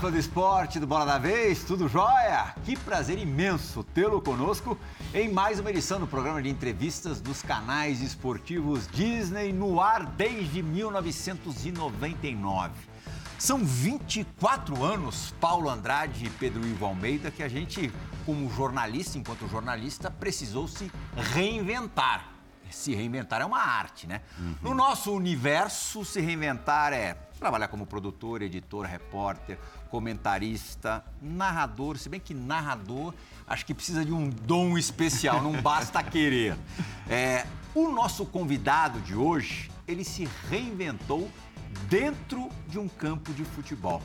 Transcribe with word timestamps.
Fã 0.00 0.10
do 0.12 0.18
esporte 0.18 0.78
do 0.78 0.86
Bola 0.86 1.04
da 1.04 1.18
Vez, 1.18 1.64
tudo 1.64 1.88
jóia? 1.88 2.54
Que 2.64 2.76
prazer 2.76 3.18
imenso 3.18 3.82
tê-lo 3.82 4.22
conosco 4.22 4.78
em 5.12 5.28
mais 5.28 5.58
uma 5.58 5.70
edição 5.70 5.98
do 5.98 6.06
programa 6.06 6.40
de 6.40 6.48
entrevistas 6.48 7.20
dos 7.20 7.42
canais 7.42 8.00
esportivos 8.00 8.86
Disney 8.86 9.52
no 9.52 9.80
ar 9.80 10.06
desde 10.06 10.62
1999. 10.62 12.74
São 13.40 13.58
24 13.58 14.84
anos, 14.84 15.34
Paulo 15.40 15.68
Andrade 15.68 16.26
e 16.26 16.30
Pedro 16.30 16.64
Ivo 16.64 16.86
Almeida, 16.86 17.32
que 17.32 17.42
a 17.42 17.48
gente, 17.48 17.92
como 18.24 18.48
jornalista, 18.50 19.18
enquanto 19.18 19.48
jornalista, 19.48 20.12
precisou 20.12 20.68
se 20.68 20.92
reinventar. 21.34 22.34
Se 22.70 22.94
reinventar 22.94 23.40
é 23.40 23.44
uma 23.44 23.62
arte, 23.62 24.06
né? 24.06 24.20
Uhum. 24.38 24.54
No 24.62 24.74
nosso 24.74 25.12
universo, 25.12 26.04
se 26.04 26.20
reinventar 26.20 26.92
é 26.92 27.16
trabalhar 27.38 27.68
como 27.68 27.86
produtor, 27.86 28.42
editor, 28.42 28.84
repórter, 28.84 29.58
comentarista, 29.88 31.04
narrador, 31.20 31.98
se 31.98 32.08
bem 32.08 32.20
que 32.20 32.34
narrador 32.34 33.14
acho 33.48 33.64
que 33.64 33.74
precisa 33.74 34.04
de 34.04 34.12
um 34.12 34.28
dom 34.28 34.76
especial, 34.76 35.42
não 35.42 35.60
basta 35.60 36.02
querer. 36.02 36.56
É, 37.10 37.46
o 37.74 37.88
nosso 37.90 38.26
convidado 38.26 39.00
de 39.00 39.14
hoje, 39.14 39.70
ele 39.86 40.04
se 40.04 40.28
reinventou 40.50 41.30
dentro 41.88 42.50
de 42.68 42.78
um 42.78 42.86
campo 42.86 43.32
de 43.32 43.46
futebol. 43.46 44.02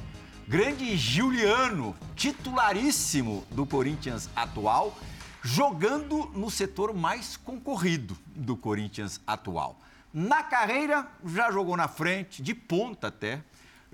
Grande 0.47 0.95
Juliano, 0.95 1.93
titularíssimo 2.15 3.43
do 3.51 3.65
Corinthians 3.65 4.29
atual, 4.33 4.97
jogando 5.41 6.31
no 6.33 6.49
setor 6.49 6.93
mais 6.93 7.35
concorrido 7.35 8.17
do 8.33 8.55
Corinthians 8.55 9.19
atual. 9.27 9.77
Na 10.13 10.43
carreira, 10.43 11.07
já 11.25 11.51
jogou 11.51 11.75
na 11.75 11.89
frente, 11.89 12.41
de 12.41 12.53
ponta 12.53 13.07
até. 13.07 13.43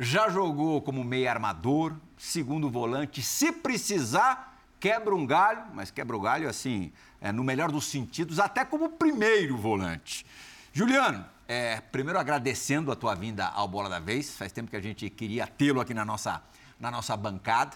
Já 0.02 0.30
jogou 0.30 0.82
como 0.82 1.04
meio 1.04 1.30
armador, 1.30 1.94
segundo 2.18 2.70
volante. 2.70 3.22
Se 3.22 3.52
precisar, 3.52 4.58
quebra 4.80 5.14
um 5.14 5.26
galho, 5.26 5.62
mas 5.74 5.92
quebra 5.92 6.16
o 6.16 6.22
galho 6.22 6.48
assim, 6.48 6.94
é, 7.20 7.34
no 7.34 7.44
melhor 7.44 7.70
dos 7.70 7.84
sentidos, 7.84 8.40
até 8.40 8.64
como 8.64 8.92
primeiro 8.92 9.58
volante. 9.58 10.26
Juliano, 10.72 11.26
é, 11.50 11.82
primeiro 11.82 12.18
agradecendo 12.18 12.94
a 12.94 12.96
tua 12.96 13.14
vinda 13.14 13.48
ao 13.48 13.68
Bola 13.68 13.90
da 13.90 14.00
Vez. 14.00 14.38
Faz 14.38 14.54
tempo 14.54 14.72
que 14.72 14.78
a 14.78 14.82
gente 14.82 15.10
queria 15.10 15.46
tê-lo 15.46 15.82
aqui 15.82 15.94
na 15.94 16.06
nossa, 16.06 16.42
na 16.80 16.90
nossa 16.90 17.18
bancada. 17.18 17.76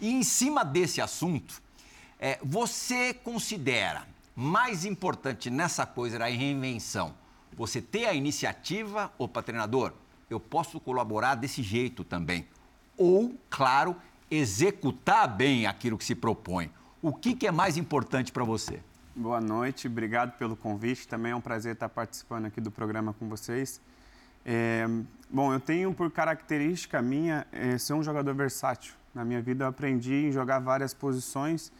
E 0.00 0.10
em 0.10 0.22
cima 0.22 0.64
desse 0.64 1.02
assunto, 1.02 1.60
é, 2.18 2.38
você 2.42 3.12
considera 3.12 4.06
mais 4.34 4.86
importante 4.86 5.50
nessa 5.50 5.84
coisa 5.84 6.18
da 6.18 6.24
reinvenção 6.28 7.14
você 7.54 7.82
ter 7.82 8.06
a 8.06 8.14
iniciativa, 8.14 9.12
opa, 9.18 9.42
treinador, 9.42 9.92
eu 10.30 10.38
posso 10.38 10.78
colaborar 10.80 11.34
desse 11.34 11.62
jeito 11.62 12.04
também. 12.04 12.46
Ou, 12.96 13.34
claro, 13.48 13.96
executar 14.30 15.28
bem 15.28 15.66
aquilo 15.66 15.96
que 15.96 16.04
se 16.04 16.14
propõe. 16.14 16.70
O 17.00 17.12
que, 17.12 17.34
que 17.34 17.46
é 17.46 17.50
mais 17.50 17.76
importante 17.76 18.32
para 18.32 18.44
você? 18.44 18.80
Boa 19.14 19.40
noite, 19.40 19.86
obrigado 19.86 20.36
pelo 20.36 20.56
convite. 20.56 21.08
Também 21.08 21.32
é 21.32 21.36
um 21.36 21.40
prazer 21.40 21.74
estar 21.74 21.88
participando 21.88 22.46
aqui 22.46 22.60
do 22.60 22.70
programa 22.70 23.12
com 23.12 23.28
vocês. 23.28 23.80
É, 24.44 24.86
bom, 25.28 25.52
eu 25.52 25.60
tenho 25.60 25.92
por 25.92 26.10
característica 26.10 27.02
minha 27.02 27.46
é, 27.52 27.76
ser 27.78 27.94
um 27.94 28.02
jogador 28.02 28.34
versátil. 28.34 28.94
Na 29.14 29.24
minha 29.24 29.40
vida 29.42 29.64
eu 29.64 29.68
aprendi 29.68 30.26
em 30.26 30.32
jogar 30.32 30.58
várias 30.58 30.94
posições 30.94 31.72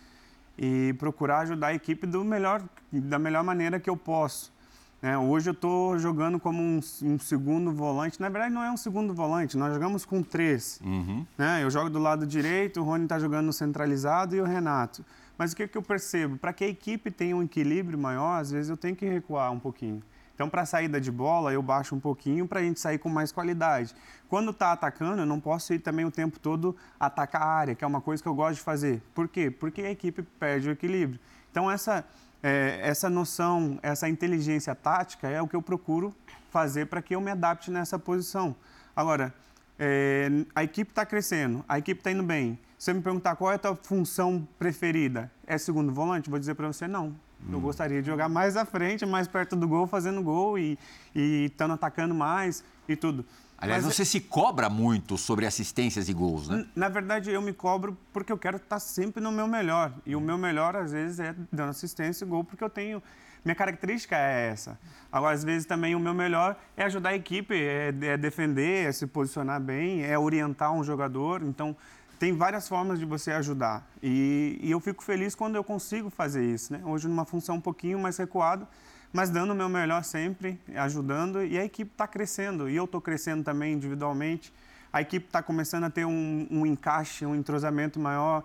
e 0.56 0.92
procurar 0.98 1.40
ajudar 1.40 1.68
a 1.68 1.74
equipe 1.74 2.06
do 2.06 2.24
melhor, 2.24 2.62
da 2.92 3.18
melhor 3.18 3.44
maneira 3.44 3.78
que 3.78 3.88
eu 3.88 3.96
posso. 3.96 4.52
É, 5.00 5.16
hoje 5.16 5.48
eu 5.48 5.52
estou 5.52 5.96
jogando 5.98 6.40
como 6.40 6.60
um, 6.60 6.80
um, 7.02 7.18
segundo 7.18 7.72
volante. 7.72 8.20
Na 8.20 8.28
verdade, 8.28 8.52
não 8.52 8.62
é 8.62 8.70
um 8.70 8.76
segundo 8.76 9.14
volante, 9.14 9.56
nós 9.56 9.72
jogamos 9.72 10.04
com 10.04 10.22
três. 10.22 10.80
Uhum. 10.84 11.24
Né? 11.36 11.62
Eu 11.62 11.70
jogo 11.70 11.88
do 11.88 12.00
lado 12.00 12.26
direito, 12.26 12.80
o 12.80 12.84
Rony 12.84 13.04
está 13.04 13.18
jogando 13.18 13.46
no 13.46 13.52
centralizado 13.52 14.34
e 14.34 14.40
o 14.40 14.44
Renato. 14.44 15.04
Mas 15.36 15.52
o 15.52 15.56
que, 15.56 15.68
que 15.68 15.78
eu 15.78 15.82
percebo? 15.82 16.36
Para 16.36 16.52
que 16.52 16.64
a 16.64 16.68
equipe 16.68 17.12
tenha 17.12 17.36
um 17.36 17.42
equilíbrio 17.44 17.96
maior, 17.96 18.40
às 18.40 18.50
vezes 18.50 18.68
eu 18.68 18.76
tenho 18.76 18.96
que 18.96 19.06
recuar 19.06 19.52
um 19.52 19.58
pouquinho. 19.60 20.02
Então, 20.34 20.48
para 20.48 20.62
a 20.62 20.66
saída 20.66 21.00
de 21.00 21.10
bola, 21.10 21.52
eu 21.52 21.62
baixo 21.62 21.94
um 21.94 22.00
pouquinho 22.00 22.46
para 22.46 22.60
a 22.60 22.62
gente 22.62 22.78
sair 22.78 22.98
com 22.98 23.08
mais 23.08 23.32
qualidade. 23.32 23.94
Quando 24.28 24.50
está 24.50 24.72
atacando, 24.72 25.22
eu 25.22 25.26
não 25.26 25.40
posso 25.40 25.74
ir 25.74 25.80
também 25.80 26.04
o 26.04 26.12
tempo 26.12 26.38
todo 26.38 26.76
atacar 26.98 27.42
a 27.42 27.46
área, 27.46 27.74
que 27.74 27.82
é 27.84 27.86
uma 27.86 28.00
coisa 28.00 28.22
que 28.22 28.28
eu 28.28 28.34
gosto 28.34 28.54
de 28.54 28.60
fazer. 28.60 29.02
Por 29.14 29.26
quê? 29.26 29.50
Porque 29.50 29.82
a 29.82 29.90
equipe 29.90 30.22
perde 30.22 30.68
o 30.68 30.72
equilíbrio. 30.72 31.18
Então, 31.50 31.68
essa 31.68 32.04
é, 32.42 32.80
essa 32.82 33.10
noção, 33.10 33.78
essa 33.82 34.08
inteligência 34.08 34.74
tática 34.74 35.28
é 35.28 35.40
o 35.40 35.48
que 35.48 35.56
eu 35.56 35.62
procuro 35.62 36.14
fazer 36.50 36.86
para 36.86 37.02
que 37.02 37.14
eu 37.14 37.20
me 37.20 37.30
adapte 37.30 37.70
nessa 37.70 37.98
posição. 37.98 38.54
Agora, 38.94 39.34
é, 39.78 40.28
a 40.54 40.64
equipe 40.64 40.90
está 40.90 41.04
crescendo, 41.04 41.64
a 41.68 41.78
equipe 41.78 42.00
está 42.00 42.10
indo 42.10 42.22
bem. 42.22 42.58
Se 42.76 42.86
você 42.86 42.94
me 42.94 43.02
perguntar 43.02 43.36
qual 43.36 43.50
é 43.50 43.56
a 43.56 43.58
tua 43.58 43.76
função 43.76 44.46
preferida, 44.58 45.30
é 45.46 45.58
segundo 45.58 45.92
volante? 45.92 46.30
Vou 46.30 46.38
dizer 46.38 46.54
para 46.54 46.66
você 46.66 46.86
não. 46.86 47.08
Hum. 47.08 47.52
Eu 47.52 47.60
gostaria 47.60 48.00
de 48.00 48.06
jogar 48.06 48.28
mais 48.28 48.56
à 48.56 48.64
frente, 48.64 49.04
mais 49.04 49.26
perto 49.26 49.56
do 49.56 49.66
gol, 49.66 49.86
fazendo 49.86 50.22
gol 50.22 50.58
e 50.58 50.78
estando 51.14 51.74
atacando 51.74 52.14
mais 52.14 52.64
e 52.88 52.96
tudo. 52.96 53.24
Aliás, 53.60 53.84
Mas, 53.84 53.96
você 53.96 54.04
se 54.04 54.20
cobra 54.20 54.70
muito 54.70 55.18
sobre 55.18 55.44
assistências 55.44 56.08
e 56.08 56.12
gols, 56.12 56.48
né? 56.48 56.64
Na 56.76 56.88
verdade, 56.88 57.30
eu 57.32 57.42
me 57.42 57.52
cobro 57.52 57.98
porque 58.12 58.30
eu 58.30 58.38
quero 58.38 58.56
estar 58.56 58.78
sempre 58.78 59.20
no 59.20 59.32
meu 59.32 59.48
melhor. 59.48 59.92
E 60.06 60.14
o 60.14 60.20
meu 60.20 60.38
melhor, 60.38 60.76
às 60.76 60.92
vezes, 60.92 61.18
é 61.18 61.34
dando 61.52 61.70
assistência 61.70 62.24
e 62.24 62.28
gol, 62.28 62.44
porque 62.44 62.62
eu 62.62 62.70
tenho. 62.70 63.02
Minha 63.44 63.56
característica 63.56 64.16
é 64.16 64.50
essa. 64.50 64.78
Agora, 65.10 65.34
às 65.34 65.42
vezes, 65.42 65.66
também 65.66 65.96
o 65.96 65.98
meu 65.98 66.14
melhor 66.14 66.56
é 66.76 66.84
ajudar 66.84 67.10
a 67.10 67.14
equipe, 67.16 67.54
é, 67.54 67.92
é 68.02 68.16
defender, 68.16 68.86
é 68.86 68.92
se 68.92 69.08
posicionar 69.08 69.60
bem, 69.60 70.04
é 70.04 70.16
orientar 70.16 70.72
um 70.72 70.84
jogador. 70.84 71.42
Então, 71.42 71.76
tem 72.16 72.36
várias 72.36 72.68
formas 72.68 73.00
de 73.00 73.04
você 73.04 73.32
ajudar. 73.32 73.84
E, 74.00 74.56
e 74.62 74.70
eu 74.70 74.78
fico 74.78 75.02
feliz 75.02 75.34
quando 75.34 75.56
eu 75.56 75.64
consigo 75.64 76.10
fazer 76.10 76.44
isso, 76.44 76.72
né? 76.72 76.80
Hoje, 76.84 77.08
numa 77.08 77.24
função 77.24 77.56
um 77.56 77.60
pouquinho 77.60 77.98
mais 77.98 78.16
recuada 78.18 78.68
mas 79.12 79.30
dando 79.30 79.52
o 79.52 79.54
meu 79.54 79.68
melhor 79.68 80.04
sempre, 80.04 80.58
ajudando, 80.76 81.42
e 81.42 81.58
a 81.58 81.64
equipe 81.64 81.90
está 81.90 82.06
crescendo, 82.06 82.68
e 82.68 82.76
eu 82.76 82.84
estou 82.84 83.00
crescendo 83.00 83.42
também 83.42 83.72
individualmente. 83.72 84.52
A 84.92 85.00
equipe 85.00 85.26
está 85.26 85.42
começando 85.42 85.84
a 85.84 85.90
ter 85.90 86.04
um, 86.04 86.46
um, 86.50 86.66
encaixe, 86.66 87.24
um 87.24 87.34
entrosamento 87.34 87.98
maior. 87.98 88.44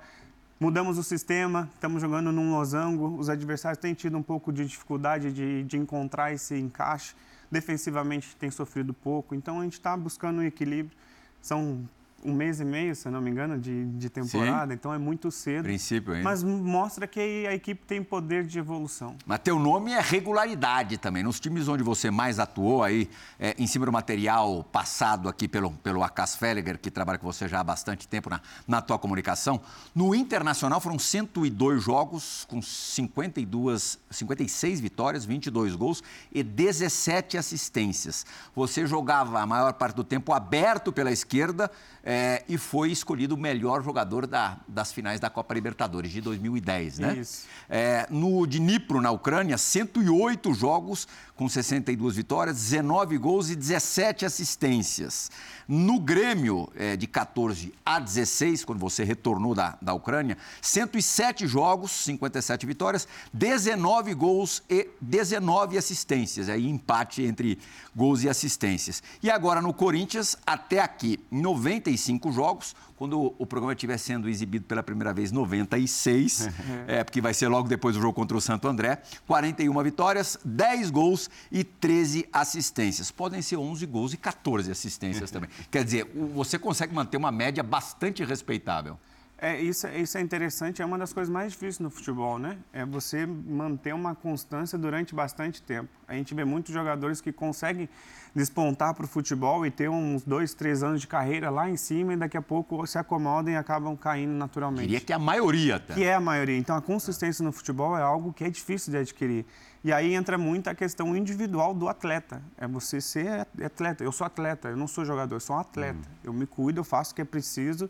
Mudamos 0.60 0.98
o 0.98 1.04
sistema, 1.04 1.70
estamos 1.74 2.02
jogando 2.02 2.32
num 2.32 2.52
losango, 2.52 3.18
os 3.18 3.30
adversários 3.30 3.80
têm 3.80 3.94
tido 3.94 4.18
um 4.18 4.24
pouco 4.24 4.52
de 4.52 4.66
dificuldade 4.66 5.32
de, 5.32 5.64
de 5.64 5.78
encontrar 5.78 6.34
esse 6.34 6.58
encaixe. 6.58 7.16
Defensivamente 7.52 8.36
tem 8.36 8.50
sofrido 8.50 8.94
pouco, 8.94 9.36
então 9.36 9.60
a 9.60 9.64
gente 9.64 9.74
está 9.74 9.96
buscando 9.96 10.40
um 10.40 10.44
equilíbrio. 10.44 10.96
São 11.42 11.88
um 12.26 12.34
mês 12.34 12.60
e 12.60 12.66
meio, 12.66 12.96
se 12.96 13.10
não 13.10 13.22
me 13.22 13.30
engano, 13.30 13.60
de, 13.60 13.86
de 13.86 14.10
temporada, 14.10 14.72
Sim. 14.72 14.74
então 14.74 14.94
é 14.94 14.98
muito 14.98 15.30
cedo. 15.32 15.64
Princípio 15.64 16.14
ainda. 16.14 16.24
Mas 16.24 16.44
mostra 16.44 17.06
que 17.06 17.46
a 17.48 17.54
equipe 17.54 17.86
tem 17.86 18.02
poder 18.02 18.46
de 18.46 18.58
evolução. 18.58 19.16
Mas 19.26 19.40
teu 19.40 19.60
nome 19.60 19.92
é 19.92 20.00
regularidade 20.00 20.98
também. 20.98 21.24
Nos 21.24 21.40
times 21.40 21.68
onde 21.68 21.84
você 21.84 22.10
mais 22.10 22.40
atuou 22.40 22.84
aí, 22.84 23.10
é, 23.40 23.56
em 23.58 23.68
cima 23.68 23.86
do 23.86 23.92
material 23.92 24.64
passado 24.72 25.28
aqui 25.28 25.48
pelo, 25.48 25.72
pelo 25.72 26.04
Acas 26.04 26.36
Felliger, 26.36 26.80
que 26.80 26.90
trabalha 26.90 27.20
com 27.20 27.26
você 27.26 27.48
já 27.48 27.60
há 27.60 27.64
bastante 27.64 28.08
tempo 28.08 28.30
na, 28.30 28.42
na 28.68 28.82
tua 28.82 28.98
comunicação, 28.98 29.60
no 29.94 30.16
Internacional 30.16 30.80
foram 30.80 30.98
102 30.98 31.84
jogos 31.84 32.46
com 32.50 32.62
52, 32.62 34.00
56 34.10 34.80
vitórias, 34.80 35.26
22 35.26 35.76
gols 35.76 36.04
e 36.32 36.42
17 36.44 37.38
assistências. 37.38 38.26
Você 38.56 38.86
jogava 38.88 39.42
a 39.42 39.46
maior 39.46 39.74
parte 39.74 39.96
do 39.96 40.04
tempo 40.04 40.32
aberto 40.34 40.92
pela 40.92 41.12
esquerda, 41.12 41.70
é, 42.04 42.13
e 42.48 42.58
foi 42.58 42.92
escolhido 42.92 43.36
o 43.36 43.38
melhor 43.38 43.84
jogador 43.84 44.28
da, 44.28 44.58
das 44.68 44.92
finais 44.92 45.20
da 45.20 45.30
Copa 45.30 45.54
Libertadores 45.54 46.12
de 46.12 46.22
2010, 46.22 47.00
né? 47.00 47.16
Isso. 47.16 47.48
É, 47.70 48.08
no 48.10 48.46
Dnipro, 48.46 49.02
na 49.02 49.12
Ucrânia, 49.12 49.58
108 49.58 50.54
jogos 50.54 51.08
com 51.36 51.50
62 51.50 52.16
vitórias, 52.16 52.58
19 52.58 53.18
gols 53.18 53.50
e 53.50 53.56
17 53.56 54.26
assistências. 54.26 55.32
No 55.68 56.00
Grêmio, 56.00 56.70
é, 56.76 56.96
de 56.96 57.08
14 57.08 57.74
a 57.86 58.00
16, 58.00 58.64
quando 58.66 58.80
você 58.80 59.04
retornou 59.04 59.56
da, 59.56 59.78
da 59.82 59.94
Ucrânia, 59.94 60.38
107 60.62 61.48
jogos, 61.48 61.92
57 61.92 62.66
vitórias, 62.66 63.08
19 63.34 64.14
gols 64.14 64.62
e 64.70 64.90
19 65.02 65.78
assistências. 65.78 66.50
Aí 66.50 66.68
empate 66.68 67.24
entre 67.24 67.58
gols 67.96 68.24
e 68.24 68.30
assistências. 68.30 69.02
E 69.22 69.30
agora 69.30 69.62
no 69.62 69.74
Corinthians, 69.74 70.36
até 70.46 70.80
aqui, 70.80 71.20
95 71.32 72.32
jogos, 72.32 72.76
quando 72.96 73.34
o 73.38 73.46
programa 73.46 73.74
estiver 73.74 73.98
sendo 73.98 74.30
exibido 74.30 74.66
pela 74.66 74.84
primeira 74.84 75.14
vez, 75.14 75.32
96, 75.32 76.50
é, 76.88 77.04
porque 77.04 77.20
vai 77.20 77.34
ser 77.34 77.48
logo 77.48 77.68
depois 77.68 77.96
do 77.96 78.02
jogo 78.02 78.14
contra 78.14 78.38
o 78.38 78.42
Santo 78.42 78.68
André, 78.68 79.02
41 79.28 79.84
vitórias, 79.84 80.38
10 80.46 80.90
gols 80.92 81.23
e 81.52 81.64
13 81.64 82.28
assistências. 82.32 83.12
Podem 83.12 83.42
ser 83.42 83.58
11 83.58 83.86
gols 83.86 84.14
e 84.14 84.18
14 84.18 84.72
assistências 84.72 85.32
também. 85.32 85.50
Quer 85.70 85.84
dizer, 85.84 86.06
você 86.34 86.58
consegue 86.58 86.94
manter 86.94 87.18
uma 87.18 87.32
média 87.32 87.64
bastante 87.64 88.24
respeitável. 88.24 88.98
É, 89.44 89.60
isso, 89.60 89.86
isso 89.90 90.18
é 90.18 90.22
interessante, 90.22 90.82
é 90.82 90.86
uma 90.86 90.98
das 90.98 91.12
coisas 91.12 91.30
mais 91.30 91.52
difíceis 91.52 91.80
no 91.80 91.90
futebol, 91.90 92.40
né? 92.40 92.58
É 92.72 92.86
você 92.86 93.26
manter 93.26 93.94
uma 93.94 94.16
constância 94.16 94.78
durante 94.78 95.14
bastante 95.14 95.62
tempo. 95.62 95.90
A 96.08 96.14
gente 96.14 96.34
vê 96.34 96.46
muitos 96.46 96.74
jogadores 96.74 97.20
que 97.20 97.30
conseguem 97.30 97.90
despontar 98.34 98.94
para 98.94 99.04
o 99.04 99.08
futebol 99.08 99.66
e 99.66 99.70
ter 99.70 99.90
uns 99.90 100.24
dois, 100.24 100.54
três 100.54 100.82
anos 100.82 101.02
de 101.02 101.08
carreira 101.08 101.50
lá 101.50 101.70
em 101.70 101.76
cima 101.76 102.14
e 102.14 102.16
daqui 102.16 102.38
a 102.38 102.42
pouco 102.42 102.88
se 102.88 102.98
acomodam 102.98 103.54
e 103.54 103.58
acabam 103.58 103.98
caindo 103.98 104.32
naturalmente. 104.32 104.84
Diria 104.84 105.02
que 105.02 105.12
é 105.12 105.16
a 105.18 105.20
maioria 105.20 105.76
até. 105.76 105.94
Que 105.94 106.06
é 106.06 106.14
a 106.14 106.22
maioria. 106.22 106.58
Então 106.58 106.78
a 106.78 106.82
consistência 106.82 107.44
no 107.44 107.52
futebol 107.52 107.98
é 107.98 108.02
algo 108.02 108.32
que 108.32 108.46
é 108.46 108.50
difícil 108.50 108.92
de 108.92 108.98
adquirir. 108.98 109.46
E 109.84 109.92
aí 109.92 110.14
entra 110.14 110.38
muito 110.38 110.70
a 110.70 110.74
questão 110.74 111.14
individual 111.18 111.74
do 111.74 111.90
atleta. 111.90 112.42
É 112.58 112.66
você 112.66 113.02
ser 113.02 113.46
atleta. 113.62 114.06
Eu 114.06 114.14
sou 114.14 114.26
atleta, 114.26 114.70
eu 114.70 114.78
não 114.78 114.88
sou 114.88 115.04
jogador, 115.04 115.36
eu 115.36 115.42
sou 115.42 115.58
um 115.58 115.60
atleta. 115.60 116.00
Hum. 116.00 116.16
Eu 116.24 116.32
me 116.32 116.48
cuido, 116.48 116.80
eu 116.80 116.86
faço 116.86 117.12
o 117.12 117.16
que 117.16 117.22
é 117.22 117.26
preciso 117.26 117.90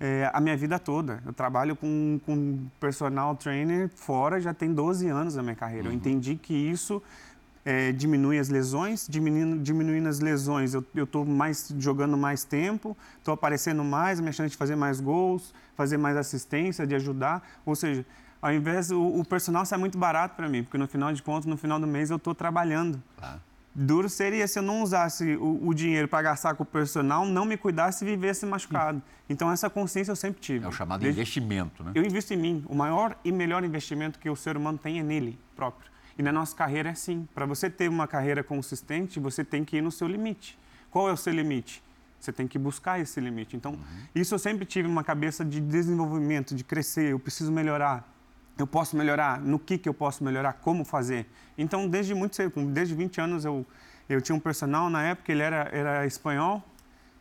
é, 0.00 0.30
a 0.32 0.40
minha 0.40 0.56
vida 0.56 0.78
toda. 0.78 1.22
Eu 1.26 1.32
trabalho 1.32 1.74
com, 1.74 2.20
com 2.24 2.66
personal 2.78 3.34
trainer 3.36 3.88
fora, 3.94 4.40
já 4.40 4.54
tem 4.54 4.72
12 4.72 5.08
anos 5.08 5.36
na 5.36 5.42
minha 5.42 5.56
carreira. 5.56 5.86
Uhum. 5.86 5.92
Eu 5.92 5.96
entendi 5.96 6.36
que 6.36 6.54
isso 6.54 7.02
é, 7.64 7.92
diminui 7.92 8.38
as 8.38 8.48
lesões, 8.48 9.06
diminuindo, 9.08 9.58
diminuindo 9.58 10.08
as 10.08 10.20
lesões, 10.20 10.74
eu 10.74 10.84
estou 10.96 11.24
mais 11.24 11.72
jogando 11.78 12.16
mais 12.16 12.44
tempo, 12.44 12.96
estou 13.18 13.34
aparecendo 13.34 13.84
mais, 13.84 14.20
minha 14.20 14.32
chance 14.32 14.50
de 14.50 14.56
fazer 14.56 14.76
mais 14.76 15.00
gols, 15.00 15.52
fazer 15.76 15.96
mais 15.96 16.16
assistência, 16.16 16.86
de 16.86 16.94
ajudar. 16.94 17.46
Ou 17.66 17.74
seja, 17.74 18.06
ao 18.40 18.52
invés, 18.52 18.90
o, 18.90 19.02
o 19.02 19.24
personal 19.24 19.66
sai 19.66 19.78
muito 19.78 19.98
barato 19.98 20.36
para 20.36 20.48
mim, 20.48 20.62
porque 20.62 20.78
no 20.78 20.86
final 20.86 21.12
de 21.12 21.22
contas, 21.22 21.44
no 21.44 21.56
final 21.56 21.78
do 21.78 21.86
mês, 21.86 22.10
eu 22.10 22.16
estou 22.16 22.34
trabalhando. 22.34 23.02
Claro. 23.18 23.40
Duro 23.80 24.08
seria 24.08 24.48
se 24.48 24.58
eu 24.58 24.62
não 24.62 24.82
usasse 24.82 25.36
o, 25.36 25.68
o 25.68 25.72
dinheiro 25.72 26.08
para 26.08 26.20
gastar 26.20 26.54
com 26.56 26.64
o 26.64 26.66
personal, 26.66 27.24
não 27.24 27.44
me 27.44 27.56
cuidasse 27.56 28.04
e 28.04 28.08
vivesse 28.08 28.44
machucado. 28.44 29.00
Então, 29.28 29.52
essa 29.52 29.70
consciência 29.70 30.10
eu 30.10 30.16
sempre 30.16 30.40
tive. 30.40 30.64
É 30.64 30.68
o 30.68 30.72
chamado 30.72 31.00
Desde... 31.00 31.20
investimento, 31.20 31.84
né? 31.84 31.92
Eu 31.94 32.04
invisto 32.04 32.34
em 32.34 32.36
mim. 32.36 32.64
O 32.68 32.74
maior 32.74 33.16
e 33.24 33.30
melhor 33.30 33.62
investimento 33.62 34.18
que 34.18 34.28
o 34.28 34.34
ser 34.34 34.56
humano 34.56 34.78
tem 34.78 34.98
é 34.98 35.02
nele 35.04 35.38
próprio. 35.54 35.88
E 36.18 36.22
na 36.24 36.32
nossa 36.32 36.56
carreira 36.56 36.88
é 36.88 36.92
assim. 36.92 37.28
Para 37.32 37.46
você 37.46 37.70
ter 37.70 37.88
uma 37.88 38.08
carreira 38.08 38.42
consistente, 38.42 39.20
você 39.20 39.44
tem 39.44 39.64
que 39.64 39.76
ir 39.76 39.80
no 39.80 39.92
seu 39.92 40.08
limite. 40.08 40.58
Qual 40.90 41.08
é 41.08 41.12
o 41.12 41.16
seu 41.16 41.32
limite? 41.32 41.80
Você 42.18 42.32
tem 42.32 42.48
que 42.48 42.58
buscar 42.58 42.98
esse 42.98 43.20
limite. 43.20 43.56
Então, 43.56 43.74
uhum. 43.74 43.78
isso 44.12 44.34
eu 44.34 44.40
sempre 44.40 44.64
tive 44.64 44.88
uma 44.88 45.04
cabeça 45.04 45.44
de 45.44 45.60
desenvolvimento, 45.60 46.52
de 46.52 46.64
crescer. 46.64 47.12
Eu 47.12 47.18
preciso 47.20 47.52
melhorar 47.52 48.04
eu 48.58 48.66
posso 48.66 48.96
melhorar, 48.96 49.40
no 49.40 49.58
que, 49.58 49.78
que 49.78 49.88
eu 49.88 49.94
posso 49.94 50.24
melhorar, 50.24 50.54
como 50.54 50.84
fazer. 50.84 51.26
Então, 51.56 51.88
desde 51.88 52.14
muito 52.14 52.34
cedo, 52.34 52.52
desde 52.66 52.94
20 52.94 53.20
anos, 53.20 53.44
eu, 53.44 53.64
eu 54.08 54.20
tinha 54.20 54.34
um 54.34 54.40
personal 54.40 54.90
na 54.90 55.02
época, 55.02 55.30
ele 55.30 55.42
era, 55.42 55.68
era 55.72 56.06
espanhol, 56.06 56.62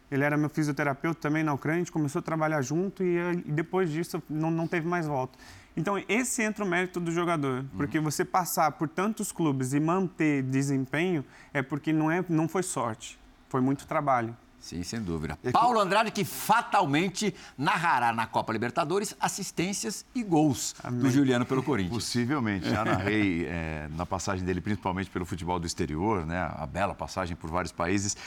ele 0.09 0.23
era 0.23 0.37
meu 0.37 0.49
fisioterapeuta 0.49 1.19
também 1.19 1.43
na 1.43 1.53
Ucrânia, 1.53 1.77
a 1.77 1.83
gente 1.83 1.91
começou 1.91 2.19
a 2.19 2.23
trabalhar 2.23 2.61
junto 2.61 3.03
e, 3.03 3.17
e 3.45 3.51
depois 3.51 3.91
disso 3.91 4.21
não, 4.29 4.49
não 4.49 4.67
teve 4.67 4.87
mais 4.87 5.05
volta. 5.05 5.37
Então, 5.75 6.03
esse 6.09 6.41
entra 6.41 6.65
o 6.65 6.67
mérito 6.67 6.99
do 6.99 7.11
jogador, 7.11 7.59
uhum. 7.59 7.67
porque 7.77 7.99
você 7.99 8.25
passar 8.25 8.71
por 8.71 8.89
tantos 8.89 9.31
clubes 9.31 9.73
e 9.73 9.79
manter 9.79 10.41
desempenho 10.41 11.23
é 11.53 11.61
porque 11.61 11.93
não, 11.93 12.09
é, 12.09 12.25
não 12.27 12.47
foi 12.47 12.63
sorte, 12.63 13.19
foi 13.47 13.61
muito 13.61 13.85
trabalho. 13.85 14.35
Sim, 14.67 14.83
sem 14.83 15.01
dúvida. 15.01 15.39
Paulo 15.53 15.79
Andrade, 15.79 16.11
que 16.11 16.25
fatalmente 16.25 17.33
narrará 17.57 18.11
na 18.11 18.27
Copa 18.27 18.51
Libertadores 18.51 19.15
assistências 19.17 20.05
e 20.13 20.21
gols 20.21 20.75
Amém. 20.83 20.99
do 20.99 21.09
Juliano 21.09 21.45
pelo 21.45 21.63
Corinthians. 21.63 21.93
Possivelmente. 21.93 22.69
Já 22.69 22.83
narrei 22.83 23.45
é, 23.45 23.87
na 23.95 24.05
passagem 24.05 24.43
dele, 24.43 24.59
principalmente 24.59 25.09
pelo 25.09 25.25
futebol 25.25 25.57
do 25.57 25.65
exterior, 25.65 26.25
né? 26.25 26.51
a 26.53 26.65
bela 26.65 26.93
passagem 26.93 27.33
por 27.33 27.49
vários 27.49 27.71
países. 27.71 28.17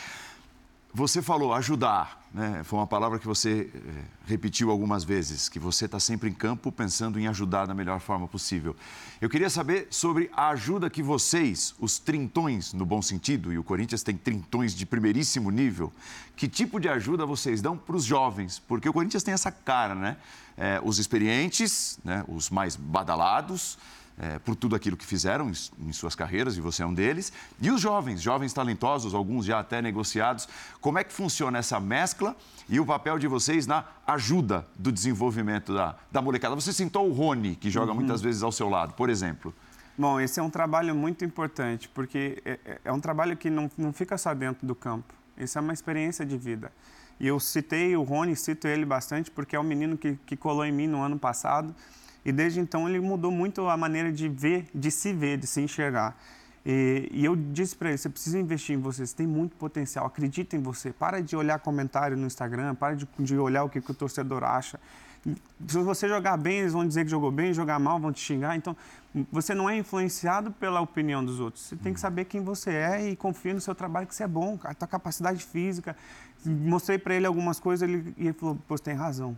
Você 0.92 1.22
falou 1.22 1.54
ajudar, 1.54 2.20
né? 2.34 2.62
Foi 2.64 2.76
uma 2.76 2.86
palavra 2.86 3.20
que 3.20 3.26
você 3.26 3.70
eh, 3.72 3.78
repetiu 4.26 4.72
algumas 4.72 5.04
vezes, 5.04 5.48
que 5.48 5.60
você 5.60 5.84
está 5.84 6.00
sempre 6.00 6.28
em 6.28 6.32
campo 6.32 6.72
pensando 6.72 7.16
em 7.16 7.28
ajudar 7.28 7.66
da 7.66 7.72
melhor 7.72 8.00
forma 8.00 8.26
possível. 8.26 8.74
Eu 9.20 9.30
queria 9.30 9.48
saber 9.48 9.86
sobre 9.88 10.28
a 10.32 10.48
ajuda 10.48 10.90
que 10.90 11.00
vocês, 11.00 11.76
os 11.78 12.00
trintões 12.00 12.72
no 12.72 12.84
bom 12.84 13.00
sentido, 13.00 13.52
e 13.52 13.58
o 13.58 13.62
Corinthians 13.62 14.02
tem 14.02 14.16
trintões 14.16 14.74
de 14.74 14.84
primeiríssimo 14.84 15.48
nível, 15.52 15.92
que 16.34 16.48
tipo 16.48 16.80
de 16.80 16.88
ajuda 16.88 17.24
vocês 17.24 17.62
dão 17.62 17.76
para 17.76 17.94
os 17.94 18.04
jovens? 18.04 18.58
Porque 18.58 18.88
o 18.88 18.92
Corinthians 18.92 19.22
tem 19.22 19.32
essa 19.32 19.52
cara, 19.52 19.94
né? 19.94 20.16
É, 20.56 20.80
os 20.82 20.98
experientes, 20.98 22.00
né? 22.04 22.24
os 22.26 22.50
mais 22.50 22.74
badalados, 22.74 23.78
é, 24.20 24.38
por 24.38 24.54
tudo 24.54 24.76
aquilo 24.76 24.98
que 24.98 25.06
fizeram 25.06 25.50
em, 25.78 25.92
suas 25.92 26.14
carreiras, 26.14 26.56
e 26.56 26.60
você 26.60 26.82
é 26.82 26.86
um 26.86 26.92
deles. 26.92 27.32
E 27.60 27.70
os 27.70 27.80
jovens, 27.80 28.20
jovens 28.20 28.52
talentosos, 28.52 29.14
alguns 29.14 29.46
já 29.46 29.58
até 29.58 29.80
negociados. 29.80 30.46
Como 30.78 30.98
é 30.98 31.04
que 31.04 31.12
funciona 31.12 31.58
essa 31.58 31.80
mescla 31.80 32.36
e 32.68 32.78
o 32.78 32.84
papel 32.84 33.18
de 33.18 33.26
vocês 33.26 33.66
na 33.66 33.84
ajuda 34.06 34.66
do 34.78 34.92
desenvolvimento 34.92 35.72
da, 35.72 35.96
da 36.12 36.20
molecada? 36.20 36.54
Você 36.54 36.72
sentou 36.72 37.08
o 37.08 37.12
Rony, 37.12 37.56
que 37.56 37.70
joga 37.70 37.92
uhum. 37.92 37.96
muitas 37.98 38.20
vezes 38.20 38.42
ao 38.42 38.52
seu 38.52 38.68
lado, 38.68 38.92
por 38.92 39.08
exemplo. 39.08 39.54
Bom, 39.96 40.20
esse 40.20 40.38
é 40.38 40.42
um 40.42 40.50
trabalho 40.50 40.94
muito 40.94 41.24
importante, 41.24 41.88
porque 41.88 42.42
é, 42.44 42.58
é, 42.64 42.80
é 42.84 42.92
um 42.92 43.00
trabalho 43.00 43.36
que 43.36 43.48
não, 43.48 43.70
não 43.76 43.92
fica 43.92 44.18
só 44.18 44.34
dentro 44.34 44.66
do 44.66 44.74
campo. 44.74 45.14
Isso 45.36 45.56
é 45.56 45.60
uma 45.62 45.72
experiência 45.72 46.26
de 46.26 46.36
vida. 46.36 46.70
E 47.18 47.26
eu 47.26 47.40
citei 47.40 47.96
o 47.96 48.02
Rony, 48.02 48.36
cito 48.36 48.68
ele 48.68 48.84
bastante, 48.84 49.30
porque 49.30 49.56
é 49.56 49.60
um 49.60 49.64
menino 49.64 49.96
que, 49.96 50.18
que 50.26 50.36
colou 50.36 50.64
em 50.64 50.72
mim 50.72 50.86
no 50.86 51.02
ano 51.02 51.18
passado. 51.18 51.74
E 52.24 52.32
desde 52.32 52.60
então 52.60 52.88
ele 52.88 53.00
mudou 53.00 53.30
muito 53.30 53.68
a 53.68 53.76
maneira 53.76 54.12
de 54.12 54.28
ver, 54.28 54.66
de 54.74 54.90
se 54.90 55.12
ver, 55.12 55.38
de 55.38 55.46
se 55.46 55.60
enxergar. 55.60 56.16
E, 56.64 57.08
e 57.12 57.24
eu 57.24 57.34
disse 57.34 57.74
para 57.74 57.88
ele: 57.88 57.98
você 57.98 58.08
precisa 58.08 58.38
investir 58.38 58.76
em 58.76 58.80
você, 58.80 59.06
você 59.06 59.16
tem 59.16 59.26
muito 59.26 59.56
potencial, 59.56 60.06
acredita 60.06 60.56
em 60.56 60.60
você. 60.60 60.92
Para 60.92 61.22
de 61.22 61.34
olhar 61.34 61.58
comentário 61.58 62.16
no 62.16 62.26
Instagram, 62.26 62.74
para 62.74 62.94
de, 62.94 63.08
de 63.18 63.36
olhar 63.36 63.64
o 63.64 63.68
que, 63.68 63.80
que 63.80 63.90
o 63.90 63.94
torcedor 63.94 64.44
acha. 64.44 64.78
Se 65.66 65.78
você 65.82 66.08
jogar 66.08 66.38
bem, 66.38 66.60
eles 66.60 66.72
vão 66.72 66.86
dizer 66.86 67.04
que 67.04 67.10
jogou 67.10 67.30
bem, 67.30 67.52
jogar 67.52 67.78
mal, 67.78 68.00
vão 68.00 68.10
te 68.10 68.20
xingar. 68.20 68.56
Então, 68.56 68.74
você 69.30 69.54
não 69.54 69.68
é 69.68 69.76
influenciado 69.76 70.50
pela 70.50 70.80
opinião 70.80 71.22
dos 71.22 71.40
outros. 71.40 71.64
Você 71.64 71.76
tem 71.76 71.92
que 71.92 72.00
saber 72.00 72.24
quem 72.24 72.42
você 72.42 72.70
é 72.70 73.10
e 73.10 73.16
confia 73.16 73.52
no 73.52 73.60
seu 73.60 73.74
trabalho, 73.74 74.06
que 74.06 74.14
você 74.14 74.24
é 74.24 74.28
bom, 74.28 74.58
a 74.64 74.72
tua 74.72 74.88
capacidade 74.88 75.44
física. 75.44 75.94
Mostrei 76.44 76.98
para 76.98 77.14
ele 77.14 77.26
algumas 77.26 77.60
coisas 77.60 77.86
ele, 77.86 78.14
e 78.16 78.28
ele 78.28 78.32
falou: 78.32 78.56
pô, 78.66 78.76
você 78.76 78.84
tem 78.84 78.94
razão. 78.94 79.36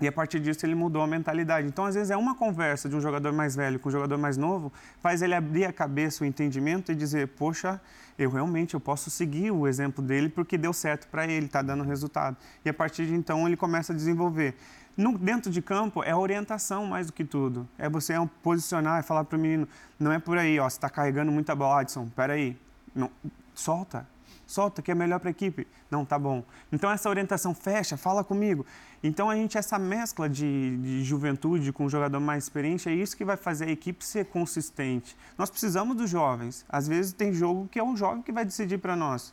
E 0.00 0.08
a 0.08 0.12
partir 0.12 0.40
disso 0.40 0.64
ele 0.64 0.74
mudou 0.74 1.02
a 1.02 1.06
mentalidade. 1.06 1.66
Então, 1.66 1.84
às 1.84 1.94
vezes, 1.94 2.10
é 2.10 2.16
uma 2.16 2.34
conversa 2.34 2.88
de 2.88 2.96
um 2.96 3.00
jogador 3.00 3.32
mais 3.32 3.54
velho 3.54 3.78
com 3.78 3.88
um 3.88 3.92
jogador 3.92 4.16
mais 4.16 4.36
novo, 4.36 4.72
faz 5.00 5.20
ele 5.20 5.34
abrir 5.34 5.64
a 5.64 5.72
cabeça, 5.72 6.24
o 6.24 6.26
entendimento 6.26 6.90
e 6.90 6.94
dizer: 6.94 7.28
Poxa, 7.28 7.80
eu 8.18 8.30
realmente 8.30 8.74
eu 8.74 8.80
posso 8.80 9.10
seguir 9.10 9.50
o 9.50 9.66
exemplo 9.66 10.02
dele 10.02 10.28
porque 10.28 10.56
deu 10.56 10.72
certo 10.72 11.06
para 11.08 11.26
ele, 11.26 11.46
está 11.46 11.62
dando 11.62 11.84
resultado. 11.84 12.36
E 12.64 12.68
a 12.68 12.74
partir 12.74 13.06
de 13.06 13.14
então 13.14 13.46
ele 13.46 13.56
começa 13.56 13.92
a 13.92 13.96
desenvolver. 13.96 14.54
No, 14.96 15.16
dentro 15.16 15.50
de 15.50 15.62
campo 15.62 16.02
é 16.02 16.14
orientação 16.14 16.86
mais 16.86 17.06
do 17.06 17.12
que 17.12 17.24
tudo. 17.24 17.68
É 17.78 17.88
você 17.88 18.12
é 18.12 18.28
posicionar 18.42 19.00
e 19.00 19.02
falar 19.02 19.24
para 19.24 19.36
o 19.36 19.40
menino: 19.40 19.68
não 19.98 20.12
é 20.12 20.18
por 20.18 20.38
aí, 20.38 20.58
ó, 20.58 20.68
você 20.68 20.76
está 20.76 20.88
carregando 20.88 21.30
muita 21.30 21.54
bola, 21.54 21.80
Adson, 21.80 22.08
peraí, 22.14 22.56
não, 22.94 23.10
solta, 23.54 24.06
solta 24.50 24.82
que 24.82 24.90
é 24.90 24.94
melhor 24.94 25.20
para 25.20 25.28
a 25.28 25.30
equipe. 25.30 25.66
Não, 25.90 26.04
tá 26.04 26.18
bom. 26.18 26.42
Então 26.72 26.90
essa 26.90 27.08
orientação 27.08 27.54
fecha, 27.54 27.96
fala 27.96 28.24
comigo. 28.24 28.66
Então 29.02 29.30
a 29.30 29.36
gente, 29.36 29.56
essa 29.56 29.78
mescla 29.78 30.28
de, 30.28 30.76
de 30.78 31.04
juventude 31.04 31.72
com 31.72 31.84
um 31.84 31.88
jogador 31.88 32.18
mais 32.18 32.44
experiente, 32.44 32.88
é 32.88 32.92
isso 32.92 33.16
que 33.16 33.24
vai 33.24 33.36
fazer 33.36 33.66
a 33.66 33.70
equipe 33.70 34.04
ser 34.04 34.26
consistente. 34.26 35.16
Nós 35.38 35.48
precisamos 35.48 35.96
dos 35.96 36.10
jovens. 36.10 36.64
Às 36.68 36.88
vezes 36.88 37.12
tem 37.12 37.32
jogo 37.32 37.68
que 37.70 37.78
é 37.78 37.84
um 37.84 37.96
jovem 37.96 38.22
que 38.22 38.32
vai 38.32 38.44
decidir 38.44 38.78
para 38.78 38.96
nós. 38.96 39.32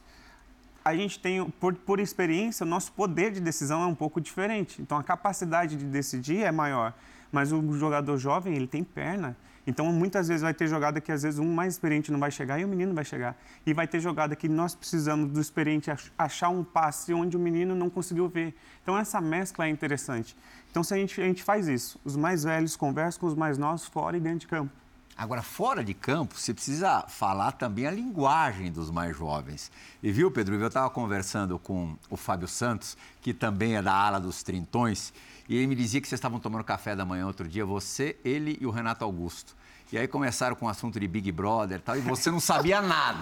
A 0.85 0.95
gente 0.95 1.19
tem, 1.19 1.43
por, 1.49 1.73
por 1.73 1.99
experiência, 1.99 2.63
o 2.63 2.69
nosso 2.69 2.91
poder 2.93 3.31
de 3.31 3.41
decisão 3.41 3.81
é 3.83 3.87
um 3.87 3.95
pouco 3.95 4.21
diferente. 4.21 4.81
Então 4.81 4.97
a 4.97 5.03
capacidade 5.03 5.75
de 5.75 5.85
decidir 5.85 6.43
é 6.43 6.51
maior. 6.51 6.93
Mas 7.31 7.51
o 7.51 7.73
jogador 7.73 8.17
jovem, 8.17 8.55
ele 8.55 8.67
tem 8.67 8.83
perna. 8.83 9.35
Então, 9.67 9.91
muitas 9.91 10.29
vezes 10.29 10.41
vai 10.41 10.53
ter 10.53 10.65
jogada 10.65 11.01
que 11.01 11.11
às 11.11 11.23
vezes 11.23 11.39
um 11.39 11.53
mais 11.53 11.73
experiente 11.73 12.09
não 12.09 12.19
vai 12.19 12.31
chegar 12.31 12.57
e 12.57 12.63
o 12.63 12.67
menino 12.69 12.93
vai 12.93 13.03
chegar. 13.03 13.35
E 13.65 13.73
vai 13.73 13.85
ter 13.85 13.99
jogada 13.99 14.33
que 14.33 14.47
nós 14.47 14.73
precisamos 14.73 15.29
do 15.29 15.41
experiente 15.41 15.91
achar 16.17 16.47
um 16.47 16.63
passe 16.63 17.13
onde 17.13 17.35
o 17.35 17.39
menino 17.39 17.75
não 17.75 17.89
conseguiu 17.89 18.29
ver. 18.29 18.55
Então, 18.81 18.97
essa 18.97 19.19
mescla 19.19 19.65
é 19.65 19.69
interessante. 19.69 20.37
Então, 20.71 20.83
se 20.85 20.93
a 20.93 20.97
gente, 20.97 21.21
a 21.21 21.25
gente 21.25 21.43
faz 21.43 21.67
isso, 21.67 21.99
os 22.05 22.15
mais 22.15 22.45
velhos 22.45 22.77
conversam 22.77 23.19
com 23.19 23.27
os 23.27 23.35
mais 23.35 23.57
novos 23.57 23.85
fora 23.85 24.15
e 24.15 24.21
dentro 24.21 24.39
de 24.39 24.47
campo. 24.47 24.71
Agora, 25.17 25.41
fora 25.41 25.83
de 25.83 25.95
campo, 25.95 26.35
você 26.37 26.53
precisa 26.53 27.03
falar 27.07 27.51
também 27.53 27.87
a 27.87 27.91
linguagem 27.91 28.71
dos 28.71 28.91
mais 28.91 29.17
jovens. 29.17 29.71
E 30.01 30.11
viu, 30.11 30.29
Pedro, 30.29 30.53
eu 30.55 30.67
estava 30.67 30.89
conversando 30.91 31.57
com 31.57 31.97
o 32.07 32.15
Fábio 32.15 32.47
Santos, 32.47 32.95
que 33.19 33.33
também 33.33 33.75
é 33.75 33.81
da 33.81 33.91
ala 33.91 34.19
dos 34.19 34.43
trintões, 34.43 35.11
e 35.47 35.55
ele 35.55 35.67
me 35.67 35.75
dizia 35.75 36.01
que 36.01 36.07
vocês 36.07 36.17
estavam 36.17 36.39
tomando 36.39 36.63
café 36.63 36.95
da 36.95 37.05
manhã 37.05 37.25
outro 37.25 37.47
dia, 37.47 37.65
você, 37.65 38.17
ele 38.23 38.57
e 38.59 38.65
o 38.65 38.71
Renato 38.71 39.03
Augusto. 39.03 39.55
E 39.91 39.97
aí 39.97 40.07
começaram 40.07 40.55
com 40.55 40.65
o 40.65 40.69
assunto 40.69 40.99
de 40.99 41.07
Big 41.07 41.31
Brother 41.31 41.77
e 41.77 41.81
tal, 41.81 41.97
e 41.97 42.01
você 42.01 42.29
não 42.29 42.39
sabia 42.41 42.81
nada. 42.81 43.19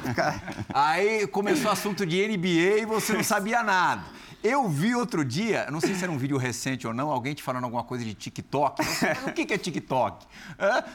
Aí 0.74 1.28
começou 1.28 1.68
o 1.68 1.72
assunto 1.72 2.06
de 2.06 2.28
NBA 2.28 2.82
e 2.82 2.86
você 2.86 3.14
não 3.14 3.24
sabia 3.24 3.62
nada. 3.62 4.04
Eu 4.44 4.70
vi 4.70 4.94
outro 4.94 5.26
dia, 5.26 5.66
não 5.72 5.82
sei 5.82 5.96
se 5.96 6.04
era 6.04 6.12
um 6.12 6.20
vídeo 6.20 6.38
recente 6.38 6.86
ou 6.86 6.94
não, 6.94 7.10
alguém 7.10 7.34
te 7.34 7.42
falando 7.42 7.64
alguma 7.64 7.84
coisa 7.84 8.06
de 8.06 8.14
TikTok. 8.14 8.80
o 9.28 9.34
que, 9.34 9.52
é 9.52 9.58
TikTok? 9.58 10.24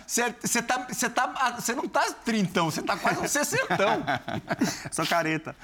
Você 0.07 0.63
tá, 0.63 0.79
tá, 0.79 1.75
não 1.75 1.89
tá 1.89 2.13
trintão, 2.25 2.71
você 2.71 2.81
tá 2.81 2.97
quase 2.97 3.19
um 3.19 3.27
sessentão. 3.27 4.05
Sou 4.93 5.05
careta. 5.05 5.57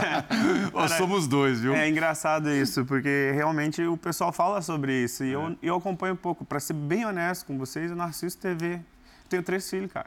Nós 0.72 0.92
somos 0.92 1.26
dois, 1.26 1.60
viu? 1.60 1.74
É 1.74 1.86
engraçado 1.86 2.50
isso, 2.50 2.86
porque 2.86 3.30
realmente 3.34 3.82
o 3.82 3.98
pessoal 3.98 4.32
fala 4.32 4.62
sobre 4.62 5.04
isso. 5.04 5.22
E 5.22 5.30
eu, 5.30 5.48
é. 5.48 5.56
eu 5.60 5.76
acompanho 5.76 6.14
um 6.14 6.16
pouco. 6.16 6.46
Para 6.46 6.60
ser 6.60 6.72
bem 6.72 7.04
honesto 7.04 7.44
com 7.44 7.58
vocês, 7.58 7.90
eu 7.90 7.96
não 7.96 8.06
assisto 8.06 8.40
TV. 8.40 8.80
Tenho 9.28 9.42
três 9.42 9.68
filhos, 9.68 9.92
cara. 9.92 10.06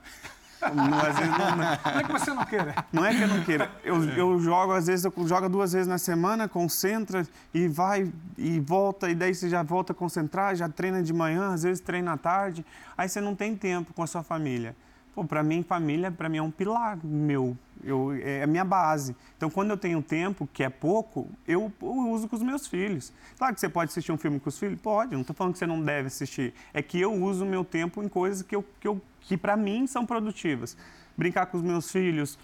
Não, 0.75 1.00
às 1.00 1.18
vezes 1.18 1.38
não, 1.38 1.56
não, 1.56 1.63
é 1.63 2.04
que 2.04 2.12
você 2.12 2.34
não 2.34 2.46
queira. 2.46 2.75
Não 2.94 3.04
é 3.06 3.16
que 3.16 3.22
eu 3.22 3.28
não 3.28 3.44
queira. 3.44 3.72
Eu, 3.84 4.04
eu 4.10 4.40
jogo, 4.40 4.74
às 4.74 4.86
vezes, 4.86 5.04
eu 5.06 5.28
jogo 5.28 5.50
duas 5.50 5.74
vezes 5.74 5.88
na 5.88 5.98
semana, 5.98 6.48
concentra 6.48 7.28
e 7.51 7.68
vai 7.68 8.12
e 8.38 8.60
volta, 8.60 9.10
e 9.10 9.16
daí 9.16 9.34
você 9.34 9.50
já 9.50 9.63
volta 9.63 9.92
a 9.92 9.96
concentrar, 9.96 10.56
já 10.56 10.70
treina 10.70 11.01
de 11.01 11.12
manhã, 11.13 11.51
às 11.51 11.63
vezes 11.63 11.82
treina 11.82 12.13
à 12.13 12.18
tarde. 12.18 12.63
Aí 12.96 13.10
você 13.10 13.20
não 13.20 13.36
tem 13.36 13.56
tempo 13.56 13.92
com 13.94 14.04
a 14.04 14.08
sua 14.08 14.22
família. 14.22 14.75
Pô, 15.13 15.25
para 15.25 15.44
mim, 15.44 15.62
família, 15.62 16.10
para 16.10 16.30
mim 16.30 16.38
é 16.38 16.41
um 16.41 16.51
pilar 16.51 16.98
meu. 17.03 17.58
Eu, 17.84 18.13
é 18.13 18.44
a 18.44 18.48
minha 18.48 18.63
base. 18.63 19.15
Então, 19.36 19.50
quando 19.50 19.72
eu 19.72 19.77
tenho 19.77 20.01
tempo, 20.01 20.48
que 20.53 20.63
é 20.63 20.70
pouco, 20.70 21.27
eu, 21.48 21.72
eu, 21.82 22.10
uso 22.12 22.27
com 22.27 22.36
os 22.36 22.41
meus 22.41 22.68
filhos. 22.68 23.12
Claro 23.38 23.53
que 23.53 23.60
você 23.60 23.68
pode 23.68 23.91
assistir 23.91 24.12
um 24.12 24.18
filme 24.18 24.39
com 24.39 24.48
os 24.48 24.58
filhos? 24.58 24.80
Pode, 24.80 25.13
não 25.13 25.22
estou 25.22 25.36
falando 25.36 25.53
que 25.53 25.60
você 25.60 25.65
não 25.65 25.84
deve 25.84 26.08
assistir. 26.08 26.53
É 26.74 26.82
que 26.82 27.01
eu 27.01 27.12
uso 27.12 27.44
o 27.44 27.48
meu 27.48 27.65
tempo 27.65 28.01
em 28.01 28.08
coisas 28.08 28.41
que, 28.41 28.56
eu, 28.56 28.63
que, 28.80 28.88
eu, 28.88 29.01
que 29.20 29.36
para 29.36 29.58
mim, 29.58 29.86
são 29.88 30.06
produtivas. 30.06 30.77
Brincar 31.18 31.48
com 31.48 31.58
os 31.58 31.63
meus 31.63 31.91
filhos, 31.91 32.39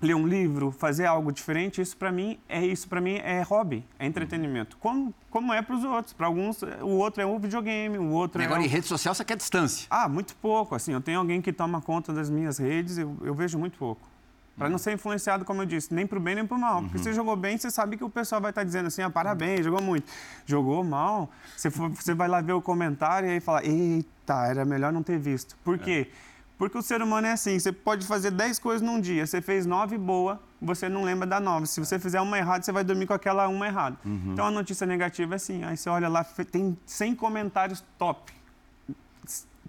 ler 0.00 0.14
um 0.14 0.26
livro, 0.26 0.70
fazer 0.70 1.06
algo 1.06 1.32
diferente, 1.32 1.80
isso 1.80 1.96
para 1.96 2.12
mim 2.12 2.38
é 2.48 2.64
isso 2.64 2.88
para 2.88 3.00
mim 3.00 3.16
é 3.16 3.42
hobby, 3.42 3.86
é 3.98 4.06
entretenimento. 4.06 4.76
Como, 4.78 5.14
como 5.30 5.52
é 5.52 5.62
para 5.62 5.74
os 5.74 5.84
outros? 5.84 6.12
Para 6.12 6.26
alguns 6.26 6.62
o 6.62 6.88
outro 6.88 7.22
é 7.22 7.26
o 7.26 7.38
videogame, 7.38 7.98
o 7.98 8.10
outro 8.10 8.40
e 8.40 8.44
é 8.44 8.46
agora 8.46 8.60
o... 8.60 8.64
em 8.64 8.68
rede 8.68 8.86
social 8.86 9.14
você 9.14 9.24
quer 9.24 9.36
distância? 9.36 9.86
Ah, 9.90 10.08
muito 10.08 10.34
pouco. 10.36 10.74
Assim, 10.74 10.92
eu 10.92 11.00
tenho 11.00 11.18
alguém 11.18 11.40
que 11.40 11.52
toma 11.52 11.80
conta 11.80 12.12
das 12.12 12.28
minhas 12.28 12.58
redes, 12.58 12.98
eu, 12.98 13.16
eu 13.22 13.34
vejo 13.34 13.58
muito 13.58 13.78
pouco. 13.78 14.14
Para 14.56 14.68
não 14.68 14.78
ser 14.78 14.92
influenciado, 14.92 15.44
como 15.44 15.62
eu 15.62 15.66
disse, 15.66 15.92
nem 15.92 16.06
para 16.06 16.16
o 16.16 16.20
bem 16.20 16.36
nem 16.36 16.46
para 16.46 16.56
o 16.56 16.60
mal. 16.60 16.80
Porque 16.82 16.98
uhum. 16.98 17.02
você 17.02 17.12
jogou 17.12 17.34
bem, 17.34 17.58
você 17.58 17.70
sabe 17.72 17.96
que 17.96 18.04
o 18.04 18.10
pessoal 18.10 18.40
vai 18.40 18.52
estar 18.52 18.60
tá 18.60 18.64
dizendo 18.64 18.86
assim: 18.86 19.02
ah, 19.02 19.10
parabéns, 19.10 19.64
jogou 19.64 19.82
muito. 19.82 20.10
Jogou 20.46 20.84
mal, 20.84 21.28
você, 21.56 21.70
for, 21.70 21.90
você 21.90 22.14
vai 22.14 22.28
lá 22.28 22.40
ver 22.40 22.52
o 22.52 22.62
comentário 22.62 23.28
e 23.28 23.32
aí 23.32 23.40
fala: 23.40 23.64
eita, 23.66 24.46
era 24.46 24.64
melhor 24.64 24.92
não 24.92 25.02
ter 25.02 25.18
visto. 25.18 25.56
Por 25.64 25.76
quê? 25.76 26.08
Porque 26.56 26.78
o 26.78 26.82
ser 26.82 27.02
humano 27.02 27.26
é 27.26 27.32
assim: 27.32 27.58
você 27.58 27.72
pode 27.72 28.06
fazer 28.06 28.30
10 28.30 28.58
coisas 28.58 28.82
num 28.82 29.00
dia, 29.00 29.26
você 29.26 29.40
fez 29.40 29.66
9 29.66 29.98
boa, 29.98 30.40
você 30.60 30.88
não 30.88 31.02
lembra 31.02 31.26
da 31.26 31.40
9. 31.40 31.66
Se 31.66 31.80
você 31.80 31.98
fizer 31.98 32.20
uma 32.20 32.38
errada, 32.38 32.62
você 32.64 32.72
vai 32.72 32.84
dormir 32.84 33.06
com 33.06 33.14
aquela 33.14 33.48
uma 33.48 33.66
errada. 33.66 33.98
Uhum. 34.04 34.32
Então 34.32 34.46
a 34.46 34.50
notícia 34.50 34.86
negativa 34.86 35.34
é 35.34 35.36
assim: 35.36 35.64
aí 35.64 35.76
você 35.76 35.88
olha 35.88 36.08
lá, 36.08 36.24
tem 36.24 36.76
100 36.86 37.14
comentários 37.16 37.84
top, 37.98 38.32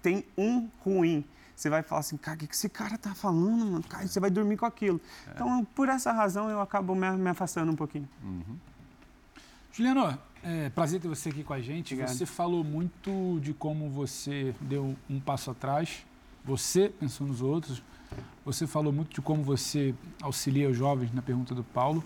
tem 0.00 0.24
um 0.36 0.68
ruim 0.84 1.24
você 1.56 1.70
vai 1.70 1.82
falar 1.82 2.00
assim, 2.00 2.18
cara, 2.18 2.36
o 2.36 2.46
que 2.46 2.54
esse 2.54 2.68
cara 2.68 2.98
tá 2.98 3.14
falando, 3.14 3.64
mano? 3.64 3.82
Cara, 3.82 4.06
você 4.06 4.20
vai 4.20 4.28
dormir 4.28 4.58
com 4.58 4.66
aquilo. 4.66 5.00
É. 5.26 5.30
Então, 5.30 5.64
por 5.74 5.88
essa 5.88 6.12
razão, 6.12 6.50
eu 6.50 6.60
acabo 6.60 6.94
me, 6.94 7.10
me 7.12 7.30
afastando 7.30 7.72
um 7.72 7.74
pouquinho. 7.74 8.06
Uhum. 8.22 8.58
Juliano, 9.72 10.18
é 10.42 10.68
prazer 10.68 11.00
ter 11.00 11.08
você 11.08 11.30
aqui 11.30 11.42
com 11.42 11.54
a 11.54 11.60
gente. 11.60 11.94
Obrigado. 11.94 12.14
Você 12.14 12.26
falou 12.26 12.62
muito 12.62 13.40
de 13.40 13.54
como 13.54 13.88
você 13.88 14.54
deu 14.60 14.94
um 15.08 15.18
passo 15.18 15.50
atrás, 15.50 16.05
você 16.46 16.88
pensou 16.88 17.26
nos 17.26 17.42
outros. 17.42 17.82
Você 18.44 18.66
falou 18.68 18.92
muito 18.92 19.12
de 19.12 19.20
como 19.20 19.42
você 19.42 19.92
auxilia 20.22 20.70
os 20.70 20.76
jovens 20.76 21.12
na 21.12 21.20
pergunta 21.20 21.52
do 21.54 21.64
Paulo. 21.64 22.04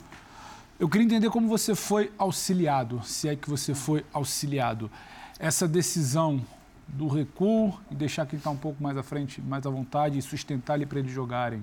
Eu 0.79 0.89
queria 0.89 1.05
entender 1.05 1.29
como 1.29 1.47
você 1.47 1.75
foi 1.75 2.11
auxiliado, 2.17 3.03
se 3.05 3.29
é 3.29 3.37
que 3.37 3.51
você 3.51 3.75
foi 3.75 4.03
auxiliado. 4.15 4.91
Essa 5.39 5.69
decisão 5.69 6.41
do 6.89 7.07
recuo 7.07 7.79
e 7.91 7.95
deixar 7.95 8.25
quem 8.25 8.39
está 8.39 8.49
um 8.49 8.57
pouco 8.57 8.83
mais 8.83 8.97
à 8.97 9.03
frente, 9.03 9.43
mais 9.43 9.67
à 9.67 9.71
vontade 9.71 10.19
e 10.19 10.23
sustentar 10.23 10.75
ali 10.75 10.87
para 10.87 11.01
eles 11.01 11.13
jogarem. 11.13 11.63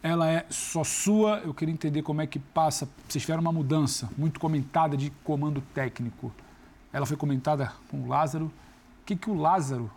Ela 0.00 0.30
é 0.30 0.46
só 0.48 0.84
sua, 0.84 1.38
eu 1.40 1.52
queria 1.52 1.74
entender 1.74 2.02
como 2.02 2.22
é 2.22 2.26
que 2.28 2.38
passa. 2.38 2.88
Vocês 3.08 3.22
tiveram 3.22 3.40
uma 3.40 3.52
mudança 3.52 4.08
muito 4.16 4.38
comentada 4.38 4.96
de 4.96 5.10
comando 5.24 5.60
técnico. 5.74 6.32
Ela 6.92 7.06
foi 7.06 7.16
comentada 7.16 7.72
com 7.88 8.02
o 8.02 8.06
Lázaro. 8.06 8.46
O 8.46 9.04
que, 9.04 9.16
que 9.16 9.28
o 9.28 9.34
Lázaro 9.34 9.90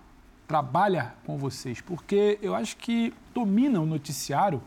trabalha 0.47 1.13
com 1.25 1.37
vocês? 1.37 1.81
Porque 1.81 2.39
eu 2.41 2.55
acho 2.55 2.77
que 2.77 3.13
domina 3.33 3.79
o 3.79 3.85
noticiário 3.85 4.61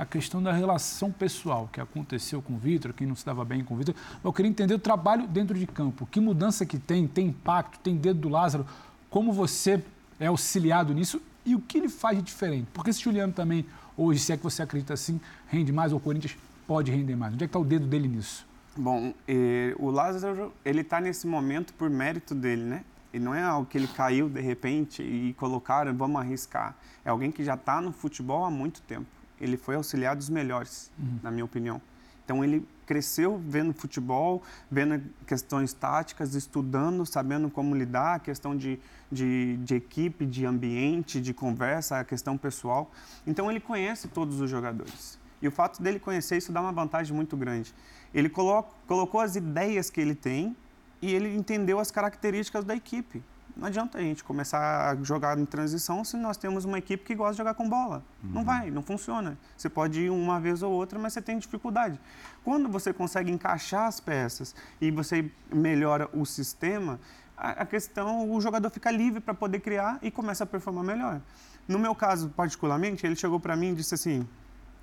a 0.00 0.06
questão 0.06 0.42
da 0.42 0.50
relação 0.50 1.12
pessoal 1.12 1.68
que 1.70 1.78
aconteceu 1.78 2.40
com 2.40 2.54
o 2.54 2.56
Vitor, 2.56 2.94
quem 2.94 3.06
não 3.06 3.14
se 3.14 3.26
dava 3.26 3.44
bem 3.44 3.62
com 3.62 3.74
o 3.74 3.76
Vitor. 3.76 3.94
Eu 4.24 4.32
queria 4.32 4.48
entender 4.48 4.72
o 4.72 4.78
trabalho 4.78 5.26
dentro 5.26 5.58
de 5.58 5.66
campo. 5.66 6.06
Que 6.06 6.18
mudança 6.18 6.64
que 6.64 6.78
tem? 6.78 7.06
Tem 7.06 7.26
impacto? 7.26 7.78
Tem 7.80 7.94
dedo 7.94 8.20
do 8.20 8.28
Lázaro? 8.30 8.66
Como 9.10 9.30
você 9.30 9.84
é 10.18 10.28
auxiliado 10.28 10.94
nisso 10.94 11.20
e 11.44 11.54
o 11.54 11.60
que 11.60 11.76
ele 11.76 11.90
faz 11.90 12.16
de 12.16 12.24
diferente? 12.24 12.66
Porque 12.72 12.88
esse 12.88 13.02
Juliano 13.02 13.34
também, 13.34 13.66
hoje, 13.94 14.20
se 14.20 14.32
é 14.32 14.38
que 14.38 14.42
você 14.42 14.62
acredita 14.62 14.94
assim, 14.94 15.20
rende 15.48 15.70
mais 15.70 15.92
ou 15.92 15.98
o 15.98 16.00
Corinthians 16.00 16.34
pode 16.66 16.90
render 16.90 17.14
mais? 17.14 17.34
Onde 17.34 17.44
é 17.44 17.46
que 17.46 17.50
está 17.50 17.58
o 17.58 17.64
dedo 17.64 17.86
dele 17.86 18.08
nisso? 18.08 18.46
Bom, 18.74 19.12
eh, 19.28 19.74
o 19.78 19.90
Lázaro, 19.90 20.50
ele 20.64 20.80
está 20.80 20.98
nesse 20.98 21.26
momento 21.26 21.74
por 21.74 21.90
mérito 21.90 22.34
dele, 22.34 22.62
né? 22.62 22.84
E 23.12 23.18
não 23.18 23.34
é 23.34 23.42
algo 23.42 23.68
que 23.68 23.76
ele 23.76 23.88
caiu 23.88 24.28
de 24.28 24.40
repente 24.40 25.02
e 25.02 25.34
colocaram, 25.34 25.94
vamos 25.96 26.20
arriscar. 26.20 26.76
É 27.04 27.10
alguém 27.10 27.30
que 27.32 27.42
já 27.42 27.54
está 27.54 27.80
no 27.80 27.92
futebol 27.92 28.44
há 28.44 28.50
muito 28.50 28.80
tempo. 28.82 29.06
Ele 29.40 29.56
foi 29.56 29.74
auxiliar 29.74 30.14
dos 30.14 30.28
melhores, 30.28 30.92
uhum. 30.98 31.18
na 31.22 31.30
minha 31.30 31.44
opinião. 31.44 31.80
Então 32.24 32.44
ele 32.44 32.64
cresceu 32.86 33.42
vendo 33.44 33.72
futebol, 33.72 34.42
vendo 34.70 35.02
questões 35.26 35.72
táticas, 35.72 36.34
estudando, 36.34 37.04
sabendo 37.04 37.50
como 37.50 37.74
lidar, 37.74 38.16
a 38.16 38.18
questão 38.20 38.56
de, 38.56 38.78
de, 39.10 39.56
de, 39.56 39.74
equipe, 39.74 40.24
de 40.24 40.46
ambiente, 40.46 41.20
de 41.20 41.34
conversa, 41.34 41.98
a 41.98 42.04
questão 42.04 42.38
pessoal. 42.38 42.90
Então 43.26 43.50
ele 43.50 43.58
conhece 43.58 44.06
todos 44.06 44.40
os 44.40 44.48
jogadores. 44.48 45.18
E 45.42 45.48
o 45.48 45.50
fato 45.50 45.82
dele 45.82 45.98
conhecer 45.98 46.36
isso 46.36 46.52
dá 46.52 46.60
uma 46.60 46.72
vantagem 46.72 47.14
muito 47.14 47.36
grande. 47.36 47.74
Ele 48.14 48.28
colo 48.28 48.64
colocou 48.86 49.20
as 49.20 49.34
ideias 49.34 49.90
que 49.90 50.00
ele 50.00 50.14
tem 50.14 50.54
e 51.00 51.12
ele 51.12 51.34
entendeu 51.34 51.78
as 51.78 51.90
características 51.90 52.64
da 52.64 52.74
equipe. 52.74 53.22
Não 53.56 53.66
adianta 53.66 53.98
a 53.98 54.00
gente 54.00 54.24
começar 54.24 54.90
a 54.90 54.96
jogar 55.02 55.38
em 55.38 55.44
transição 55.44 56.04
se 56.04 56.16
nós 56.16 56.36
temos 56.36 56.64
uma 56.64 56.78
equipe 56.78 57.04
que 57.04 57.14
gosta 57.14 57.32
de 57.32 57.38
jogar 57.38 57.54
com 57.54 57.68
bola. 57.68 58.02
Uhum. 58.22 58.30
Não 58.30 58.44
vai, 58.44 58.70
não 58.70 58.82
funciona. 58.82 59.36
Você 59.56 59.68
pode 59.68 60.00
ir 60.00 60.10
uma 60.10 60.40
vez 60.40 60.62
ou 60.62 60.72
outra, 60.72 60.98
mas 60.98 61.12
você 61.12 61.20
tem 61.20 61.38
dificuldade. 61.38 62.00
Quando 62.42 62.68
você 62.68 62.92
consegue 62.92 63.30
encaixar 63.30 63.86
as 63.86 64.00
peças 64.00 64.54
e 64.80 64.90
você 64.90 65.30
melhora 65.52 66.08
o 66.12 66.24
sistema, 66.24 66.98
a, 67.36 67.64
questão, 67.64 68.30
o 68.30 68.40
jogador 68.40 68.70
fica 68.70 68.90
livre 68.90 69.20
para 69.20 69.34
poder 69.34 69.60
criar 69.60 69.98
e 70.02 70.10
começa 70.10 70.44
a 70.44 70.46
performar 70.46 70.84
melhor. 70.84 71.20
No 71.66 71.78
meu 71.78 71.94
caso, 71.94 72.28
particularmente, 72.30 73.06
ele 73.06 73.16
chegou 73.16 73.40
para 73.40 73.56
mim 73.56 73.72
e 73.72 73.74
disse 73.74 73.94
assim, 73.94 74.26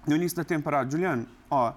no 0.08 0.16
início 0.16 0.36
da 0.36 0.44
temporada, 0.44 0.90
Juliano, 0.90 1.28
ó, 1.50 1.74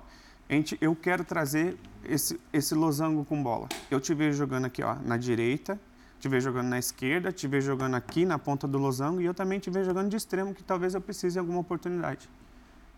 gente, 0.56 0.76
eu 0.80 0.94
quero 0.96 1.24
trazer 1.24 1.76
esse, 2.04 2.40
esse 2.52 2.74
losango 2.74 3.24
com 3.24 3.42
bola. 3.42 3.68
Eu 3.90 4.00
te 4.00 4.14
vejo 4.14 4.36
jogando 4.36 4.66
aqui, 4.66 4.82
ó, 4.82 4.96
na 4.96 5.16
direita, 5.16 5.80
te 6.18 6.28
vejo 6.28 6.44
jogando 6.44 6.68
na 6.68 6.78
esquerda, 6.78 7.32
te 7.32 7.46
vejo 7.46 7.66
jogando 7.66 7.94
aqui 7.94 8.24
na 8.24 8.38
ponta 8.38 8.68
do 8.68 8.78
losango 8.78 9.20
e 9.20 9.24
eu 9.24 9.32
também 9.32 9.58
te 9.58 9.70
vejo 9.70 9.86
jogando 9.86 10.10
de 10.10 10.16
extremo, 10.16 10.54
que 10.54 10.62
talvez 10.62 10.94
eu 10.94 11.00
precise 11.00 11.34
de 11.34 11.38
alguma 11.38 11.60
oportunidade. 11.60 12.28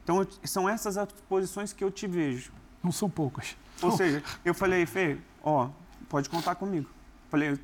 Então, 0.02 0.26
são 0.44 0.68
essas 0.68 0.97
as 0.97 1.09
posições 1.28 1.73
que 1.73 1.85
eu 1.85 1.90
te 1.90 2.06
vejo. 2.06 2.52
Não 2.82 2.90
são 2.90 3.09
poucas. 3.09 3.56
Ou 3.80 3.92
seja, 3.92 4.23
eu 4.44 4.52
falei, 4.52 4.85
Fê, 4.85 5.16
ó, 5.42 5.68
pode 6.09 6.28
contar 6.28 6.56
comigo. 6.56 6.88
Falei, 7.30 7.56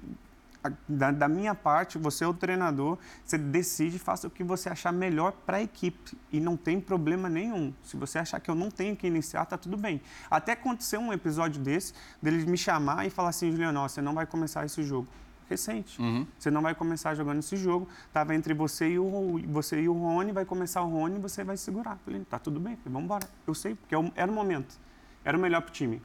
da, 0.88 1.10
da, 1.10 1.28
minha 1.28 1.54
parte, 1.54 1.98
você 1.98 2.24
é 2.24 2.26
o 2.26 2.34
treinador, 2.34 2.98
você 3.24 3.38
decide, 3.38 3.98
faça 3.98 4.26
o 4.26 4.30
que 4.30 4.42
você 4.42 4.68
achar 4.68 4.92
melhor 4.92 5.32
para 5.32 5.58
a 5.58 5.62
equipe. 5.62 6.16
E 6.32 6.40
não 6.40 6.56
tem 6.56 6.80
problema 6.80 7.28
nenhum. 7.28 7.72
Se 7.82 7.96
você 7.96 8.18
achar 8.18 8.40
que 8.40 8.50
eu 8.50 8.54
não 8.54 8.70
tenho 8.70 8.96
que 8.96 9.06
iniciar, 9.06 9.44
tá 9.46 9.56
tudo 9.56 9.76
bem. 9.76 10.00
Até 10.30 10.52
aconteceu 10.52 11.00
um 11.00 11.12
episódio 11.12 11.62
desse, 11.62 11.92
dele 12.20 12.44
me 12.46 12.58
chamar 12.58 13.06
e 13.06 13.10
falar 13.10 13.30
assim, 13.30 13.50
Juliano, 13.50 13.80
você 13.80 14.02
não 14.02 14.14
vai 14.14 14.26
começar 14.26 14.64
esse 14.64 14.82
jogo 14.82 15.06
recente. 15.48 16.00
Uhum. 16.00 16.26
Você 16.38 16.50
não 16.50 16.60
vai 16.60 16.74
começar 16.74 17.14
jogando 17.14 17.38
esse 17.38 17.56
jogo. 17.56 17.88
Tava 18.12 18.34
entre 18.34 18.52
você 18.52 18.90
e 18.90 18.98
o 18.98 19.40
você 19.48 19.80
e 19.80 19.88
o 19.88 19.92
Rony, 19.94 20.32
vai 20.32 20.44
começar 20.44 20.82
o 20.82 20.88
Rony 20.88 21.16
e 21.16 21.18
você 21.18 21.42
vai 21.42 21.56
segurar. 21.56 21.98
Falei, 22.04 22.22
tá 22.24 22.38
tudo 22.38 22.60
bem, 22.60 22.78
vamos 22.84 23.04
embora. 23.04 23.28
Eu 23.46 23.54
sei, 23.54 23.74
porque 23.74 23.94
é 23.94 24.12
era 24.14 24.30
o 24.30 24.34
momento. 24.34 24.78
Era 25.24 25.36
o 25.36 25.40
melhor 25.40 25.62
para 25.62 25.70
o 25.70 25.72
time. 25.72 26.02